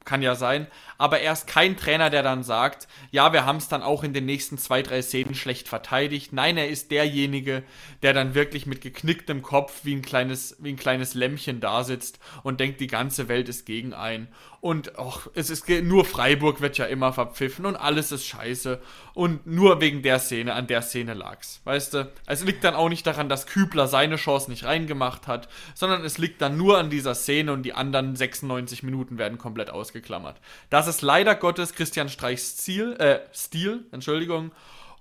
kann 0.05 0.21
ja 0.21 0.35
sein, 0.35 0.67
aber 0.97 1.19
er 1.19 1.33
ist 1.33 1.47
kein 1.47 1.77
Trainer, 1.77 2.09
der 2.09 2.23
dann 2.23 2.43
sagt, 2.43 2.87
ja, 3.11 3.33
wir 3.33 3.45
haben 3.45 3.57
es 3.57 3.67
dann 3.67 3.81
auch 3.81 4.03
in 4.03 4.13
den 4.13 4.25
nächsten 4.25 4.57
zwei, 4.57 4.81
drei 4.81 5.01
Szenen 5.01 5.35
schlecht 5.35 5.67
verteidigt. 5.67 6.33
Nein, 6.33 6.57
er 6.57 6.69
ist 6.69 6.91
derjenige, 6.91 7.63
der 8.01 8.13
dann 8.13 8.35
wirklich 8.35 8.65
mit 8.65 8.81
geknicktem 8.81 9.41
Kopf 9.41 9.81
wie 9.83 9.95
ein 9.95 10.01
kleines, 10.01 10.57
wie 10.59 10.69
ein 10.69 10.77
kleines 10.77 11.13
Lämmchen 11.13 11.59
da 11.59 11.83
sitzt 11.83 12.19
und 12.43 12.59
denkt, 12.59 12.79
die 12.79 12.87
ganze 12.87 13.27
Welt 13.27 13.49
ist 13.49 13.65
gegen 13.65 13.93
einen. 13.93 14.27
Und 14.63 14.97
och, 14.97 15.29
es 15.33 15.49
ist 15.49 15.67
nur 15.67 16.05
Freiburg 16.05 16.61
wird 16.61 16.77
ja 16.77 16.85
immer 16.85 17.11
verpfiffen 17.11 17.65
und 17.65 17.75
alles 17.75 18.13
ist 18.13 18.25
scheiße. 18.25 18.79
Und 19.13 19.45
nur 19.45 19.81
wegen 19.81 20.03
der 20.03 20.19
Szene, 20.19 20.53
an 20.53 20.67
der 20.67 20.81
Szene 20.81 21.15
lag's. 21.15 21.59
Weißt 21.65 21.93
du? 21.93 22.09
Es 22.27 22.45
liegt 22.45 22.63
dann 22.63 22.73
auch 22.73 22.87
nicht 22.87 23.05
daran, 23.05 23.27
dass 23.27 23.45
Kübler 23.45 23.89
seine 23.89 24.15
Chance 24.15 24.49
nicht 24.49 24.63
reingemacht 24.63 25.27
hat, 25.27 25.49
sondern 25.75 26.05
es 26.05 26.17
liegt 26.17 26.41
dann 26.41 26.55
nur 26.55 26.77
an 26.77 26.89
dieser 26.89 27.13
Szene 27.13 27.51
und 27.51 27.63
die 27.63 27.73
anderen 27.73 28.15
96 28.15 28.83
Minuten 28.83 29.17
werden 29.17 29.37
komplett 29.37 29.69
ausgeklammert. 29.69 30.39
Das 30.69 30.87
ist 30.87 31.01
leider 31.01 31.35
Gottes 31.35 31.75
Christian 31.75 32.07
Streichs 32.07 32.55
Ziel, 32.55 32.93
äh, 32.99 33.19
Stil, 33.33 33.83
Entschuldigung. 33.91 34.53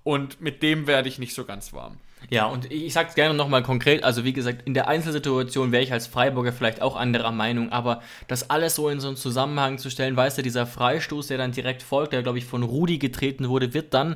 Und 0.03 0.41
mit 0.41 0.61
dem 0.61 0.87
werde 0.87 1.07
ich 1.07 1.19
nicht 1.19 1.33
so 1.33 1.45
ganz 1.45 1.71
warm. 1.71 1.99
Ja, 2.29 2.45
und 2.45 2.71
ich 2.71 2.85
ich 2.85 2.93
sag's 2.93 3.15
gerne 3.15 3.33
nochmal 3.33 3.63
konkret, 3.63 4.03
also 4.03 4.23
wie 4.23 4.33
gesagt, 4.33 4.63
in 4.65 4.73
der 4.73 4.87
Einzelsituation 4.87 5.71
wäre 5.71 5.83
ich 5.83 5.91
als 5.91 6.07
Freiburger 6.07 6.53
vielleicht 6.53 6.81
auch 6.81 6.95
anderer 6.95 7.31
Meinung, 7.31 7.71
aber 7.71 8.01
das 8.27 8.49
alles 8.49 8.75
so 8.75 8.89
in 8.89 8.99
so 8.99 9.07
einen 9.07 9.17
Zusammenhang 9.17 9.77
zu 9.77 9.89
stellen, 9.89 10.15
weißt 10.15 10.37
du, 10.37 10.41
dieser 10.41 10.65
Freistoß, 10.65 11.27
der 11.27 11.37
dann 11.37 11.51
direkt 11.51 11.81
folgt, 11.81 12.13
der 12.13 12.23
glaube 12.23 12.37
ich 12.37 12.45
von 12.45 12.63
Rudi 12.63 12.97
getreten 12.97 13.49
wurde, 13.49 13.73
wird 13.73 13.93
dann 13.93 14.15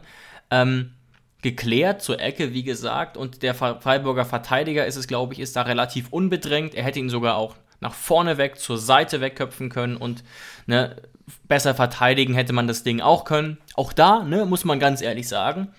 ähm, 0.52 0.93
geklärt 1.41 2.02
zur 2.02 2.20
Ecke, 2.20 2.54
wie 2.54 2.63
gesagt, 2.63 3.17
und 3.17 3.43
der 3.43 3.54
Freiburger 3.54 4.26
Verteidiger 4.26 4.86
ist 4.86 4.96
es, 4.96 5.08
glaube 5.08 5.34
ich, 5.34 5.39
ist 5.39 5.56
da 5.56 5.63
relativ 5.63 6.10
unbedrängt. 6.10 6.74
Er 6.76 6.84
hätte 6.84 7.00
ihn 7.00 7.10
sogar 7.10 7.36
auch 7.36 7.56
nach 7.80 7.93
vorne 7.93 8.38
weg, 8.38 8.60
zur 8.60 8.78
Seite 8.78 9.22
wegköpfen 9.22 9.70
können 9.70 9.98
und 9.98 10.24
ne, 10.65 10.96
besser 11.48 11.76
verteidigen 11.76 12.34
hätte 12.34 12.54
man 12.54 12.67
das 12.67 12.84
Ding 12.84 13.02
auch 13.02 13.24
können. 13.24 13.58
Auch 13.76 13.93
da, 13.93 14.24
ne, 14.24 14.46
muss 14.46 14.65
man 14.65 14.80
ganz 14.80 15.02
ehrlich 15.02 15.28
sagen, 15.28 15.70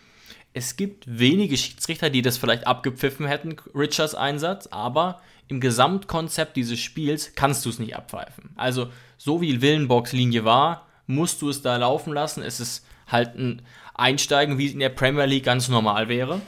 es 0.59 0.77
gibt 0.77 1.05
wenige 1.07 1.57
Schiedsrichter, 1.57 2.11
die 2.11 2.21
das 2.21 2.37
vielleicht 2.37 2.66
abgepfiffen 2.66 3.27
hätten, 3.27 3.57
Richards 3.75 4.14
Einsatz, 4.14 4.66
aber 4.66 5.21
im 5.47 5.61
Gesamtkonzept 5.61 6.57
dieses 6.57 6.81
Spiels 6.81 7.35
kannst 7.35 7.64
du 7.64 7.71
es 7.71 7.79
nicht 7.79 7.97
abpfeifen. 7.97 8.51
Also, 8.57 8.88
so 9.16 9.40
wie 9.40 9.62
Willenborgs 9.62 10.12
Linie 10.12 10.44
war, 10.44 10.87
musst 11.07 11.40
du 11.40 11.49
es 11.49 11.62
da 11.62 11.77
laufen 11.77 12.12
lassen. 12.12 12.42
Es 12.42 12.61
ist 12.61 12.85
halt 13.07 13.37
ein 13.37 13.62
Einsteigen, 13.94 14.59
wie 14.59 14.66
es 14.66 14.73
in 14.73 14.81
der 14.81 14.90
Premier 14.90 15.25
League 15.25 15.44
ganz 15.44 15.68
normal 15.68 16.09
wäre. 16.09 16.40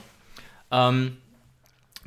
Ähm, 0.71 1.17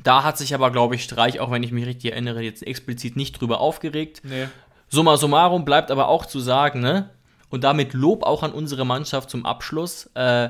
da 0.03 0.23
hat 0.23 0.37
sich 0.37 0.53
aber, 0.53 0.71
glaube 0.71 0.95
ich, 0.95 1.03
Streich, 1.03 1.39
auch 1.39 1.51
wenn 1.51 1.63
ich 1.63 1.71
mich 1.71 1.85
richtig 1.85 2.11
erinnere, 2.11 2.41
jetzt 2.41 2.65
explizit 2.65 3.15
nicht 3.15 3.41
drüber 3.41 3.59
aufgeregt. 3.59 4.21
Nee. 4.23 4.47
Summa 4.89 5.17
summarum 5.17 5.65
bleibt 5.65 5.89
aber 5.89 6.07
auch 6.07 6.25
zu 6.25 6.39
sagen, 6.39 6.79
ne? 6.79 7.09
Und 7.49 7.63
damit 7.63 7.93
Lob 7.93 8.23
auch 8.23 8.43
an 8.43 8.51
unsere 8.51 8.85
Mannschaft 8.85 9.29
zum 9.29 9.45
Abschluss. 9.45 10.09
Äh, 10.13 10.49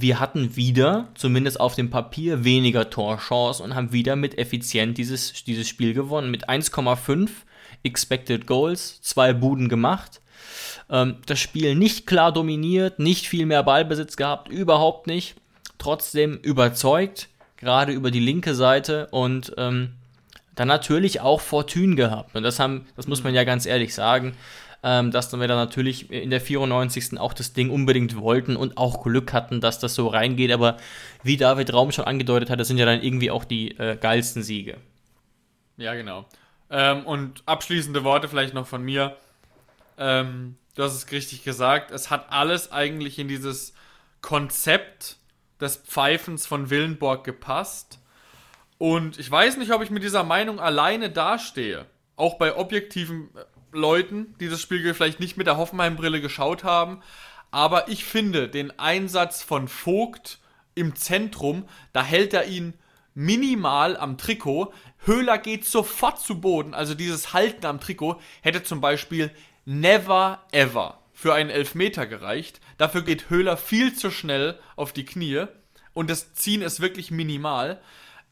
wir 0.00 0.20
hatten 0.20 0.56
wieder, 0.56 1.08
zumindest 1.14 1.60
auf 1.60 1.74
dem 1.74 1.90
Papier, 1.90 2.44
weniger 2.44 2.90
Torchancen 2.90 3.64
und 3.64 3.74
haben 3.74 3.92
wieder 3.92 4.16
mit 4.16 4.38
effizient 4.38 4.98
dieses, 4.98 5.44
dieses 5.44 5.68
Spiel 5.68 5.94
gewonnen. 5.94 6.30
Mit 6.30 6.48
1,5 6.48 7.28
Expected 7.82 8.46
Goals, 8.46 9.00
zwei 9.02 9.32
Buden 9.32 9.68
gemacht. 9.68 10.20
Ähm, 10.90 11.16
das 11.26 11.38
Spiel 11.38 11.74
nicht 11.74 12.06
klar 12.06 12.32
dominiert, 12.32 12.98
nicht 12.98 13.28
viel 13.28 13.46
mehr 13.46 13.62
Ballbesitz 13.62 14.16
gehabt, 14.16 14.48
überhaupt 14.48 15.06
nicht. 15.06 15.36
Trotzdem 15.78 16.38
überzeugt, 16.38 17.28
gerade 17.56 17.92
über 17.92 18.10
die 18.10 18.20
linke 18.20 18.54
Seite 18.54 19.08
und 19.10 19.52
ähm, 19.56 19.92
dann 20.54 20.68
natürlich 20.68 21.20
auch 21.20 21.40
Fortune 21.40 21.96
gehabt. 21.96 22.34
Und 22.34 22.42
das 22.42 22.58
haben, 22.58 22.86
das 22.96 23.06
muss 23.06 23.22
man 23.22 23.34
ja 23.34 23.44
ganz 23.44 23.66
ehrlich 23.66 23.94
sagen, 23.94 24.34
ähm, 24.86 25.10
dass 25.10 25.32
wir 25.32 25.48
dann 25.48 25.56
natürlich 25.56 26.12
in 26.12 26.30
der 26.30 26.40
94. 26.40 27.18
auch 27.18 27.34
das 27.34 27.52
Ding 27.52 27.70
unbedingt 27.70 28.16
wollten 28.16 28.54
und 28.54 28.78
auch 28.78 29.02
Glück 29.02 29.32
hatten, 29.32 29.60
dass 29.60 29.80
das 29.80 29.96
so 29.96 30.06
reingeht. 30.06 30.52
Aber 30.52 30.76
wie 31.24 31.36
David 31.36 31.72
Raum 31.72 31.90
schon 31.90 32.04
angedeutet 32.04 32.50
hat, 32.50 32.60
das 32.60 32.68
sind 32.68 32.78
ja 32.78 32.86
dann 32.86 33.02
irgendwie 33.02 33.32
auch 33.32 33.44
die 33.44 33.76
äh, 33.78 33.96
geilsten 33.96 34.44
Siege. 34.44 34.76
Ja, 35.76 35.94
genau. 35.94 36.24
Ähm, 36.70 37.04
und 37.04 37.42
abschließende 37.46 38.04
Worte 38.04 38.28
vielleicht 38.28 38.54
noch 38.54 38.68
von 38.68 38.84
mir. 38.84 39.16
Ähm, 39.98 40.56
du 40.76 40.84
hast 40.84 40.94
es 40.94 41.10
richtig 41.10 41.42
gesagt. 41.42 41.90
Es 41.90 42.08
hat 42.08 42.26
alles 42.30 42.70
eigentlich 42.70 43.18
in 43.18 43.26
dieses 43.26 43.74
Konzept 44.22 45.16
des 45.60 45.78
Pfeifens 45.78 46.46
von 46.46 46.70
Willenborg 46.70 47.24
gepasst. 47.24 47.98
Und 48.78 49.18
ich 49.18 49.28
weiß 49.28 49.56
nicht, 49.56 49.72
ob 49.72 49.82
ich 49.82 49.90
mit 49.90 50.04
dieser 50.04 50.22
Meinung 50.22 50.60
alleine 50.60 51.10
dastehe. 51.10 51.86
Auch 52.14 52.38
bei 52.38 52.54
objektiven 52.54 53.30
Leuten, 53.72 54.34
die 54.40 54.48
das 54.48 54.60
Spiel 54.60 54.94
vielleicht 54.94 55.20
nicht 55.20 55.36
mit 55.36 55.46
der 55.46 55.56
Hoffenheim-Brille 55.56 56.20
geschaut 56.20 56.64
haben. 56.64 57.02
Aber 57.50 57.88
ich 57.88 58.04
finde 58.04 58.48
den 58.48 58.78
Einsatz 58.78 59.42
von 59.42 59.68
Vogt 59.68 60.40
im 60.74 60.94
Zentrum, 60.94 61.66
da 61.92 62.02
hält 62.02 62.34
er 62.34 62.46
ihn 62.46 62.74
minimal 63.14 63.96
am 63.96 64.18
Trikot. 64.18 64.72
Höhler 65.04 65.38
geht 65.38 65.64
sofort 65.64 66.20
zu 66.20 66.40
Boden. 66.40 66.74
Also 66.74 66.94
dieses 66.94 67.32
Halten 67.32 67.64
am 67.66 67.80
Trikot 67.80 68.20
hätte 68.42 68.62
zum 68.62 68.80
Beispiel 68.80 69.30
never 69.64 70.44
ever 70.52 71.00
für 71.12 71.32
einen 71.32 71.50
Elfmeter 71.50 72.06
gereicht. 72.06 72.60
Dafür 72.76 73.02
geht 73.02 73.30
Höhler 73.30 73.56
viel 73.56 73.94
zu 73.94 74.10
schnell 74.10 74.58
auf 74.76 74.92
die 74.92 75.06
Knie 75.06 75.46
und 75.94 76.10
das 76.10 76.34
Ziehen 76.34 76.60
ist 76.60 76.80
wirklich 76.80 77.10
minimal. 77.10 77.80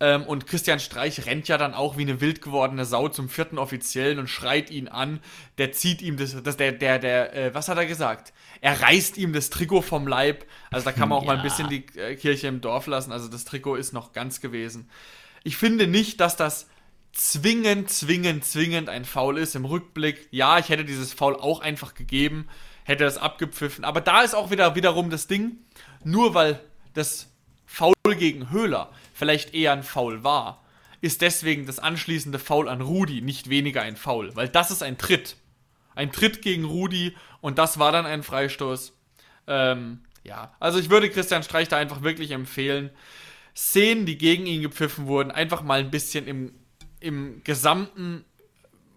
Ähm, 0.05 0.25
und 0.25 0.47
Christian 0.47 0.81
Streich 0.81 1.25
rennt 1.25 1.49
ja 1.49 1.57
dann 1.57 1.73
auch 1.73 1.97
wie 1.97 2.03
eine 2.03 2.21
wild 2.21 2.43
gewordene 2.43 2.85
Sau 2.85 3.09
zum 3.09 3.31
vierten 3.31 3.57
Offiziellen 3.57 4.19
und 4.19 4.29
schreit 4.29 4.71
ihn 4.71 4.89
an. 4.89 5.21
Der 5.57 5.73
zieht 5.73 6.03
ihm 6.03 6.19
das, 6.19 6.37
das 6.43 6.59
der, 6.59 6.73
der, 6.73 6.99
der, 6.99 7.35
äh, 7.35 7.55
was 7.55 7.69
hat 7.69 7.79
er 7.79 7.87
gesagt? 7.87 8.35
Er 8.61 8.83
reißt 8.83 9.17
ihm 9.17 9.33
das 9.33 9.49
Trikot 9.49 9.81
vom 9.81 10.07
Leib. 10.07 10.45
Also 10.71 10.85
da 10.85 10.93
kann 10.93 11.09
man 11.09 11.17
auch 11.17 11.23
ja. 11.23 11.29
mal 11.29 11.37
ein 11.39 11.43
bisschen 11.43 11.71
die 11.71 11.87
äh, 11.99 12.17
Kirche 12.17 12.49
im 12.49 12.61
Dorf 12.61 12.87
lassen. 12.87 13.13
Also 13.13 13.29
das 13.29 13.47
Trikot 13.47 13.77
ist 13.77 13.95
noch 13.95 14.13
ganz 14.13 14.43
gewesen. 14.43 14.91
Ich 15.43 15.57
finde 15.57 15.87
nicht, 15.87 16.21
dass 16.21 16.37
das 16.37 16.67
zwingend, 17.13 17.89
zwingend, 17.89 18.45
zwingend 18.45 18.91
ein 18.91 19.07
Foul 19.07 19.39
ist 19.39 19.57
im 19.57 19.65
Rückblick. 19.65 20.29
Ja, 20.33 20.59
ich 20.59 20.69
hätte 20.69 20.85
dieses 20.85 21.15
Foul 21.15 21.37
auch 21.37 21.61
einfach 21.61 21.95
gegeben, 21.95 22.47
hätte 22.83 23.05
das 23.05 23.17
abgepfiffen. 23.17 23.87
Aber 23.87 24.03
da 24.03 24.21
ist 24.21 24.35
auch 24.35 24.51
wieder 24.51 24.75
wiederum 24.75 25.09
das 25.09 25.29
Ding, 25.29 25.61
nur 26.05 26.35
weil 26.35 26.61
das 26.93 27.31
Foul 27.65 27.95
gegen 28.19 28.51
Höhler 28.51 28.93
vielleicht 29.15 29.55
eher 29.55 29.73
ein 29.73 29.83
Foul 29.83 30.23
war, 30.25 30.63
ist 31.01 31.23
deswegen 31.23 31.67
das 31.67 31.79
anschließende 31.79 32.39
Foul 32.39 32.69
an 32.69 32.83
Rudi 32.83 33.23
nicht 33.23 33.49
weniger 33.49 33.83
ein 33.83 33.97
Foul, 33.97 34.35
weil 34.37 34.49
das 34.49 34.71
ist 34.71 34.83
ein 34.83 34.99
Tritt. 34.99 35.37
Ein 35.95 36.13
Tritt 36.13 36.43
gegen 36.43 36.65
Rudi 36.65 37.15
und 37.41 37.59
das 37.59 37.79
war 37.79 37.93
dann 37.93 38.05
ein 38.05 38.23
Freistoß. 38.23 38.93
Ähm, 39.47 40.01
ja, 40.25 40.55
also 40.59 40.79
ich 40.79 40.91
würde 40.91 41.11
Christian 41.11 41.43
Streich 41.43 41.69
da 41.69 41.77
einfach 41.77 42.03
wirklich 42.03 42.33
empfehlen, 42.33 42.91
Szenen, 43.55 44.05
die 44.05 44.19
gegen 44.19 44.47
ihn 44.47 44.63
gepfiffen 44.63 45.07
wurden, 45.07 45.31
einfach 45.31 45.63
mal 45.63 45.79
ein 45.79 45.91
bisschen 45.91 46.27
im, 46.27 46.55
im 47.01 47.43
gesamten 47.45 48.25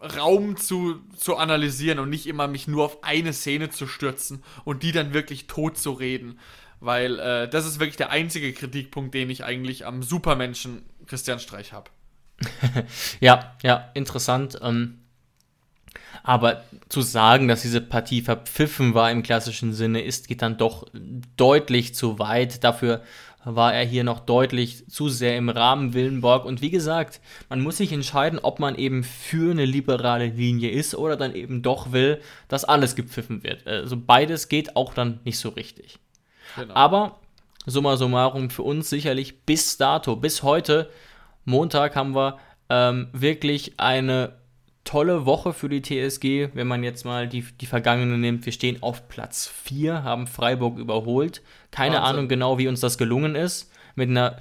Raum 0.02 0.58
zu, 0.58 1.02
zu 1.16 1.38
analysieren 1.38 2.00
und 2.00 2.10
nicht 2.10 2.28
immer 2.28 2.48
mich 2.48 2.68
nur 2.68 2.86
auf 2.86 3.04
eine 3.04 3.34
Szene 3.34 3.70
zu 3.70 3.88
stürzen 3.88 4.44
und 4.64 4.84
die 4.84 4.92
dann 4.92 5.14
wirklich 5.14 5.48
tot 5.48 5.78
zu 5.78 5.92
reden. 5.92 6.40
Weil 6.80 7.20
äh, 7.20 7.50
das 7.50 7.66
ist 7.66 7.80
wirklich 7.80 7.98
der 7.98 8.12
einzige 8.12 8.54
Kritikpunkt, 8.54 9.14
den 9.14 9.30
ich 9.30 9.44
eigentlich 9.44 9.86
am 9.86 10.04
Supermenschen 10.04 10.84
Christian 11.06 11.40
Streich 11.40 11.74
habe. 11.74 11.90
ja, 13.20 13.56
ja, 13.64 13.90
interessant. 13.94 14.60
Ähm, 14.62 15.00
aber 16.24 16.64
zu 16.90 17.02
sagen, 17.02 17.48
dass 17.48 17.62
diese 17.62 17.82
Partie 17.82 18.22
verpfiffen 18.22 18.94
war 18.94 19.12
im 19.12 19.24
klassischen 19.24 19.74
Sinne, 19.74 20.02
ist, 20.02 20.28
geht 20.28 20.42
dann 20.42 20.58
doch 20.58 20.86
deutlich 21.36 21.96
zu 21.96 22.20
weit. 22.20 22.64
Dafür 22.64 23.02
war 23.56 23.74
er 23.74 23.86
hier 23.86 24.04
noch 24.04 24.20
deutlich 24.20 24.88
zu 24.90 25.10
sehr 25.10 25.38
im 25.38 25.50
Rahmen 25.50 25.94
Willenborg. 25.94 26.46
Und 26.46 26.62
wie 26.62 26.70
gesagt, 26.70 27.22
man 27.50 27.62
muss 27.62 27.78
sich 27.78 27.94
entscheiden, 27.94 28.40
ob 28.40 28.60
man 28.60 28.76
eben 28.76 29.04
für 29.04 29.52
eine 29.52 29.66
liberale 29.66 30.28
Linie 30.28 30.70
ist 30.70 30.96
oder 30.96 31.16
dann 31.16 31.34
eben 31.34 31.62
doch 31.62 31.92
will, 31.92 32.20
dass 32.50 32.66
alles 32.66 32.96
gepfiffen 32.96 33.44
wird. 33.44 33.66
Also 33.66 33.96
beides 33.96 34.50
geht 34.50 34.76
auch 34.76 34.94
dann 34.94 35.22
nicht 35.24 35.40
so 35.40 35.50
richtig. 35.50 36.00
Genau. 36.58 36.74
Aber 36.74 37.20
summa 37.66 37.98
summarum 37.98 38.50
für 38.50 38.64
uns 38.64 38.90
sicherlich 38.90 39.46
bis 39.46 39.78
dato, 39.78 40.16
bis 40.16 40.44
heute, 40.44 40.90
Montag, 41.46 41.96
haben 41.96 42.16
wir 42.16 42.40
ähm, 42.70 43.08
wirklich 43.14 43.80
eine 43.80 44.34
tolle 44.84 45.26
Woche 45.26 45.54
für 45.54 45.70
die 45.70 45.82
TSG, 45.82 46.56
wenn 46.56 46.68
man 46.68 46.84
jetzt 46.84 47.04
mal 47.04 47.28
die, 47.28 47.42
die 47.42 47.66
vergangene 47.66 48.18
nimmt. 48.18 48.46
Wir 48.46 48.54
stehen 48.54 48.82
auf 48.82 49.10
Platz 49.10 49.48
4, 49.48 50.04
haben 50.04 50.28
Freiburg 50.28 50.78
überholt. 50.78 51.42
Keine 51.72 51.96
Wahnsinn. 51.96 52.10
Ahnung 52.10 52.28
genau, 52.30 52.58
wie 52.58 52.68
uns 52.68 52.80
das 52.80 52.98
gelungen 52.98 53.36
ist. 53.36 53.70
Mit 53.96 54.10
einer 54.10 54.38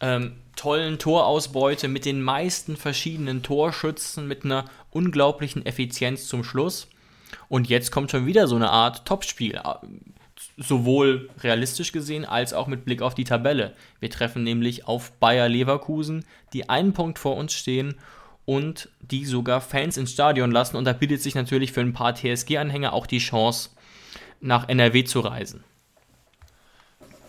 ähm, 0.00 0.36
tollen 0.56 0.98
Torausbeute, 0.98 1.88
mit 1.88 2.04
den 2.04 2.20
meisten 2.20 2.76
verschiedenen 2.76 3.42
Torschützen, 3.42 4.28
mit 4.28 4.44
einer 4.44 4.66
unglaublichen 4.90 5.64
Effizienz 5.64 6.28
zum 6.28 6.44
Schluss. 6.44 6.88
Und 7.48 7.68
jetzt 7.68 7.90
kommt 7.90 8.10
schon 8.10 8.26
wieder 8.26 8.46
so 8.46 8.56
eine 8.56 8.70
Art 8.70 9.06
Topspiel 9.06 9.58
sowohl 10.58 11.30
realistisch 11.40 11.92
gesehen 11.92 12.24
als 12.24 12.52
auch 12.52 12.66
mit 12.66 12.84
Blick 12.84 13.00
auf 13.00 13.14
die 13.14 13.24
Tabelle. 13.24 13.74
Wir 14.00 14.10
treffen 14.10 14.42
nämlich 14.42 14.86
auf 14.86 15.12
Bayer 15.12 15.48
Leverkusen, 15.48 16.24
die 16.52 16.68
einen 16.68 16.92
Punkt 16.92 17.18
vor 17.18 17.36
uns 17.36 17.54
stehen 17.54 17.94
und 18.44 18.88
die 19.00 19.24
sogar 19.24 19.60
Fans 19.60 19.96
ins 19.96 20.12
Stadion 20.12 20.50
lassen. 20.50 20.76
Und 20.76 20.84
da 20.84 20.92
bietet 20.92 21.22
sich 21.22 21.34
natürlich 21.34 21.72
für 21.72 21.80
ein 21.80 21.92
paar 21.92 22.14
TSG-Anhänger 22.14 22.92
auch 22.92 23.06
die 23.06 23.18
Chance, 23.18 23.70
nach 24.40 24.68
NRW 24.68 25.04
zu 25.04 25.20
reisen. 25.20 25.64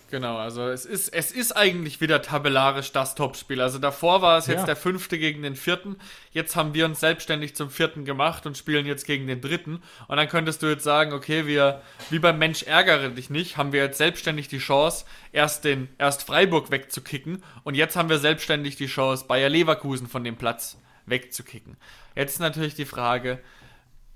Genau, 0.09 0.37
also 0.37 0.67
es 0.67 0.85
ist, 0.85 1.09
es 1.09 1.31
ist 1.31 1.51
eigentlich 1.51 2.01
wieder 2.01 2.23
tabellarisch 2.23 2.91
das 2.91 3.13
Topspiel. 3.13 3.61
Also 3.61 3.77
davor 3.77 4.23
war 4.23 4.39
es 4.39 4.47
jetzt 4.47 4.61
ja. 4.61 4.65
der 4.65 4.75
fünfte 4.75 5.19
gegen 5.19 5.43
den 5.43 5.55
vierten. 5.55 5.97
Jetzt 6.31 6.55
haben 6.55 6.73
wir 6.73 6.85
uns 6.85 6.99
selbstständig 6.99 7.55
zum 7.55 7.69
vierten 7.69 8.05
gemacht 8.05 8.47
und 8.47 8.57
spielen 8.57 8.87
jetzt 8.87 9.05
gegen 9.05 9.27
den 9.27 9.39
dritten. 9.39 9.83
Und 10.07 10.17
dann 10.17 10.27
könntest 10.27 10.63
du 10.63 10.67
jetzt 10.67 10.83
sagen, 10.83 11.13
okay, 11.13 11.45
wir, 11.45 11.83
wie 12.09 12.17
beim 12.17 12.39
Mensch 12.39 12.63
ärgere 12.63 13.09
dich 13.09 13.29
nicht, 13.29 13.57
haben 13.57 13.71
wir 13.71 13.83
jetzt 13.83 13.99
selbstständig 13.99 14.47
die 14.47 14.57
Chance, 14.57 15.05
erst 15.31 15.63
den, 15.63 15.89
erst 15.99 16.23
Freiburg 16.23 16.71
wegzukicken. 16.71 17.43
Und 17.63 17.75
jetzt 17.75 17.95
haben 17.95 18.09
wir 18.09 18.17
selbstständig 18.17 18.77
die 18.77 18.87
Chance, 18.87 19.25
Bayer 19.27 19.49
Leverkusen 19.49 20.07
von 20.07 20.23
dem 20.23 20.37
Platz 20.37 20.77
wegzukicken. 21.05 21.77
Jetzt 22.15 22.33
ist 22.33 22.39
natürlich 22.39 22.73
die 22.73 22.85
Frage, 22.85 23.39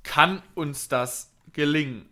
kann 0.02 0.42
uns 0.56 0.88
das 0.88 1.32
gelingen? 1.54 2.10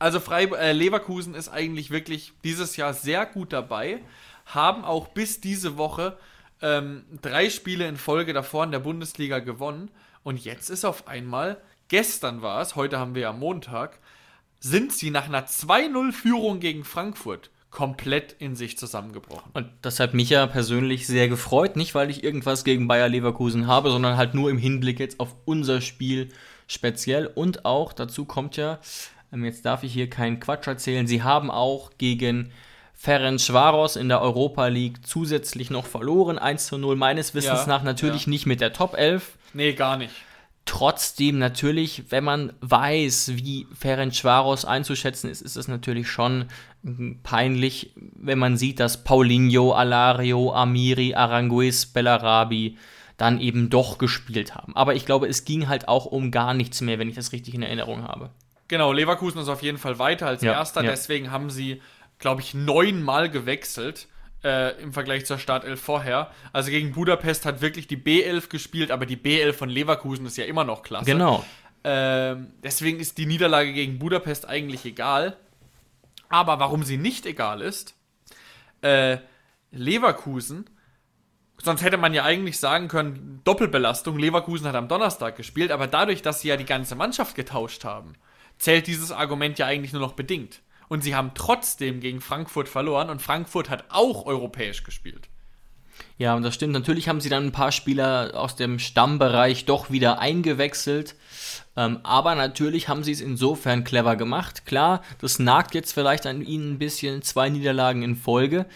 Also 0.00 0.18
Freiburg, 0.18 0.58
äh, 0.58 0.72
Leverkusen 0.72 1.34
ist 1.34 1.50
eigentlich 1.50 1.90
wirklich 1.90 2.32
dieses 2.42 2.76
Jahr 2.76 2.94
sehr 2.94 3.26
gut 3.26 3.52
dabei, 3.52 4.00
haben 4.46 4.84
auch 4.84 5.08
bis 5.08 5.42
diese 5.42 5.76
Woche 5.76 6.16
ähm, 6.62 7.04
drei 7.20 7.50
Spiele 7.50 7.86
in 7.86 7.96
Folge 7.96 8.32
davor 8.32 8.64
in 8.64 8.72
der 8.72 8.78
Bundesliga 8.78 9.40
gewonnen. 9.40 9.90
Und 10.22 10.42
jetzt 10.42 10.70
ist 10.70 10.86
auf 10.86 11.06
einmal, 11.06 11.58
gestern 11.88 12.40
war 12.40 12.62
es, 12.62 12.76
heute 12.76 12.98
haben 12.98 13.14
wir 13.14 13.22
ja 13.22 13.32
Montag, 13.34 13.98
sind 14.58 14.92
sie 14.92 15.10
nach 15.10 15.26
einer 15.26 15.46
2-0-Führung 15.46 16.60
gegen 16.60 16.84
Frankfurt 16.84 17.50
komplett 17.70 18.34
in 18.38 18.56
sich 18.56 18.78
zusammengebrochen. 18.78 19.50
Und 19.52 19.68
das 19.82 20.00
hat 20.00 20.14
mich 20.14 20.30
ja 20.30 20.46
persönlich 20.46 21.06
sehr 21.06 21.28
gefreut, 21.28 21.76
nicht 21.76 21.94
weil 21.94 22.08
ich 22.08 22.24
irgendwas 22.24 22.64
gegen 22.64 22.88
Bayer 22.88 23.08
Leverkusen 23.08 23.66
habe, 23.66 23.90
sondern 23.90 24.16
halt 24.16 24.32
nur 24.32 24.48
im 24.48 24.58
Hinblick 24.58 24.98
jetzt 24.98 25.20
auf 25.20 25.36
unser 25.44 25.82
Spiel 25.82 26.30
speziell. 26.66 27.26
Und 27.26 27.66
auch 27.66 27.92
dazu 27.92 28.24
kommt 28.24 28.56
ja, 28.56 28.80
jetzt 29.32 29.64
darf 29.64 29.82
ich 29.82 29.92
hier 29.92 30.10
keinen 30.10 30.40
Quatsch 30.40 30.66
erzählen. 30.66 31.06
Sie 31.06 31.22
haben 31.22 31.50
auch 31.50 31.92
gegen 31.98 32.52
Ferencvaros 32.94 33.96
in 33.96 34.08
der 34.08 34.20
Europa 34.20 34.66
League 34.66 35.06
zusätzlich 35.06 35.70
noch 35.70 35.86
verloren. 35.86 36.38
1 36.38 36.66
zu 36.66 36.76
0 36.76 36.96
meines 36.96 37.34
Wissens 37.34 37.60
ja, 37.60 37.66
nach 37.66 37.82
natürlich 37.82 38.26
ja. 38.26 38.30
nicht 38.30 38.46
mit 38.46 38.60
der 38.60 38.72
Top 38.72 38.94
11. 38.94 39.38
Nee, 39.54 39.72
gar 39.72 39.96
nicht. 39.96 40.12
Trotzdem 40.66 41.38
natürlich, 41.38 42.04
wenn 42.10 42.24
man 42.24 42.52
weiß, 42.60 43.32
wie 43.36 43.66
Ferencvaros 43.74 44.64
einzuschätzen 44.64 45.30
ist, 45.30 45.40
ist 45.40 45.56
es 45.56 45.66
natürlich 45.66 46.08
schon 46.08 46.46
peinlich, 47.22 47.92
wenn 47.96 48.38
man 48.38 48.56
sieht, 48.56 48.80
dass 48.80 49.02
Paulinho, 49.02 49.72
Alario, 49.72 50.52
Amiri, 50.52 51.14
Aranguiz, 51.14 51.86
Bellarabi 51.86 52.76
dann 53.16 53.40
eben 53.40 53.68
doch 53.68 53.98
gespielt 53.98 54.54
haben. 54.54 54.76
Aber 54.76 54.94
ich 54.94 55.06
glaube, 55.06 55.26
es 55.26 55.44
ging 55.44 55.68
halt 55.68 55.88
auch 55.88 56.06
um 56.06 56.30
gar 56.30 56.54
nichts 56.54 56.80
mehr, 56.80 56.98
wenn 56.98 57.08
ich 57.08 57.16
das 57.16 57.32
richtig 57.32 57.54
in 57.54 57.62
Erinnerung 57.62 58.02
habe. 58.02 58.30
Genau, 58.70 58.92
Leverkusen 58.92 59.40
ist 59.40 59.48
auf 59.48 59.62
jeden 59.62 59.78
Fall 59.78 59.98
weiter 59.98 60.28
als 60.28 60.42
ja, 60.42 60.52
Erster, 60.52 60.84
ja. 60.84 60.90
deswegen 60.92 61.32
haben 61.32 61.50
sie, 61.50 61.82
glaube 62.20 62.40
ich, 62.40 62.54
neunmal 62.54 63.28
gewechselt. 63.28 64.06
Äh, 64.44 64.80
im 64.80 64.94
Vergleich 64.94 65.26
zur 65.26 65.38
Startelf 65.38 65.82
vorher. 65.82 66.30
Also 66.54 66.70
gegen 66.70 66.92
Budapest 66.92 67.44
hat 67.44 67.60
wirklich 67.60 67.88
die 67.88 67.98
B11 67.98 68.48
gespielt, 68.48 68.90
aber 68.90 69.04
die 69.04 69.18
B11 69.18 69.52
von 69.52 69.68
Leverkusen 69.68 70.24
ist 70.24 70.38
ja 70.38 70.46
immer 70.46 70.64
noch 70.64 70.82
klasse. 70.82 71.04
Genau. 71.04 71.44
Ähm, 71.84 72.54
deswegen 72.62 73.00
ist 73.00 73.18
die 73.18 73.26
Niederlage 73.26 73.72
gegen 73.72 73.98
Budapest 73.98 74.48
eigentlich 74.48 74.86
egal. 74.86 75.36
Aber 76.30 76.58
warum 76.58 76.84
sie 76.84 76.96
nicht 76.96 77.26
egal 77.26 77.60
ist, 77.60 77.94
äh, 78.80 79.18
Leverkusen, 79.72 80.70
sonst 81.58 81.82
hätte 81.82 81.98
man 81.98 82.14
ja 82.14 82.22
eigentlich 82.24 82.58
sagen 82.58 82.88
können, 82.88 83.42
Doppelbelastung, 83.44 84.16
Leverkusen 84.16 84.66
hat 84.68 84.74
am 84.74 84.88
Donnerstag 84.88 85.36
gespielt, 85.36 85.70
aber 85.70 85.86
dadurch, 85.86 86.22
dass 86.22 86.40
sie 86.40 86.48
ja 86.48 86.56
die 86.56 86.64
ganze 86.64 86.94
Mannschaft 86.94 87.34
getauscht 87.34 87.84
haben, 87.84 88.14
zählt 88.60 88.86
dieses 88.86 89.10
Argument 89.10 89.58
ja 89.58 89.66
eigentlich 89.66 89.92
nur 89.92 90.02
noch 90.02 90.12
bedingt. 90.12 90.60
Und 90.88 91.02
sie 91.02 91.14
haben 91.14 91.32
trotzdem 91.34 92.00
gegen 92.00 92.20
Frankfurt 92.20 92.68
verloren 92.68 93.10
und 93.10 93.22
Frankfurt 93.22 93.70
hat 93.70 93.84
auch 93.88 94.26
europäisch 94.26 94.84
gespielt. 94.84 95.28
Ja, 96.18 96.34
und 96.34 96.42
das 96.42 96.54
stimmt. 96.54 96.74
Natürlich 96.74 97.08
haben 97.08 97.20
sie 97.20 97.28
dann 97.28 97.46
ein 97.46 97.52
paar 97.52 97.72
Spieler 97.72 98.32
aus 98.34 98.56
dem 98.56 98.78
Stammbereich 98.78 99.64
doch 99.64 99.90
wieder 99.90 100.18
eingewechselt. 100.18 101.16
Ähm, 101.76 102.00
aber 102.02 102.34
natürlich 102.34 102.88
haben 102.88 103.04
sie 103.04 103.12
es 103.12 103.20
insofern 103.20 103.84
clever 103.84 104.16
gemacht. 104.16 104.66
Klar, 104.66 105.02
das 105.20 105.38
nagt 105.38 105.74
jetzt 105.74 105.92
vielleicht 105.92 106.26
an 106.26 106.42
ihnen 106.42 106.74
ein 106.74 106.78
bisschen, 106.78 107.22
zwei 107.22 107.48
Niederlagen 107.48 108.02
in 108.02 108.16
Folge. 108.16 108.66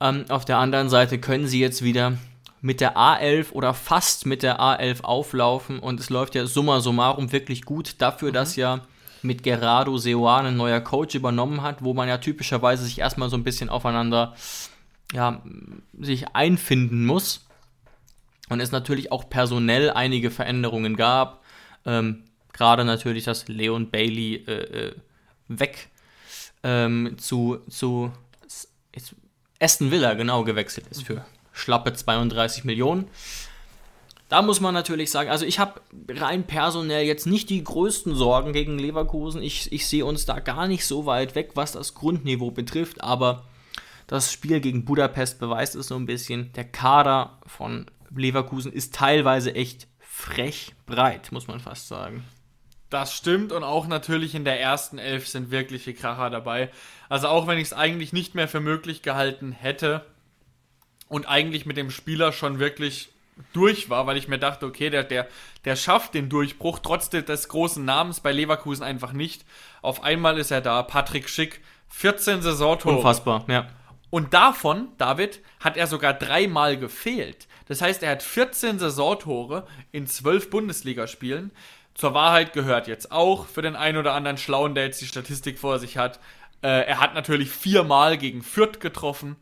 Ähm, 0.00 0.24
auf 0.28 0.44
der 0.44 0.58
anderen 0.58 0.88
Seite 0.88 1.20
können 1.20 1.46
sie 1.46 1.60
jetzt 1.60 1.84
wieder 1.84 2.18
mit 2.62 2.80
der 2.80 2.96
A11 2.96 3.52
oder 3.52 3.74
fast 3.74 4.24
mit 4.24 4.42
der 4.42 4.60
A11 4.60 5.02
auflaufen 5.02 5.80
und 5.80 6.00
es 6.00 6.08
läuft 6.08 6.36
ja 6.36 6.46
summa 6.46 6.80
summarum 6.80 7.32
wirklich 7.32 7.64
gut 7.64 7.96
dafür, 7.98 8.28
mhm. 8.28 8.34
dass 8.34 8.56
ja 8.56 8.80
mit 9.20 9.42
Gerardo 9.42 9.98
Seoane 9.98 10.48
ein 10.48 10.56
neuer 10.56 10.80
Coach 10.80 11.14
übernommen 11.14 11.62
hat, 11.62 11.82
wo 11.82 11.92
man 11.92 12.08
ja 12.08 12.18
typischerweise 12.18 12.84
sich 12.84 13.00
erstmal 13.00 13.30
so 13.30 13.36
ein 13.36 13.44
bisschen 13.44 13.68
aufeinander 13.68 14.34
ja, 15.12 15.42
sich 15.98 16.34
einfinden 16.34 17.04
muss. 17.04 17.46
Und 18.48 18.60
es 18.60 18.72
natürlich 18.72 19.12
auch 19.12 19.28
personell 19.30 19.90
einige 19.90 20.30
Veränderungen 20.30 20.96
gab. 20.96 21.42
Ähm, 21.86 22.24
Gerade 22.52 22.84
natürlich, 22.84 23.24
dass 23.24 23.48
Leon 23.48 23.90
Bailey 23.90 24.44
äh, 24.46 24.88
äh, 24.88 24.94
weg 25.48 25.88
ähm, 26.62 27.16
zu, 27.18 27.60
zu 27.68 28.12
Aston 29.58 29.90
Villa 29.90 30.14
genau 30.14 30.44
gewechselt 30.44 30.86
ist 30.88 31.04
für 31.04 31.24
schlappe 31.52 31.92
32 31.92 32.64
Millionen. 32.64 33.08
Da 34.28 34.40
muss 34.40 34.60
man 34.60 34.72
natürlich 34.72 35.10
sagen, 35.10 35.28
also 35.28 35.44
ich 35.44 35.58
habe 35.58 35.82
rein 36.08 36.44
personell 36.46 37.04
jetzt 37.04 37.26
nicht 37.26 37.50
die 37.50 37.62
größten 37.62 38.14
Sorgen 38.14 38.54
gegen 38.54 38.78
Leverkusen. 38.78 39.42
Ich, 39.42 39.70
ich 39.72 39.86
sehe 39.86 40.06
uns 40.06 40.24
da 40.24 40.40
gar 40.40 40.68
nicht 40.68 40.86
so 40.86 41.04
weit 41.04 41.34
weg, 41.34 41.50
was 41.54 41.72
das 41.72 41.92
Grundniveau 41.92 42.50
betrifft, 42.50 43.04
aber 43.04 43.44
das 44.06 44.32
Spiel 44.32 44.60
gegen 44.60 44.86
Budapest 44.86 45.38
beweist 45.38 45.74
es 45.74 45.88
so 45.88 45.96
ein 45.96 46.06
bisschen. 46.06 46.50
Der 46.54 46.64
Kader 46.64 47.38
von 47.46 47.86
Leverkusen 48.16 48.72
ist 48.72 48.94
teilweise 48.94 49.54
echt 49.54 49.86
frech 49.98 50.72
breit, 50.86 51.30
muss 51.30 51.46
man 51.46 51.60
fast 51.60 51.88
sagen. 51.88 52.24
Das 52.88 53.14
stimmt 53.14 53.52
und 53.52 53.64
auch 53.64 53.86
natürlich 53.86 54.34
in 54.34 54.44
der 54.44 54.60
ersten 54.60 54.98
Elf 54.98 55.28
sind 55.28 55.50
wirkliche 55.50 55.94
Kracher 55.94 56.30
dabei. 56.30 56.70
Also 57.08 57.28
auch 57.28 57.46
wenn 57.46 57.58
ich 57.58 57.64
es 57.64 57.72
eigentlich 57.72 58.12
nicht 58.12 58.34
mehr 58.34 58.48
für 58.48 58.60
möglich 58.60 59.02
gehalten 59.02 59.52
hätte 59.52 60.06
und 61.12 61.28
eigentlich 61.28 61.66
mit 61.66 61.76
dem 61.76 61.90
Spieler 61.90 62.32
schon 62.32 62.58
wirklich 62.58 63.10
durch 63.52 63.90
war, 63.90 64.06
weil 64.06 64.16
ich 64.16 64.28
mir 64.28 64.38
dachte, 64.38 64.64
okay, 64.64 64.88
der, 64.88 65.04
der, 65.04 65.28
der 65.66 65.76
schafft 65.76 66.14
den 66.14 66.30
Durchbruch, 66.30 66.78
trotz 66.78 67.10
des 67.10 67.48
großen 67.50 67.84
Namens 67.84 68.20
bei 68.20 68.32
Leverkusen 68.32 68.82
einfach 68.82 69.12
nicht. 69.12 69.44
Auf 69.82 70.02
einmal 70.02 70.38
ist 70.38 70.50
er 70.50 70.62
da, 70.62 70.82
Patrick 70.82 71.28
Schick, 71.28 71.60
14 71.90 72.40
Saisontore. 72.40 72.96
Unfassbar, 72.96 73.44
ja. 73.46 73.68
Und 74.08 74.32
davon, 74.32 74.88
David, 74.96 75.40
hat 75.60 75.76
er 75.76 75.86
sogar 75.86 76.14
dreimal 76.14 76.78
gefehlt. 76.78 77.46
Das 77.68 77.82
heißt, 77.82 78.02
er 78.02 78.12
hat 78.12 78.22
14 78.22 78.78
Saisontore 78.78 79.66
in 79.90 80.06
12 80.06 80.48
Bundesligaspielen. 80.48 81.50
Zur 81.92 82.14
Wahrheit 82.14 82.54
gehört 82.54 82.88
jetzt 82.88 83.12
auch 83.12 83.44
für 83.44 83.60
den 83.60 83.76
einen 83.76 83.98
oder 83.98 84.14
anderen 84.14 84.38
Schlauen, 84.38 84.74
der 84.74 84.84
jetzt 84.84 85.02
die 85.02 85.06
Statistik 85.06 85.58
vor 85.58 85.78
sich 85.78 85.98
hat. 85.98 86.20
Äh, 86.62 86.86
er 86.86 87.00
hat 87.00 87.12
natürlich 87.12 87.50
viermal 87.50 88.16
gegen 88.16 88.40
Fürth 88.42 88.80
getroffen. 88.80 89.36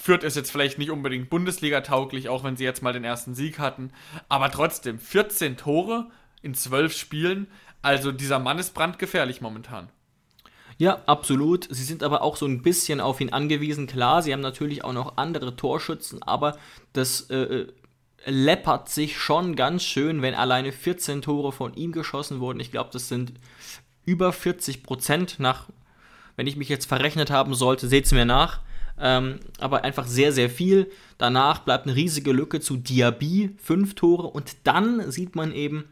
Fürth 0.00 0.22
ist 0.22 0.36
jetzt 0.36 0.52
vielleicht 0.52 0.78
nicht 0.78 0.92
unbedingt 0.92 1.28
Bundesliga-tauglich, 1.28 2.28
auch 2.28 2.44
wenn 2.44 2.56
sie 2.56 2.62
jetzt 2.62 2.82
mal 2.82 2.92
den 2.92 3.02
ersten 3.02 3.34
Sieg 3.34 3.58
hatten. 3.58 3.90
Aber 4.28 4.48
trotzdem, 4.48 5.00
14 5.00 5.56
Tore 5.56 6.06
in 6.40 6.54
12 6.54 6.96
Spielen. 6.96 7.48
Also 7.82 8.12
dieser 8.12 8.38
Mann 8.38 8.60
ist 8.60 8.74
brandgefährlich 8.74 9.40
momentan. 9.40 9.88
Ja, 10.78 11.02
absolut. 11.06 11.66
Sie 11.68 11.82
sind 11.82 12.04
aber 12.04 12.22
auch 12.22 12.36
so 12.36 12.46
ein 12.46 12.62
bisschen 12.62 13.00
auf 13.00 13.20
ihn 13.20 13.32
angewiesen. 13.32 13.88
Klar, 13.88 14.22
sie 14.22 14.32
haben 14.32 14.40
natürlich 14.40 14.84
auch 14.84 14.92
noch 14.92 15.16
andere 15.16 15.56
Torschützen, 15.56 16.22
aber 16.22 16.56
das 16.92 17.22
äh, 17.30 17.36
äh 17.36 17.72
läppert 18.24 18.88
sich 18.88 19.16
schon 19.18 19.56
ganz 19.56 19.84
schön, 19.84 20.22
wenn 20.22 20.34
alleine 20.34 20.72
14 20.72 21.22
Tore 21.22 21.50
von 21.50 21.74
ihm 21.74 21.92
geschossen 21.92 22.40
wurden. 22.40 22.60
Ich 22.60 22.70
glaube, 22.70 22.90
das 22.92 23.08
sind 23.08 23.32
über 24.04 24.32
40 24.32 24.82
Prozent 24.82 25.36
nach, 25.38 25.68
wenn 26.36 26.46
ich 26.46 26.56
mich 26.56 26.68
jetzt 26.68 26.86
verrechnet 26.86 27.30
haben 27.30 27.54
sollte, 27.54 27.88
seht 27.88 28.04
es 28.04 28.12
mir 28.12 28.24
nach. 28.24 28.60
Ähm, 29.00 29.40
aber 29.58 29.84
einfach 29.84 30.06
sehr, 30.06 30.32
sehr 30.32 30.50
viel. 30.50 30.90
Danach 31.18 31.60
bleibt 31.60 31.86
eine 31.86 31.96
riesige 31.96 32.32
Lücke 32.32 32.60
zu 32.60 32.76
Diaby, 32.76 33.56
5 33.62 33.94
Tore. 33.94 34.28
Und 34.28 34.56
dann 34.64 35.10
sieht 35.10 35.36
man 35.36 35.52
eben, 35.52 35.84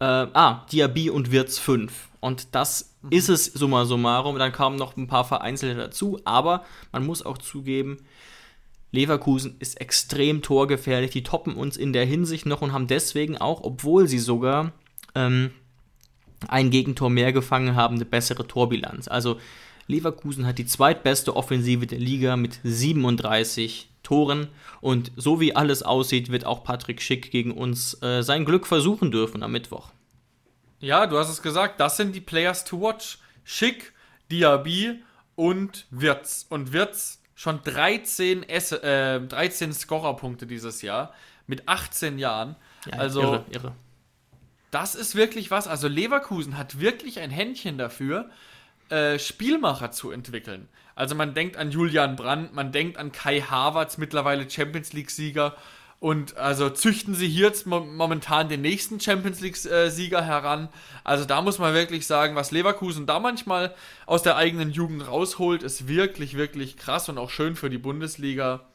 äh, 0.00 0.04
ah, 0.04 0.66
Diaby 0.72 1.10
und 1.10 1.32
Wirtz 1.32 1.58
5. 1.58 2.08
Und 2.20 2.54
das 2.54 2.96
mhm. 3.02 3.12
ist 3.12 3.28
es 3.28 3.44
summa 3.46 3.84
summarum. 3.84 4.38
Dann 4.38 4.52
kamen 4.52 4.76
noch 4.76 4.96
ein 4.96 5.06
paar 5.06 5.24
Vereinzelte 5.24 5.78
dazu, 5.78 6.20
aber 6.24 6.64
man 6.92 7.04
muss 7.04 7.24
auch 7.24 7.38
zugeben, 7.38 7.98
Leverkusen 8.92 9.56
ist 9.58 9.80
extrem 9.80 10.42
torgefährlich. 10.42 11.10
Die 11.10 11.22
toppen 11.22 11.54
uns 11.54 11.76
in 11.76 11.92
der 11.92 12.06
Hinsicht 12.06 12.46
noch 12.46 12.62
und 12.62 12.72
haben 12.72 12.86
deswegen 12.86 13.36
auch, 13.36 13.62
obwohl 13.62 14.08
sie 14.08 14.18
sogar 14.18 14.72
ähm, 15.14 15.50
ein 16.48 16.70
Gegentor 16.70 17.10
mehr 17.10 17.32
gefangen 17.32 17.74
haben, 17.76 17.96
eine 17.96 18.04
bessere 18.04 18.46
Torbilanz. 18.46 19.08
Also 19.08 19.38
Leverkusen 19.86 20.46
hat 20.46 20.58
die 20.58 20.66
zweitbeste 20.66 21.36
Offensive 21.36 21.86
der 21.86 21.98
Liga 21.98 22.36
mit 22.36 22.58
37 22.64 23.88
Toren. 24.02 24.48
Und 24.80 25.12
so 25.16 25.40
wie 25.40 25.54
alles 25.54 25.82
aussieht, 25.82 26.30
wird 26.30 26.44
auch 26.44 26.64
Patrick 26.64 27.02
Schick 27.02 27.30
gegen 27.30 27.52
uns 27.52 28.00
äh, 28.02 28.22
sein 28.22 28.44
Glück 28.44 28.66
versuchen 28.66 29.10
dürfen 29.10 29.42
am 29.42 29.52
Mittwoch. 29.52 29.90
Ja, 30.80 31.06
du 31.06 31.18
hast 31.18 31.28
es 31.28 31.42
gesagt, 31.42 31.80
das 31.80 31.96
sind 31.96 32.14
die 32.14 32.20
Players 32.20 32.64
to 32.64 32.80
watch. 32.80 33.18
Schick, 33.44 33.92
Diaby 34.30 35.02
und 35.34 35.86
Wirtz. 35.90 36.46
Und 36.48 36.72
Wirtz 36.72 37.20
schon 37.34 37.60
13, 37.62 38.42
äh, 38.44 39.20
13 39.20 39.72
Scorerpunkte 39.72 40.46
dieses 40.46 40.82
Jahr 40.82 41.12
mit 41.46 41.68
18 41.68 42.18
Jahren. 42.18 42.56
Ja, 42.86 42.98
also 42.98 43.22
irre, 43.22 43.44
irre. 43.50 43.72
Das 44.70 44.94
ist 44.94 45.14
wirklich 45.14 45.50
was. 45.50 45.68
Also 45.68 45.88
Leverkusen 45.88 46.58
hat 46.58 46.80
wirklich 46.80 47.20
ein 47.20 47.30
Händchen 47.30 47.78
dafür, 47.78 48.30
äh, 48.90 49.18
Spielmacher 49.18 49.90
zu 49.90 50.10
entwickeln. 50.10 50.68
Also 50.94 51.14
man 51.14 51.34
denkt 51.34 51.56
an 51.56 51.70
Julian 51.70 52.16
Brandt, 52.16 52.54
man 52.54 52.72
denkt 52.72 52.96
an 52.98 53.12
Kai 53.12 53.40
Havertz, 53.40 53.98
mittlerweile 53.98 54.48
Champions 54.48 54.92
League-Sieger. 54.92 55.54
Und 55.98 56.36
also 56.36 56.68
züchten 56.68 57.14
sie 57.14 57.28
hier 57.28 57.46
jetzt 57.46 57.66
momentan 57.66 58.48
den 58.48 58.60
nächsten 58.60 59.00
Champions 59.00 59.40
League-Sieger 59.40 60.22
heran. 60.22 60.68
Also 61.04 61.24
da 61.24 61.40
muss 61.40 61.58
man 61.58 61.74
wirklich 61.74 62.06
sagen, 62.06 62.34
was 62.36 62.50
Leverkusen 62.50 63.06
da 63.06 63.18
manchmal 63.18 63.74
aus 64.04 64.22
der 64.22 64.36
eigenen 64.36 64.70
Jugend 64.70 65.06
rausholt, 65.06 65.62
ist 65.62 65.88
wirklich, 65.88 66.36
wirklich 66.36 66.76
krass 66.76 67.08
und 67.08 67.18
auch 67.18 67.30
schön 67.30 67.56
für 67.56 67.70
die 67.70 67.78
Bundesliga. 67.78 68.66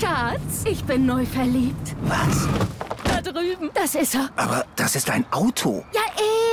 Schatz, 0.00 0.64
ich 0.64 0.82
bin 0.84 1.06
neu 1.06 1.26
verliebt. 1.26 1.94
Was? 2.02 2.48
Drüben. 3.24 3.70
Das 3.74 3.94
ist 3.94 4.14
er. 4.14 4.30
Aber 4.36 4.66
das 4.76 4.94
ist 4.94 5.10
ein 5.10 5.24
Auto. 5.32 5.84
Ja, 5.92 6.02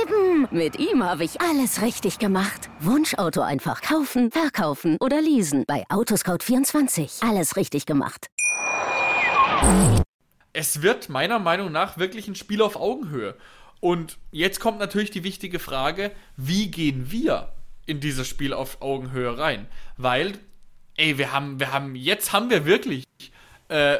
eben. 0.02 0.48
Mit 0.50 0.78
ihm 0.78 1.04
habe 1.04 1.24
ich 1.24 1.40
alles 1.40 1.82
richtig 1.82 2.18
gemacht. 2.18 2.70
Wunschauto 2.80 3.42
einfach 3.42 3.82
kaufen, 3.82 4.30
verkaufen 4.30 4.96
oder 5.00 5.20
leasen. 5.20 5.64
Bei 5.66 5.84
Autoscout24. 5.88 7.28
Alles 7.28 7.56
richtig 7.56 7.86
gemacht. 7.86 8.28
Es 10.52 10.82
wird 10.82 11.08
meiner 11.08 11.38
Meinung 11.38 11.70
nach 11.70 11.98
wirklich 11.98 12.26
ein 12.26 12.34
Spiel 12.34 12.62
auf 12.62 12.76
Augenhöhe. 12.76 13.36
Und 13.80 14.18
jetzt 14.30 14.60
kommt 14.60 14.78
natürlich 14.78 15.10
die 15.10 15.24
wichtige 15.24 15.58
Frage, 15.58 16.12
wie 16.36 16.70
gehen 16.70 17.10
wir 17.10 17.52
in 17.84 18.00
dieses 18.00 18.28
Spiel 18.28 18.52
auf 18.52 18.80
Augenhöhe 18.80 19.36
rein? 19.38 19.66
Weil, 19.96 20.38
ey, 20.96 21.18
wir 21.18 21.32
haben, 21.32 21.58
wir 21.58 21.72
haben, 21.72 21.96
jetzt 21.96 22.32
haben 22.32 22.48
wir 22.48 22.64
wirklich 22.64 23.04
äh, 23.68 23.98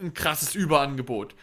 ein 0.00 0.12
krasses 0.14 0.54
Überangebot. 0.54 1.34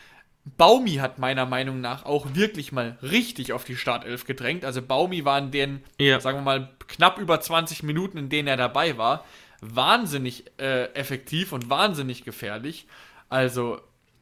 Baumi 0.57 0.95
hat 0.95 1.19
meiner 1.19 1.45
Meinung 1.45 1.81
nach 1.81 2.05
auch 2.05 2.27
wirklich 2.33 2.71
mal 2.71 2.97
richtig 3.01 3.53
auf 3.53 3.63
die 3.63 3.75
Startelf 3.75 4.25
gedrängt. 4.25 4.65
Also 4.65 4.81
Baumi 4.81 5.25
war 5.25 5.37
in 5.37 5.51
den, 5.51 5.83
ja. 5.97 6.19
sagen 6.19 6.39
wir 6.39 6.43
mal, 6.43 6.69
knapp 6.87 7.19
über 7.19 7.39
20 7.39 7.83
Minuten, 7.83 8.17
in 8.17 8.29
denen 8.29 8.47
er 8.47 8.57
dabei 8.57 8.97
war, 8.97 9.25
wahnsinnig 9.61 10.45
äh, 10.57 10.85
effektiv 10.93 11.51
und 11.51 11.69
wahnsinnig 11.69 12.23
gefährlich. 12.23 12.87
Also, 13.29 13.79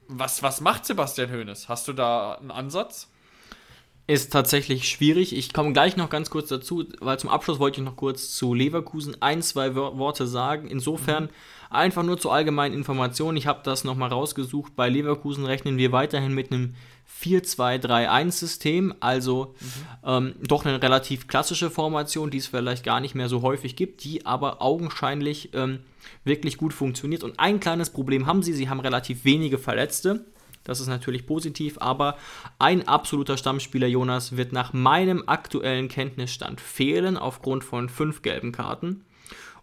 was, 0.07 0.41
was 0.41 0.61
macht 0.61 0.85
Sebastian 0.85 1.31
Hoeneß? 1.31 1.69
Hast 1.69 1.87
du 1.87 1.93
da 1.93 2.35
einen 2.35 2.51
Ansatz? 2.51 3.09
Ist 4.07 4.31
tatsächlich 4.31 4.87
schwierig. 4.87 5.35
Ich 5.35 5.53
komme 5.53 5.73
gleich 5.73 5.97
noch 5.97 6.09
ganz 6.09 6.29
kurz 6.29 6.47
dazu, 6.47 6.85
weil 6.99 7.19
zum 7.19 7.29
Abschluss 7.29 7.59
wollte 7.59 7.81
ich 7.81 7.85
noch 7.85 7.97
kurz 7.97 8.33
zu 8.33 8.53
Leverkusen 8.53 9.21
ein, 9.21 9.41
zwei 9.41 9.75
Worte 9.75 10.27
sagen. 10.27 10.67
Insofern 10.67 11.25
mhm. 11.25 11.29
Einfach 11.69 12.03
nur 12.03 12.17
zur 12.17 12.33
allgemeinen 12.33 12.73
Information. 12.73 13.37
Ich 13.37 13.47
habe 13.47 13.61
das 13.63 13.83
nochmal 13.83 14.09
rausgesucht. 14.09 14.75
Bei 14.75 14.89
Leverkusen 14.89 15.45
rechnen 15.45 15.77
wir 15.77 15.91
weiterhin 15.91 16.33
mit 16.33 16.51
einem 16.51 16.75
4-2-3-1-System, 17.21 18.93
also 18.99 19.55
mhm. 19.59 19.65
ähm, 20.05 20.35
doch 20.41 20.65
eine 20.65 20.81
relativ 20.81 21.27
klassische 21.27 21.69
Formation, 21.69 22.29
die 22.29 22.37
es 22.37 22.47
vielleicht 22.47 22.83
gar 22.83 22.99
nicht 22.99 23.15
mehr 23.15 23.29
so 23.29 23.41
häufig 23.41 23.75
gibt, 23.75 24.03
die 24.03 24.25
aber 24.25 24.61
augenscheinlich 24.61 25.53
ähm, 25.53 25.79
wirklich 26.25 26.57
gut 26.57 26.73
funktioniert. 26.73 27.23
Und 27.23 27.39
ein 27.39 27.59
kleines 27.59 27.89
Problem 27.89 28.27
haben 28.27 28.43
sie, 28.43 28.53
sie 28.53 28.69
haben 28.69 28.79
relativ 28.79 29.25
wenige 29.25 29.57
Verletzte. 29.57 30.25
Das 30.63 30.81
ist 30.81 30.87
natürlich 30.87 31.25
positiv, 31.25 31.77
aber 31.79 32.17
ein 32.59 32.89
absoluter 32.89 33.37
Stammspieler 33.37 33.87
Jonas 33.87 34.35
wird 34.35 34.51
nach 34.51 34.73
meinem 34.73 35.23
aktuellen 35.25 35.87
Kenntnisstand 35.87 36.59
fehlen 36.59 37.15
aufgrund 37.15 37.63
von 37.63 37.87
fünf 37.87 38.21
gelben 38.21 38.51
Karten. 38.51 39.05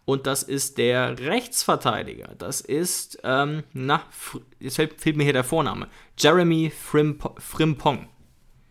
Und 0.04 0.26
das 0.26 0.42
ist 0.42 0.76
der 0.76 1.18
Rechtsverteidiger. 1.18 2.34
Das 2.36 2.60
ist, 2.60 3.18
ähm, 3.24 3.64
na, 3.72 4.02
jetzt 4.60 4.76
fehlt, 4.76 5.00
fehlt, 5.00 5.16
mir 5.16 5.24
hier 5.24 5.32
der 5.32 5.44
Vorname. 5.44 5.88
Jeremy 6.18 6.70
Frimp 6.70 7.30
Frimpong. 7.38 8.08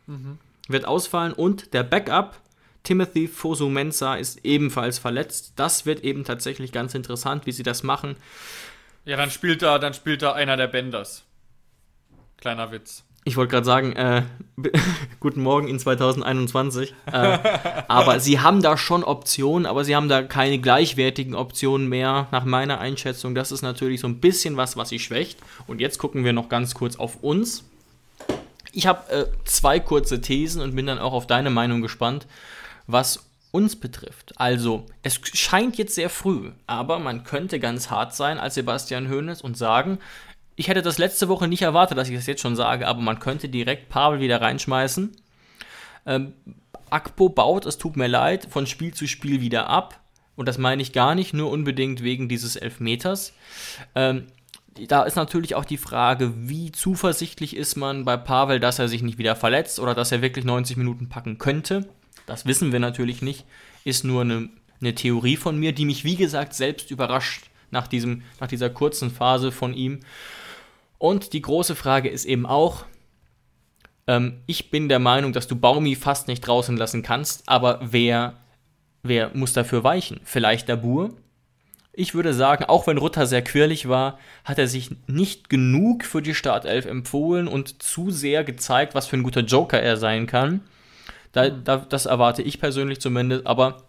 Mhm. 0.05 0.37
Wird 0.67 0.85
ausfallen. 0.85 1.33
Und 1.33 1.73
der 1.73 1.83
Backup, 1.83 2.39
Timothy 2.83 3.27
Fosumensa, 3.27 4.15
ist 4.15 4.45
ebenfalls 4.45 4.99
verletzt. 4.99 5.53
Das 5.55 5.85
wird 5.85 6.03
eben 6.03 6.23
tatsächlich 6.23 6.71
ganz 6.71 6.93
interessant, 6.93 7.47
wie 7.47 7.51
sie 7.51 7.63
das 7.63 7.81
machen. 7.81 8.15
Ja, 9.05 9.17
dann 9.17 9.31
spielt 9.31 9.63
da, 9.63 9.79
dann 9.79 9.93
spielt 9.93 10.21
da 10.21 10.33
einer 10.33 10.55
der 10.55 10.67
Benders. 10.67 11.25
Kleiner 12.37 12.71
Witz. 12.71 13.03
Ich 13.25 13.37
wollte 13.37 13.51
gerade 13.51 13.65
sagen, 13.65 13.93
äh, 13.93 14.23
guten 15.19 15.41
Morgen 15.41 15.67
in 15.67 15.79
2021. 15.79 16.93
Äh, 17.05 17.39
aber 17.87 18.19
sie 18.19 18.41
haben 18.41 18.61
da 18.61 18.77
schon 18.77 19.03
Optionen, 19.03 19.65
aber 19.65 19.85
sie 19.85 19.95
haben 19.95 20.09
da 20.09 20.23
keine 20.23 20.59
gleichwertigen 20.59 21.33
Optionen 21.33 21.87
mehr, 21.87 22.27
nach 22.31 22.43
meiner 22.43 22.79
Einschätzung. 22.79 23.33
Das 23.33 23.51
ist 23.51 23.61
natürlich 23.61 24.01
so 24.01 24.07
ein 24.07 24.19
bisschen 24.19 24.57
was, 24.57 24.75
was 24.75 24.89
sie 24.89 24.99
schwächt. 24.99 25.39
Und 25.67 25.79
jetzt 25.79 25.99
gucken 25.99 26.25
wir 26.25 26.33
noch 26.33 26.49
ganz 26.49 26.73
kurz 26.73 26.97
auf 26.97 27.23
uns. 27.23 27.63
Ich 28.73 28.87
habe 28.87 29.09
äh, 29.11 29.25
zwei 29.45 29.79
kurze 29.79 30.19
Thesen 30.19 30.61
und 30.61 30.75
bin 30.75 30.87
dann 30.87 30.99
auch 30.99 31.13
auf 31.13 31.27
deine 31.27 31.49
Meinung 31.49 31.81
gespannt, 31.81 32.27
was 32.87 33.25
uns 33.51 33.75
betrifft. 33.75 34.33
Also, 34.37 34.87
es 35.03 35.21
scheint 35.33 35.77
jetzt 35.77 35.93
sehr 35.93 36.09
früh, 36.09 36.51
aber 36.65 36.97
man 36.97 37.23
könnte 37.23 37.59
ganz 37.59 37.91
hart 37.91 38.15
sein 38.15 38.39
als 38.39 38.55
Sebastian 38.55 39.09
Hoeneß 39.09 39.43
und 39.43 39.55
sagen, 39.55 39.99
ich 40.55 40.67
hätte 40.67 40.81
das 40.81 40.97
letzte 40.97 41.27
Woche 41.27 41.47
nicht 41.47 41.61
erwartet, 41.61 41.97
dass 41.97 42.09
ich 42.09 42.15
das 42.15 42.27
jetzt 42.27 42.41
schon 42.41 42.55
sage, 42.55 42.87
aber 42.87 43.01
man 43.01 43.19
könnte 43.19 43.49
direkt 43.49 43.89
Pavel 43.89 44.19
wieder 44.19 44.41
reinschmeißen. 44.41 45.15
Ähm, 46.05 46.33
Akpo 46.89 47.29
baut, 47.29 47.65
es 47.65 47.77
tut 47.77 47.97
mir 47.97 48.07
leid, 48.07 48.47
von 48.49 48.67
Spiel 48.67 48.93
zu 48.93 49.07
Spiel 49.07 49.41
wieder 49.41 49.67
ab. 49.67 49.99
Und 50.35 50.47
das 50.47 50.57
meine 50.57 50.81
ich 50.81 50.93
gar 50.93 51.15
nicht, 51.15 51.33
nur 51.33 51.51
unbedingt 51.51 52.03
wegen 52.03 52.27
dieses 52.27 52.55
Elfmeters. 52.55 53.33
Ähm, 53.95 54.27
da 54.87 55.03
ist 55.03 55.15
natürlich 55.15 55.55
auch 55.55 55.65
die 55.65 55.77
Frage, 55.77 56.33
wie 56.35 56.71
zuversichtlich 56.71 57.55
ist 57.55 57.75
man 57.75 58.05
bei 58.05 58.17
Pavel, 58.17 58.59
dass 58.59 58.79
er 58.79 58.87
sich 58.87 59.03
nicht 59.03 59.19
wieder 59.19 59.35
verletzt 59.35 59.79
oder 59.79 59.93
dass 59.93 60.11
er 60.11 60.21
wirklich 60.21 60.45
90 60.45 60.77
Minuten 60.77 61.09
packen 61.09 61.37
könnte. 61.37 61.87
Das 62.25 62.45
wissen 62.45 62.71
wir 62.71 62.79
natürlich 62.79 63.21
nicht. 63.21 63.45
Ist 63.83 64.03
nur 64.03 64.21
eine, 64.21 64.49
eine 64.81 64.95
Theorie 64.95 65.37
von 65.37 65.59
mir, 65.59 65.73
die 65.73 65.85
mich, 65.85 66.03
wie 66.03 66.15
gesagt, 66.15 66.53
selbst 66.53 66.89
überrascht 66.89 67.45
nach, 67.69 67.87
diesem, 67.87 68.23
nach 68.39 68.47
dieser 68.47 68.69
kurzen 68.69 69.11
Phase 69.11 69.51
von 69.51 69.73
ihm. 69.73 69.99
Und 71.03 71.33
die 71.33 71.41
große 71.41 71.75
Frage 71.75 72.07
ist 72.07 72.23
eben 72.23 72.45
auch, 72.45 72.85
ähm, 74.07 74.39
ich 74.45 74.71
bin 74.71 74.87
der 74.87 74.99
Meinung, 74.99 75.33
dass 75.33 75.49
du 75.49 75.57
Baumi 75.57 75.97
fast 75.97 76.29
nicht 76.29 76.47
draußen 76.47 76.77
lassen 76.77 77.03
kannst, 77.03 77.49
aber 77.49 77.79
wer, 77.83 78.35
wer 79.01 79.29
muss 79.33 79.51
dafür 79.51 79.83
weichen? 79.83 80.21
Vielleicht 80.23 80.69
Dabur? 80.69 81.09
Ich 81.91 82.15
würde 82.15 82.33
sagen, 82.33 82.63
auch 82.63 82.87
wenn 82.87 82.97
Rutter 82.97 83.27
sehr 83.27 83.41
quirlig 83.41 83.89
war, 83.89 84.17
hat 84.45 84.59
er 84.59 84.69
sich 84.69 84.91
nicht 85.05 85.49
genug 85.49 86.05
für 86.05 86.21
die 86.21 86.33
Startelf 86.33 86.85
empfohlen 86.85 87.49
und 87.49 87.83
zu 87.83 88.09
sehr 88.09 88.45
gezeigt, 88.45 88.95
was 88.95 89.05
für 89.05 89.17
ein 89.17 89.23
guter 89.23 89.41
Joker 89.41 89.81
er 89.81 89.97
sein 89.97 90.25
kann. 90.25 90.61
Da, 91.33 91.49
da, 91.49 91.79
das 91.79 92.05
erwarte 92.05 92.43
ich 92.43 92.61
persönlich 92.61 93.01
zumindest, 93.01 93.45
aber 93.45 93.83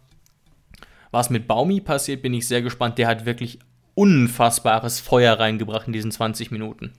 was 1.12 1.30
mit 1.30 1.46
Baumi 1.46 1.80
passiert, 1.80 2.22
bin 2.22 2.34
ich 2.34 2.48
sehr 2.48 2.62
gespannt. 2.62 2.98
Der 2.98 3.06
hat 3.06 3.24
wirklich 3.24 3.60
unfassbares 3.94 4.98
Feuer 4.98 5.38
reingebracht 5.38 5.86
in 5.86 5.92
diesen 5.92 6.10
20 6.10 6.50
Minuten. 6.50 6.92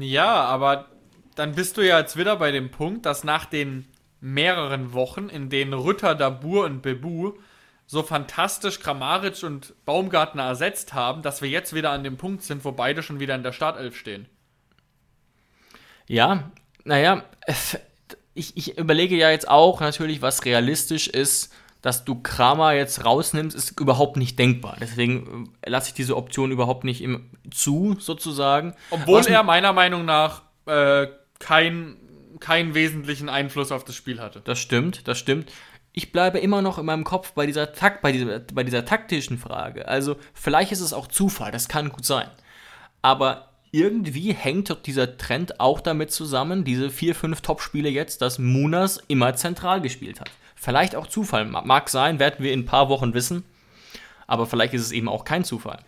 Ja, 0.00 0.44
aber 0.44 0.86
dann 1.34 1.54
bist 1.54 1.76
du 1.76 1.82
ja 1.82 1.98
jetzt 1.98 2.16
wieder 2.16 2.36
bei 2.36 2.50
dem 2.50 2.70
Punkt, 2.70 3.06
dass 3.06 3.24
nach 3.24 3.44
den 3.44 3.86
mehreren 4.20 4.92
Wochen, 4.92 5.28
in 5.28 5.50
denen 5.50 5.72
Rütter, 5.72 6.14
Dabur 6.14 6.64
und 6.64 6.82
Bebu 6.82 7.32
so 7.86 8.02
fantastisch 8.02 8.80
Kramaric 8.80 9.42
und 9.42 9.74
Baumgartner 9.84 10.44
ersetzt 10.44 10.94
haben, 10.94 11.22
dass 11.22 11.42
wir 11.42 11.48
jetzt 11.48 11.74
wieder 11.74 11.90
an 11.90 12.04
dem 12.04 12.16
Punkt 12.16 12.42
sind, 12.42 12.64
wo 12.64 12.72
beide 12.72 13.02
schon 13.02 13.20
wieder 13.20 13.34
in 13.34 13.42
der 13.42 13.52
Startelf 13.52 13.96
stehen. 13.96 14.26
Ja, 16.06 16.50
naja, 16.84 17.24
ich, 18.34 18.56
ich 18.56 18.78
überlege 18.78 19.16
ja 19.16 19.30
jetzt 19.30 19.48
auch 19.48 19.80
natürlich, 19.80 20.22
was 20.22 20.44
realistisch 20.44 21.08
ist 21.08 21.52
dass 21.84 22.06
du 22.06 22.14
Kramer 22.14 22.72
jetzt 22.72 23.04
rausnimmst, 23.04 23.54
ist 23.54 23.78
überhaupt 23.78 24.16
nicht 24.16 24.38
denkbar. 24.38 24.78
Deswegen 24.80 25.52
äh, 25.60 25.68
lasse 25.68 25.88
ich 25.88 25.94
diese 25.94 26.16
Option 26.16 26.50
überhaupt 26.50 26.82
nicht 26.82 27.02
im, 27.02 27.30
zu, 27.50 27.94
sozusagen. 28.00 28.72
Obwohl 28.88 29.18
Was 29.18 29.26
er 29.26 29.42
meiner 29.42 29.74
Meinung 29.74 30.06
nach 30.06 30.40
äh, 30.64 31.08
keinen 31.38 31.98
keinen 32.40 32.74
wesentlichen 32.74 33.28
Einfluss 33.28 33.70
auf 33.70 33.84
das 33.84 33.96
Spiel 33.96 34.18
hatte. 34.18 34.40
Das 34.42 34.58
stimmt, 34.58 35.06
das 35.06 35.18
stimmt. 35.18 35.52
Ich 35.92 36.10
bleibe 36.10 36.38
immer 36.38 36.62
noch 36.62 36.78
in 36.78 36.86
meinem 36.86 37.04
Kopf 37.04 37.32
bei 37.32 37.44
dieser, 37.44 37.74
Takt, 37.74 38.00
bei 38.00 38.12
dieser, 38.12 38.40
bei 38.40 38.64
dieser 38.64 38.86
taktischen 38.86 39.36
Frage. 39.36 39.86
Also, 39.86 40.16
vielleicht 40.32 40.72
ist 40.72 40.80
es 40.80 40.94
auch 40.94 41.06
Zufall, 41.06 41.52
das 41.52 41.68
kann 41.68 41.90
gut 41.90 42.06
sein. 42.06 42.28
Aber 43.02 43.50
irgendwie 43.72 44.32
hängt 44.32 44.86
dieser 44.86 45.18
Trend 45.18 45.60
auch 45.60 45.82
damit 45.82 46.12
zusammen, 46.12 46.64
diese 46.64 46.90
vier, 46.90 47.14
fünf 47.14 47.42
Top-Spiele 47.42 47.90
jetzt, 47.90 48.22
dass 48.22 48.38
Munas 48.38 49.02
immer 49.06 49.34
zentral 49.34 49.82
gespielt 49.82 50.20
hat. 50.20 50.30
Vielleicht 50.64 50.96
auch 50.96 51.06
Zufall. 51.06 51.44
Mag 51.44 51.90
sein, 51.90 52.18
werden 52.18 52.36
wir 52.38 52.50
in 52.52 52.60
ein 52.60 52.64
paar 52.64 52.88
Wochen 52.88 53.12
wissen. 53.12 53.44
Aber 54.26 54.46
vielleicht 54.46 54.72
ist 54.72 54.80
es 54.80 54.92
eben 54.92 55.10
auch 55.10 55.26
kein 55.26 55.44
Zufall. 55.44 55.80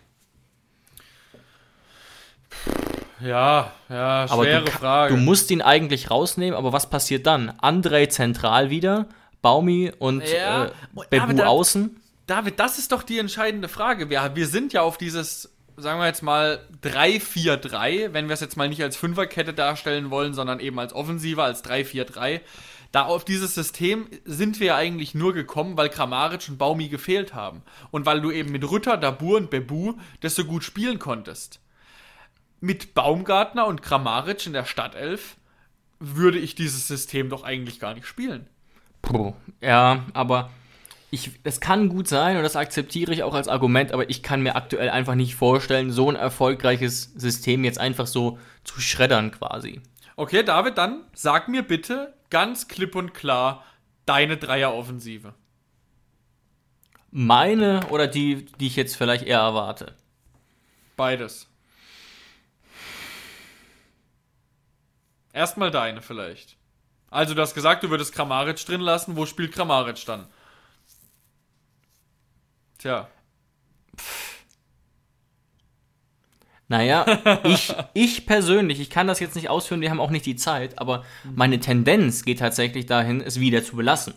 Ja, 3.19 3.71
ja, 3.89 4.27
schwere 4.27 4.65
du, 4.65 4.71
Frage. 4.71 5.15
Du 5.15 5.19
musst 5.19 5.49
ihn 5.49 5.63
eigentlich 5.63 6.11
rausnehmen, 6.11 6.55
aber 6.55 6.73
was 6.73 6.91
passiert 6.91 7.25
dann? 7.25 7.49
André 7.59 8.09
zentral 8.09 8.69
wieder, 8.69 9.07
Baumi 9.41 9.91
und 9.97 10.23
ja, 10.29 10.65
äh, 10.65 10.71
Bebu 11.09 11.25
David, 11.25 11.41
außen. 11.41 11.99
David, 12.27 12.59
das 12.59 12.77
ist 12.77 12.91
doch 12.91 13.01
die 13.01 13.17
entscheidende 13.17 13.69
Frage. 13.69 14.11
Wir, 14.11 14.35
wir 14.35 14.45
sind 14.45 14.73
ja 14.73 14.83
auf 14.83 14.99
dieses, 14.99 15.51
sagen 15.77 15.99
wir 15.99 16.05
jetzt 16.05 16.21
mal, 16.21 16.59
3-4-3, 16.83 18.13
wenn 18.13 18.27
wir 18.27 18.35
es 18.35 18.41
jetzt 18.41 18.57
mal 18.57 18.69
nicht 18.69 18.83
als 18.83 18.95
Fünferkette 18.95 19.55
darstellen 19.55 20.11
wollen, 20.11 20.35
sondern 20.35 20.59
eben 20.59 20.77
als 20.77 20.93
Offensive, 20.93 21.41
als 21.41 21.63
3-4-3 21.63 22.41
da 22.97 23.03
auf 23.03 23.23
dieses 23.23 23.53
System 23.53 24.07
sind 24.25 24.59
wir 24.59 24.75
eigentlich 24.75 25.13
nur 25.13 25.31
gekommen, 25.31 25.77
weil 25.77 25.87
Kramaric 25.87 26.49
und 26.49 26.57
Baumi 26.57 26.87
gefehlt 26.87 27.35
haben. 27.35 27.61
Und 27.91 28.07
weil 28.07 28.21
du 28.21 28.31
eben 28.31 28.51
mit 28.51 28.67
Rütter, 28.67 28.97
Dabur 28.97 29.37
und 29.37 29.51
Bebu 29.51 29.93
das 30.21 30.33
so 30.33 30.45
gut 30.45 30.63
spielen 30.63 30.97
konntest. 30.97 31.59
Mit 32.59 32.95
Baumgartner 32.95 33.67
und 33.67 33.83
Kramaric 33.83 34.47
in 34.47 34.53
der 34.53 34.65
Stadtelf 34.65 35.37
würde 35.99 36.39
ich 36.39 36.55
dieses 36.55 36.87
System 36.87 37.29
doch 37.29 37.43
eigentlich 37.43 37.79
gar 37.79 37.93
nicht 37.93 38.07
spielen. 38.07 38.47
Puh, 39.03 39.35
ja, 39.61 40.03
aber 40.13 40.49
ich, 41.11 41.33
es 41.43 41.59
kann 41.59 41.89
gut 41.89 42.07
sein 42.07 42.35
und 42.35 42.41
das 42.41 42.55
akzeptiere 42.55 43.13
ich 43.13 43.21
auch 43.21 43.35
als 43.35 43.47
Argument, 43.47 43.91
aber 43.91 44.09
ich 44.09 44.23
kann 44.23 44.41
mir 44.41 44.55
aktuell 44.55 44.89
einfach 44.89 45.13
nicht 45.13 45.35
vorstellen, 45.35 45.91
so 45.91 46.09
ein 46.09 46.15
erfolgreiches 46.15 47.13
System 47.15 47.63
jetzt 47.63 47.79
einfach 47.79 48.07
so 48.07 48.39
zu 48.63 48.81
schreddern 48.81 49.29
quasi. 49.29 49.81
Okay, 50.15 50.41
David, 50.41 50.79
dann 50.79 51.03
sag 51.13 51.47
mir 51.47 51.61
bitte 51.61 52.16
ganz 52.29 52.67
klipp 52.67 52.95
und 52.95 53.13
klar 53.13 53.63
deine 54.05 54.37
Dreieroffensive. 54.37 55.33
Meine 57.11 57.87
oder 57.89 58.07
die, 58.07 58.45
die 58.59 58.67
ich 58.67 58.75
jetzt 58.75 58.95
vielleicht 58.95 59.23
eher 59.23 59.39
erwarte? 59.39 59.95
Beides. 60.95 61.47
Erstmal 65.31 65.71
deine 65.71 66.01
vielleicht. 66.01 66.57
Also 67.09 67.33
du 67.33 67.41
hast 67.41 67.53
gesagt, 67.53 67.83
du 67.83 67.89
würdest 67.89 68.13
Kramaric 68.13 68.65
drin 68.65 68.81
lassen. 68.81 69.15
Wo 69.15 69.25
spielt 69.25 69.53
Kramaric 69.53 70.03
dann? 70.05 70.27
Tja. 72.79 73.07
Naja, 76.67 77.05
ich, 77.45 77.73
ich 77.93 78.25
persönlich, 78.25 78.79
ich 78.79 78.89
kann 78.89 79.07
das 79.07 79.19
jetzt 79.19 79.35
nicht 79.35 79.49
ausführen, 79.49 79.81
wir 79.81 79.89
haben 79.89 79.99
auch 79.99 80.09
nicht 80.09 80.25
die 80.25 80.35
Zeit, 80.35 80.79
aber 80.79 81.03
meine 81.23 81.59
Tendenz 81.59 82.25
geht 82.25 82.39
tatsächlich 82.39 82.85
dahin, 82.85 83.21
es 83.21 83.39
wieder 83.39 83.63
zu 83.63 83.75
belassen. 83.75 84.13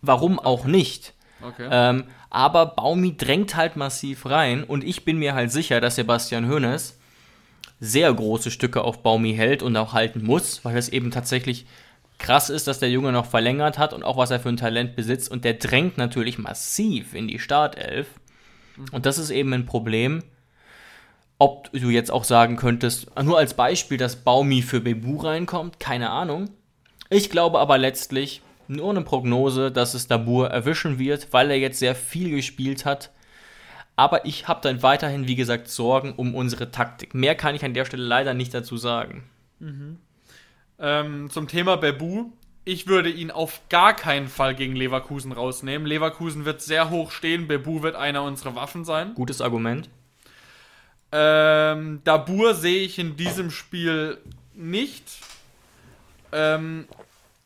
Warum 0.00 0.38
auch 0.38 0.66
nicht? 0.66 1.14
Okay. 1.42 1.68
Ähm, 1.70 2.04
aber 2.30 2.66
Baumi 2.66 3.16
drängt 3.16 3.56
halt 3.56 3.76
massiv 3.76 4.26
rein 4.26 4.64
und 4.64 4.84
ich 4.84 5.04
bin 5.04 5.18
mir 5.18 5.34
halt 5.34 5.50
sicher, 5.50 5.80
dass 5.80 5.96
Sebastian 5.96 6.48
Hoeneß 6.48 6.98
sehr 7.80 8.12
große 8.12 8.50
Stücke 8.50 8.82
auf 8.82 9.02
Baumi 9.02 9.34
hält 9.34 9.62
und 9.62 9.76
auch 9.76 9.92
halten 9.92 10.24
muss, 10.24 10.64
weil 10.64 10.76
es 10.76 10.88
eben 10.88 11.10
tatsächlich 11.10 11.66
krass 12.18 12.50
ist, 12.50 12.66
dass 12.66 12.78
der 12.78 12.90
Junge 12.90 13.12
noch 13.12 13.26
verlängert 13.26 13.78
hat 13.78 13.92
und 13.92 14.02
auch 14.02 14.16
was 14.16 14.30
er 14.30 14.40
für 14.40 14.48
ein 14.48 14.56
Talent 14.56 14.96
besitzt 14.96 15.30
und 15.30 15.44
der 15.44 15.54
drängt 15.54 15.98
natürlich 15.98 16.38
massiv 16.38 17.14
in 17.14 17.28
die 17.28 17.38
Startelf. 17.38 18.06
Und 18.92 19.06
das 19.06 19.18
ist 19.18 19.30
eben 19.30 19.52
ein 19.52 19.66
Problem, 19.66 20.22
ob 21.38 21.70
du 21.72 21.90
jetzt 21.90 22.10
auch 22.10 22.24
sagen 22.24 22.56
könntest, 22.56 23.08
nur 23.22 23.38
als 23.38 23.54
Beispiel, 23.54 23.98
dass 23.98 24.16
Baumi 24.16 24.62
für 24.62 24.80
Bebu 24.80 25.16
reinkommt, 25.18 25.80
keine 25.80 26.10
Ahnung. 26.10 26.50
Ich 27.10 27.30
glaube 27.30 27.58
aber 27.58 27.78
letztlich 27.78 28.42
nur 28.68 28.90
eine 28.90 29.02
Prognose, 29.02 29.70
dass 29.70 29.94
es 29.94 30.08
Dabur 30.08 30.50
erwischen 30.50 30.98
wird, 30.98 31.32
weil 31.32 31.50
er 31.50 31.58
jetzt 31.58 31.78
sehr 31.78 31.94
viel 31.94 32.30
gespielt 32.30 32.84
hat. 32.84 33.10
Aber 33.96 34.24
ich 34.26 34.48
habe 34.48 34.60
dann 34.62 34.82
weiterhin, 34.82 35.28
wie 35.28 35.36
gesagt, 35.36 35.68
Sorgen 35.68 36.14
um 36.16 36.34
unsere 36.34 36.70
Taktik. 36.70 37.14
Mehr 37.14 37.34
kann 37.34 37.54
ich 37.54 37.64
an 37.64 37.74
der 37.74 37.84
Stelle 37.84 38.02
leider 38.04 38.34
nicht 38.34 38.52
dazu 38.52 38.76
sagen. 38.76 39.24
Mhm. 39.60 39.98
Ähm, 40.78 41.30
zum 41.30 41.46
Thema 41.46 41.76
Bebu. 41.76 42.32
ich 42.64 42.86
würde 42.86 43.10
ihn 43.10 43.30
auf 43.30 43.60
gar 43.68 43.94
keinen 43.94 44.28
Fall 44.28 44.54
gegen 44.54 44.74
Leverkusen 44.74 45.32
rausnehmen. 45.32 45.86
Leverkusen 45.86 46.44
wird 46.44 46.62
sehr 46.62 46.90
hoch 46.90 47.10
stehen. 47.10 47.46
Bebu 47.46 47.82
wird 47.82 47.94
einer 47.94 48.22
unserer 48.22 48.56
Waffen 48.56 48.84
sein. 48.84 49.14
Gutes 49.14 49.40
Argument. 49.40 49.88
Ähm, 51.16 52.00
Dabur 52.02 52.54
sehe 52.54 52.82
ich 52.82 52.98
in 52.98 53.16
diesem 53.16 53.52
Spiel 53.52 54.18
nicht. 54.52 55.04
Ähm, 56.32 56.88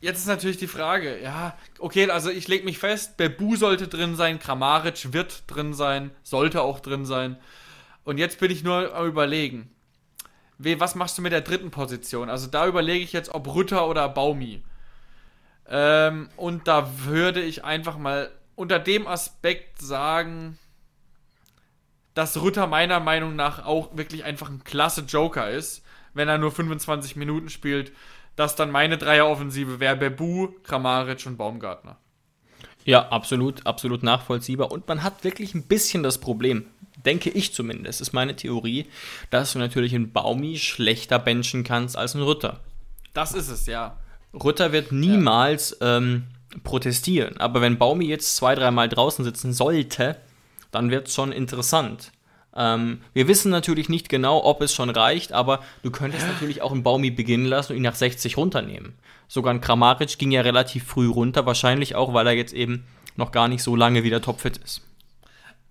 jetzt 0.01 0.17
ist 0.17 0.27
natürlich 0.27 0.57
die 0.57 0.65
Frage, 0.65 1.21
ja, 1.21 1.55
okay, 1.77 2.09
also 2.09 2.31
ich 2.31 2.47
lege 2.47 2.65
mich 2.65 2.79
fest, 2.79 3.15
Bebu 3.17 3.55
sollte 3.55 3.87
drin 3.87 4.15
sein, 4.15 4.39
Kramaric 4.39 5.13
wird 5.13 5.43
drin 5.45 5.75
sein, 5.75 6.09
sollte 6.23 6.63
auch 6.63 6.79
drin 6.79 7.05
sein. 7.05 7.37
Und 8.05 8.17
jetzt 8.17 8.39
bin 8.39 8.49
ich 8.49 8.63
nur 8.63 8.95
am 8.95 9.05
überlegen, 9.05 9.69
was 10.57 10.95
machst 10.95 11.19
du 11.19 11.21
mit 11.21 11.31
der 11.31 11.41
dritten 11.41 11.69
Position? 11.69 12.31
Also 12.31 12.47
da 12.47 12.65
überlege 12.65 13.03
ich 13.03 13.13
jetzt, 13.13 13.35
ob 13.35 13.53
Rütter 13.53 13.87
oder 13.87 14.09
Baumi. 14.09 14.63
Ähm, 15.67 16.29
und 16.37 16.67
da 16.67 17.05
würde 17.05 17.43
ich 17.43 17.63
einfach 17.63 17.99
mal 17.99 18.31
unter 18.55 18.79
dem 18.79 19.05
Aspekt 19.05 19.79
sagen, 19.79 20.57
dass 22.19 22.41
Rütter 22.41 22.67
meiner 22.67 22.99
Meinung 22.99 23.37
nach 23.37 23.65
auch 23.65 23.95
wirklich 23.95 24.25
einfach 24.25 24.49
ein 24.49 24.65
klasse 24.65 25.05
Joker 25.07 25.49
ist, 25.49 25.85
wenn 26.13 26.27
er 26.27 26.37
nur 26.37 26.51
25 26.51 27.15
Minuten 27.15 27.47
spielt, 27.47 27.93
dass 28.35 28.57
dann 28.57 28.71
meine 28.71 28.97
Dreieroffensive 28.97 29.79
wäre 29.79 29.95
Bebu, 29.95 30.49
Kramaric 30.63 31.25
und 31.27 31.37
Baumgartner. 31.37 31.95
Ja, 32.83 33.07
absolut, 33.07 33.65
absolut 33.65 34.03
nachvollziehbar. 34.03 34.69
Und 34.69 34.85
man 34.89 35.01
hat 35.01 35.23
wirklich 35.23 35.55
ein 35.55 35.63
bisschen 35.63 36.03
das 36.03 36.17
Problem, 36.17 36.65
denke 37.05 37.29
ich 37.29 37.53
zumindest, 37.53 38.01
ist 38.01 38.11
meine 38.11 38.35
Theorie, 38.35 38.87
dass 39.29 39.53
du 39.53 39.59
natürlich 39.59 39.95
einen 39.95 40.11
Baumi 40.11 40.57
schlechter 40.57 41.19
benchen 41.19 41.63
kannst 41.63 41.95
als 41.95 42.15
einen 42.15 42.25
Rütter. 42.25 42.59
Das 43.13 43.31
ist 43.31 43.47
es, 43.47 43.65
ja. 43.65 43.95
Rütter 44.33 44.73
wird 44.73 44.91
niemals 44.91 45.77
ja. 45.79 45.95
ähm, 45.95 46.25
protestieren, 46.65 47.37
aber 47.37 47.61
wenn 47.61 47.77
Baumi 47.77 48.07
jetzt 48.07 48.35
zwei, 48.35 48.55
dreimal 48.55 48.89
draußen 48.89 49.23
sitzen 49.23 49.53
sollte, 49.53 50.17
dann 50.71 50.91
wird 50.91 51.07
es 51.07 51.13
schon 51.13 51.31
interessant. 51.31 52.11
Ähm, 52.55 53.01
wir 53.13 53.27
wissen 53.27 53.51
natürlich 53.51 53.89
nicht 53.89 54.09
genau, 54.09 54.43
ob 54.43 54.61
es 54.61 54.73
schon 54.73 54.89
reicht, 54.89 55.31
aber 55.33 55.61
du 55.83 55.91
könntest 55.91 56.27
natürlich 56.27 56.61
auch 56.61 56.71
einen 56.71 56.83
Baumi 56.83 57.11
beginnen 57.11 57.45
lassen 57.45 57.73
und 57.73 57.77
ihn 57.77 57.83
nach 57.83 57.95
60 57.95 58.37
runternehmen. 58.37 58.93
Sogar 59.27 59.53
ein 59.53 59.61
Kramaric 59.61 60.17
ging 60.17 60.31
ja 60.31 60.41
relativ 60.41 60.85
früh 60.85 61.07
runter, 61.07 61.45
wahrscheinlich 61.45 61.95
auch, 61.95 62.13
weil 62.13 62.27
er 62.27 62.33
jetzt 62.33 62.53
eben 62.53 62.85
noch 63.15 63.31
gar 63.31 63.47
nicht 63.47 63.61
so 63.61 63.75
lange 63.75 64.03
wieder 64.03 64.21
topfit 64.21 64.57
ist. 64.57 64.81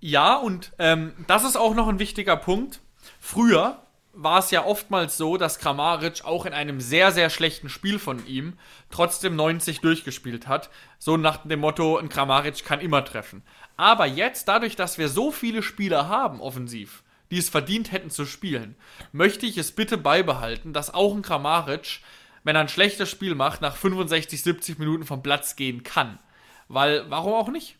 Ja, 0.00 0.36
und 0.36 0.72
ähm, 0.78 1.12
das 1.26 1.44
ist 1.44 1.56
auch 1.56 1.74
noch 1.74 1.88
ein 1.88 1.98
wichtiger 1.98 2.36
Punkt. 2.36 2.80
Früher 3.18 3.78
war 4.20 4.40
es 4.40 4.50
ja 4.50 4.64
oftmals 4.64 5.16
so, 5.16 5.36
dass 5.36 5.60
Kramaric 5.60 6.24
auch 6.24 6.44
in 6.44 6.52
einem 6.52 6.80
sehr, 6.80 7.12
sehr 7.12 7.30
schlechten 7.30 7.68
Spiel 7.68 8.00
von 8.00 8.26
ihm 8.26 8.54
trotzdem 8.90 9.36
90 9.36 9.80
durchgespielt 9.80 10.48
hat. 10.48 10.70
So 10.98 11.16
nach 11.16 11.46
dem 11.46 11.60
Motto, 11.60 11.96
ein 11.96 12.08
Kramaric 12.08 12.64
kann 12.64 12.80
immer 12.80 13.04
treffen. 13.04 13.44
Aber 13.76 14.06
jetzt, 14.06 14.48
dadurch, 14.48 14.74
dass 14.74 14.98
wir 14.98 15.08
so 15.08 15.30
viele 15.30 15.62
Spieler 15.62 16.08
haben, 16.08 16.40
offensiv, 16.40 17.04
die 17.30 17.38
es 17.38 17.48
verdient 17.48 17.92
hätten 17.92 18.10
zu 18.10 18.26
spielen, 18.26 18.74
möchte 19.12 19.46
ich 19.46 19.56
es 19.56 19.70
bitte 19.70 19.96
beibehalten, 19.96 20.72
dass 20.72 20.92
auch 20.92 21.14
ein 21.14 21.22
Kramaric, 21.22 22.00
wenn 22.42 22.56
er 22.56 22.62
ein 22.62 22.68
schlechtes 22.68 23.08
Spiel 23.08 23.36
macht, 23.36 23.60
nach 23.60 23.76
65, 23.76 24.42
70 24.42 24.80
Minuten 24.80 25.04
vom 25.04 25.22
Platz 25.22 25.54
gehen 25.54 25.84
kann. 25.84 26.18
Weil, 26.66 27.08
warum 27.08 27.34
auch 27.34 27.50
nicht? 27.50 27.77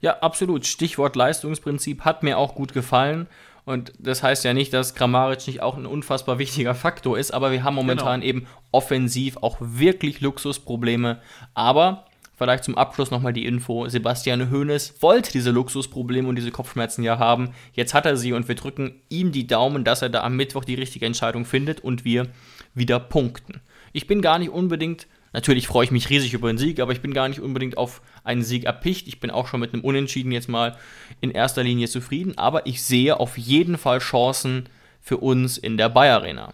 Ja, 0.00 0.18
absolut. 0.20 0.66
Stichwort 0.66 1.16
Leistungsprinzip 1.16 2.04
hat 2.04 2.22
mir 2.22 2.38
auch 2.38 2.54
gut 2.54 2.72
gefallen. 2.72 3.26
Und 3.64 3.92
das 3.98 4.22
heißt 4.22 4.44
ja 4.44 4.54
nicht, 4.54 4.72
dass 4.72 4.94
Kramaric 4.94 5.46
nicht 5.46 5.62
auch 5.62 5.76
ein 5.76 5.86
unfassbar 5.86 6.38
wichtiger 6.38 6.74
Faktor 6.74 7.18
ist, 7.18 7.32
aber 7.32 7.52
wir 7.52 7.62
haben 7.62 7.74
momentan 7.74 8.20
genau. 8.20 8.28
eben 8.28 8.46
offensiv 8.72 9.36
auch 9.38 9.58
wirklich 9.60 10.20
Luxusprobleme. 10.20 11.20
Aber 11.54 12.06
vielleicht 12.34 12.64
zum 12.64 12.76
Abschluss 12.76 13.10
nochmal 13.10 13.32
die 13.32 13.46
Info: 13.46 13.86
Sebastian 13.88 14.50
Hoeneß 14.50 14.94
wollte 15.00 15.30
diese 15.30 15.50
Luxusprobleme 15.50 16.26
und 16.26 16.36
diese 16.36 16.50
Kopfschmerzen 16.50 17.04
ja 17.04 17.18
haben. 17.18 17.50
Jetzt 17.72 17.94
hat 17.94 18.06
er 18.06 18.16
sie 18.16 18.32
und 18.32 18.48
wir 18.48 18.54
drücken 18.54 19.02
ihm 19.08 19.30
die 19.30 19.46
Daumen, 19.46 19.84
dass 19.84 20.02
er 20.02 20.08
da 20.08 20.22
am 20.22 20.36
Mittwoch 20.36 20.64
die 20.64 20.74
richtige 20.74 21.06
Entscheidung 21.06 21.44
findet 21.44 21.80
und 21.80 22.04
wir 22.04 22.28
wieder 22.74 22.98
punkten. 22.98 23.60
Ich 23.92 24.06
bin 24.06 24.22
gar 24.22 24.38
nicht 24.38 24.50
unbedingt 24.50 25.06
Natürlich 25.32 25.68
freue 25.68 25.84
ich 25.84 25.90
mich 25.90 26.10
riesig 26.10 26.34
über 26.34 26.48
einen 26.48 26.58
Sieg, 26.58 26.80
aber 26.80 26.92
ich 26.92 27.02
bin 27.02 27.14
gar 27.14 27.28
nicht 27.28 27.40
unbedingt 27.40 27.78
auf 27.78 28.02
einen 28.24 28.42
Sieg 28.42 28.64
erpicht. 28.64 29.06
Ich 29.06 29.20
bin 29.20 29.30
auch 29.30 29.46
schon 29.46 29.60
mit 29.60 29.72
einem 29.72 29.84
Unentschieden 29.84 30.32
jetzt 30.32 30.48
mal 30.48 30.76
in 31.20 31.30
erster 31.30 31.62
Linie 31.62 31.88
zufrieden, 31.88 32.36
aber 32.36 32.66
ich 32.66 32.82
sehe 32.82 33.18
auf 33.20 33.38
jeden 33.38 33.78
Fall 33.78 34.00
Chancen 34.00 34.68
für 35.00 35.18
uns 35.18 35.56
in 35.56 35.76
der 35.76 35.88
Bayer 35.88 36.16
Arena. 36.16 36.52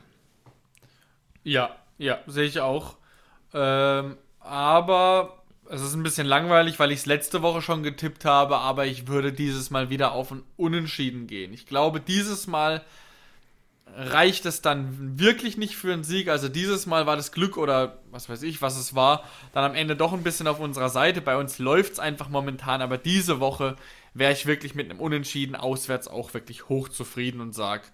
Ja, 1.43 1.75
ja, 1.99 2.19
sehe 2.27 2.45
ich 2.45 2.61
auch. 2.61 2.97
Ähm, 3.55 4.17
aber 4.41 5.43
es 5.71 5.81
ist 5.81 5.95
ein 5.95 6.03
bisschen 6.03 6.27
langweilig, 6.27 6.79
weil 6.79 6.93
ich 6.93 7.01
es 7.01 7.07
letzte 7.07 7.43
Woche 7.43 7.63
schon 7.63 7.83
getippt 7.83 8.25
habe, 8.25 8.59
aber 8.59 8.87
ich 8.87 9.09
würde 9.09 9.33
dieses 9.33 9.71
Mal 9.71 9.91
wieder 9.91 10.13
auf 10.13 10.31
ein 10.31 10.43
Unentschieden 10.57 11.27
gehen. 11.27 11.53
Ich 11.53 11.67
glaube, 11.67 12.01
dieses 12.01 12.47
Mal 12.47 12.83
reicht 13.95 14.45
es 14.47 14.61
dann 14.63 15.19
wirklich 15.19 15.57
nicht 15.57 15.77
für 15.77 15.93
einen 15.93 16.05
Sieg. 16.05 16.29
Also 16.29 16.49
dieses 16.49 16.87
Mal 16.87 17.07
war 17.07 17.17
das 17.17 17.33
Glück 17.33 17.57
oder 17.57 17.99
was 18.11 18.29
weiß 18.29 18.43
ich, 18.43 18.61
was 18.61 18.77
es 18.77 18.95
war, 18.95 19.25
dann 19.53 19.65
am 19.65 19.75
Ende 19.75 19.97
doch 19.97 20.13
ein 20.13 20.23
bisschen 20.23 20.49
auf 20.49 20.61
unserer 20.61 20.91
Seite. 20.91 21.21
Bei 21.21 21.37
uns 21.37 21.59
läuft 21.59 21.95
es 21.95 21.99
einfach 21.99 22.29
momentan, 22.29 22.83
aber 22.83 22.99
diese 22.99 23.41
Woche 23.41 23.77
wäre 24.13 24.33
ich 24.33 24.47
wirklich 24.47 24.75
mit 24.75 24.91
einem 24.91 25.01
Unentschieden 25.01 25.57
auswärts 25.57 26.09
auch 26.09 26.35
wirklich 26.35 26.69
hochzufrieden 26.69 27.41
und 27.41 27.55
sage, 27.55 27.85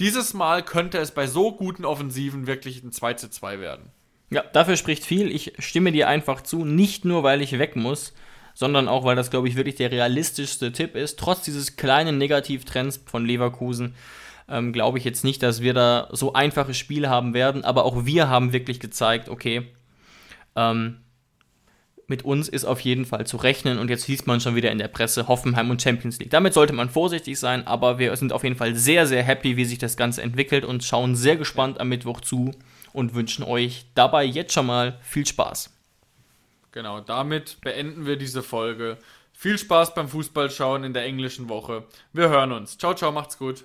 dieses 0.00 0.34
Mal 0.34 0.62
könnte 0.62 0.98
es 0.98 1.12
bei 1.12 1.26
so 1.26 1.52
guten 1.52 1.84
Offensiven 1.84 2.46
wirklich 2.46 2.82
ein 2.82 2.92
2 2.92 3.14
zu 3.14 3.30
2 3.30 3.60
werden. 3.60 3.90
Ja, 4.30 4.42
dafür 4.42 4.76
spricht 4.76 5.04
viel. 5.04 5.30
Ich 5.30 5.52
stimme 5.58 5.92
dir 5.92 6.08
einfach 6.08 6.40
zu, 6.40 6.64
nicht 6.64 7.04
nur 7.04 7.22
weil 7.22 7.42
ich 7.42 7.58
weg 7.58 7.76
muss, 7.76 8.14
sondern 8.54 8.88
auch 8.88 9.04
weil 9.04 9.16
das, 9.16 9.30
glaube 9.30 9.48
ich, 9.48 9.56
wirklich 9.56 9.74
der 9.74 9.90
realistischste 9.90 10.72
Tipp 10.72 10.96
ist. 10.96 11.18
Trotz 11.18 11.42
dieses 11.42 11.76
kleinen 11.76 12.18
Negativtrends 12.18 13.00
von 13.06 13.26
Leverkusen 13.26 13.94
ähm, 14.48 14.72
glaube 14.72 14.98
ich 14.98 15.04
jetzt 15.04 15.24
nicht, 15.24 15.42
dass 15.42 15.60
wir 15.60 15.74
da 15.74 16.08
so 16.12 16.32
einfache 16.32 16.74
Spiele 16.74 17.08
haben 17.08 17.34
werden. 17.34 17.64
Aber 17.64 17.84
auch 17.84 18.04
wir 18.04 18.28
haben 18.28 18.52
wirklich 18.52 18.80
gezeigt, 18.80 19.28
okay, 19.28 19.66
ähm, 20.56 20.98
mit 22.08 22.24
uns 22.24 22.48
ist 22.48 22.64
auf 22.64 22.80
jeden 22.80 23.06
Fall 23.06 23.26
zu 23.26 23.38
rechnen 23.38 23.78
und 23.78 23.88
jetzt 23.88 24.06
liest 24.06 24.26
man 24.26 24.40
schon 24.40 24.54
wieder 24.54 24.70
in 24.70 24.78
der 24.78 24.88
Presse 24.88 25.28
Hoffenheim 25.28 25.70
und 25.70 25.80
Champions 25.80 26.18
League. 26.18 26.30
Damit 26.30 26.52
sollte 26.52 26.74
man 26.74 26.90
vorsichtig 26.90 27.38
sein, 27.38 27.66
aber 27.66 27.98
wir 27.98 28.14
sind 28.16 28.32
auf 28.32 28.44
jeden 28.44 28.56
Fall 28.56 28.74
sehr, 28.74 29.06
sehr 29.06 29.22
happy, 29.22 29.56
wie 29.56 29.64
sich 29.64 29.78
das 29.78 29.96
Ganze 29.96 30.22
entwickelt 30.22 30.64
und 30.64 30.84
schauen 30.84 31.16
sehr 31.16 31.36
gespannt 31.36 31.80
am 31.80 31.88
Mittwoch 31.88 32.20
zu 32.20 32.50
und 32.92 33.14
wünschen 33.14 33.44
euch 33.44 33.86
dabei 33.94 34.24
jetzt 34.24 34.52
schon 34.52 34.66
mal 34.66 34.98
viel 35.02 35.26
Spaß. 35.26 35.72
Genau, 36.72 37.00
damit 37.00 37.60
beenden 37.60 38.04
wir 38.04 38.16
diese 38.16 38.42
Folge. 38.42 38.98
Viel 39.32 39.58
Spaß 39.58 39.94
beim 39.94 40.08
Fußballschauen 40.08 40.84
in 40.84 40.92
der 40.92 41.04
englischen 41.04 41.48
Woche. 41.48 41.84
Wir 42.12 42.28
hören 42.28 42.52
uns. 42.52 42.78
Ciao, 42.78 42.94
ciao, 42.94 43.10
macht's 43.12 43.38
gut. 43.38 43.64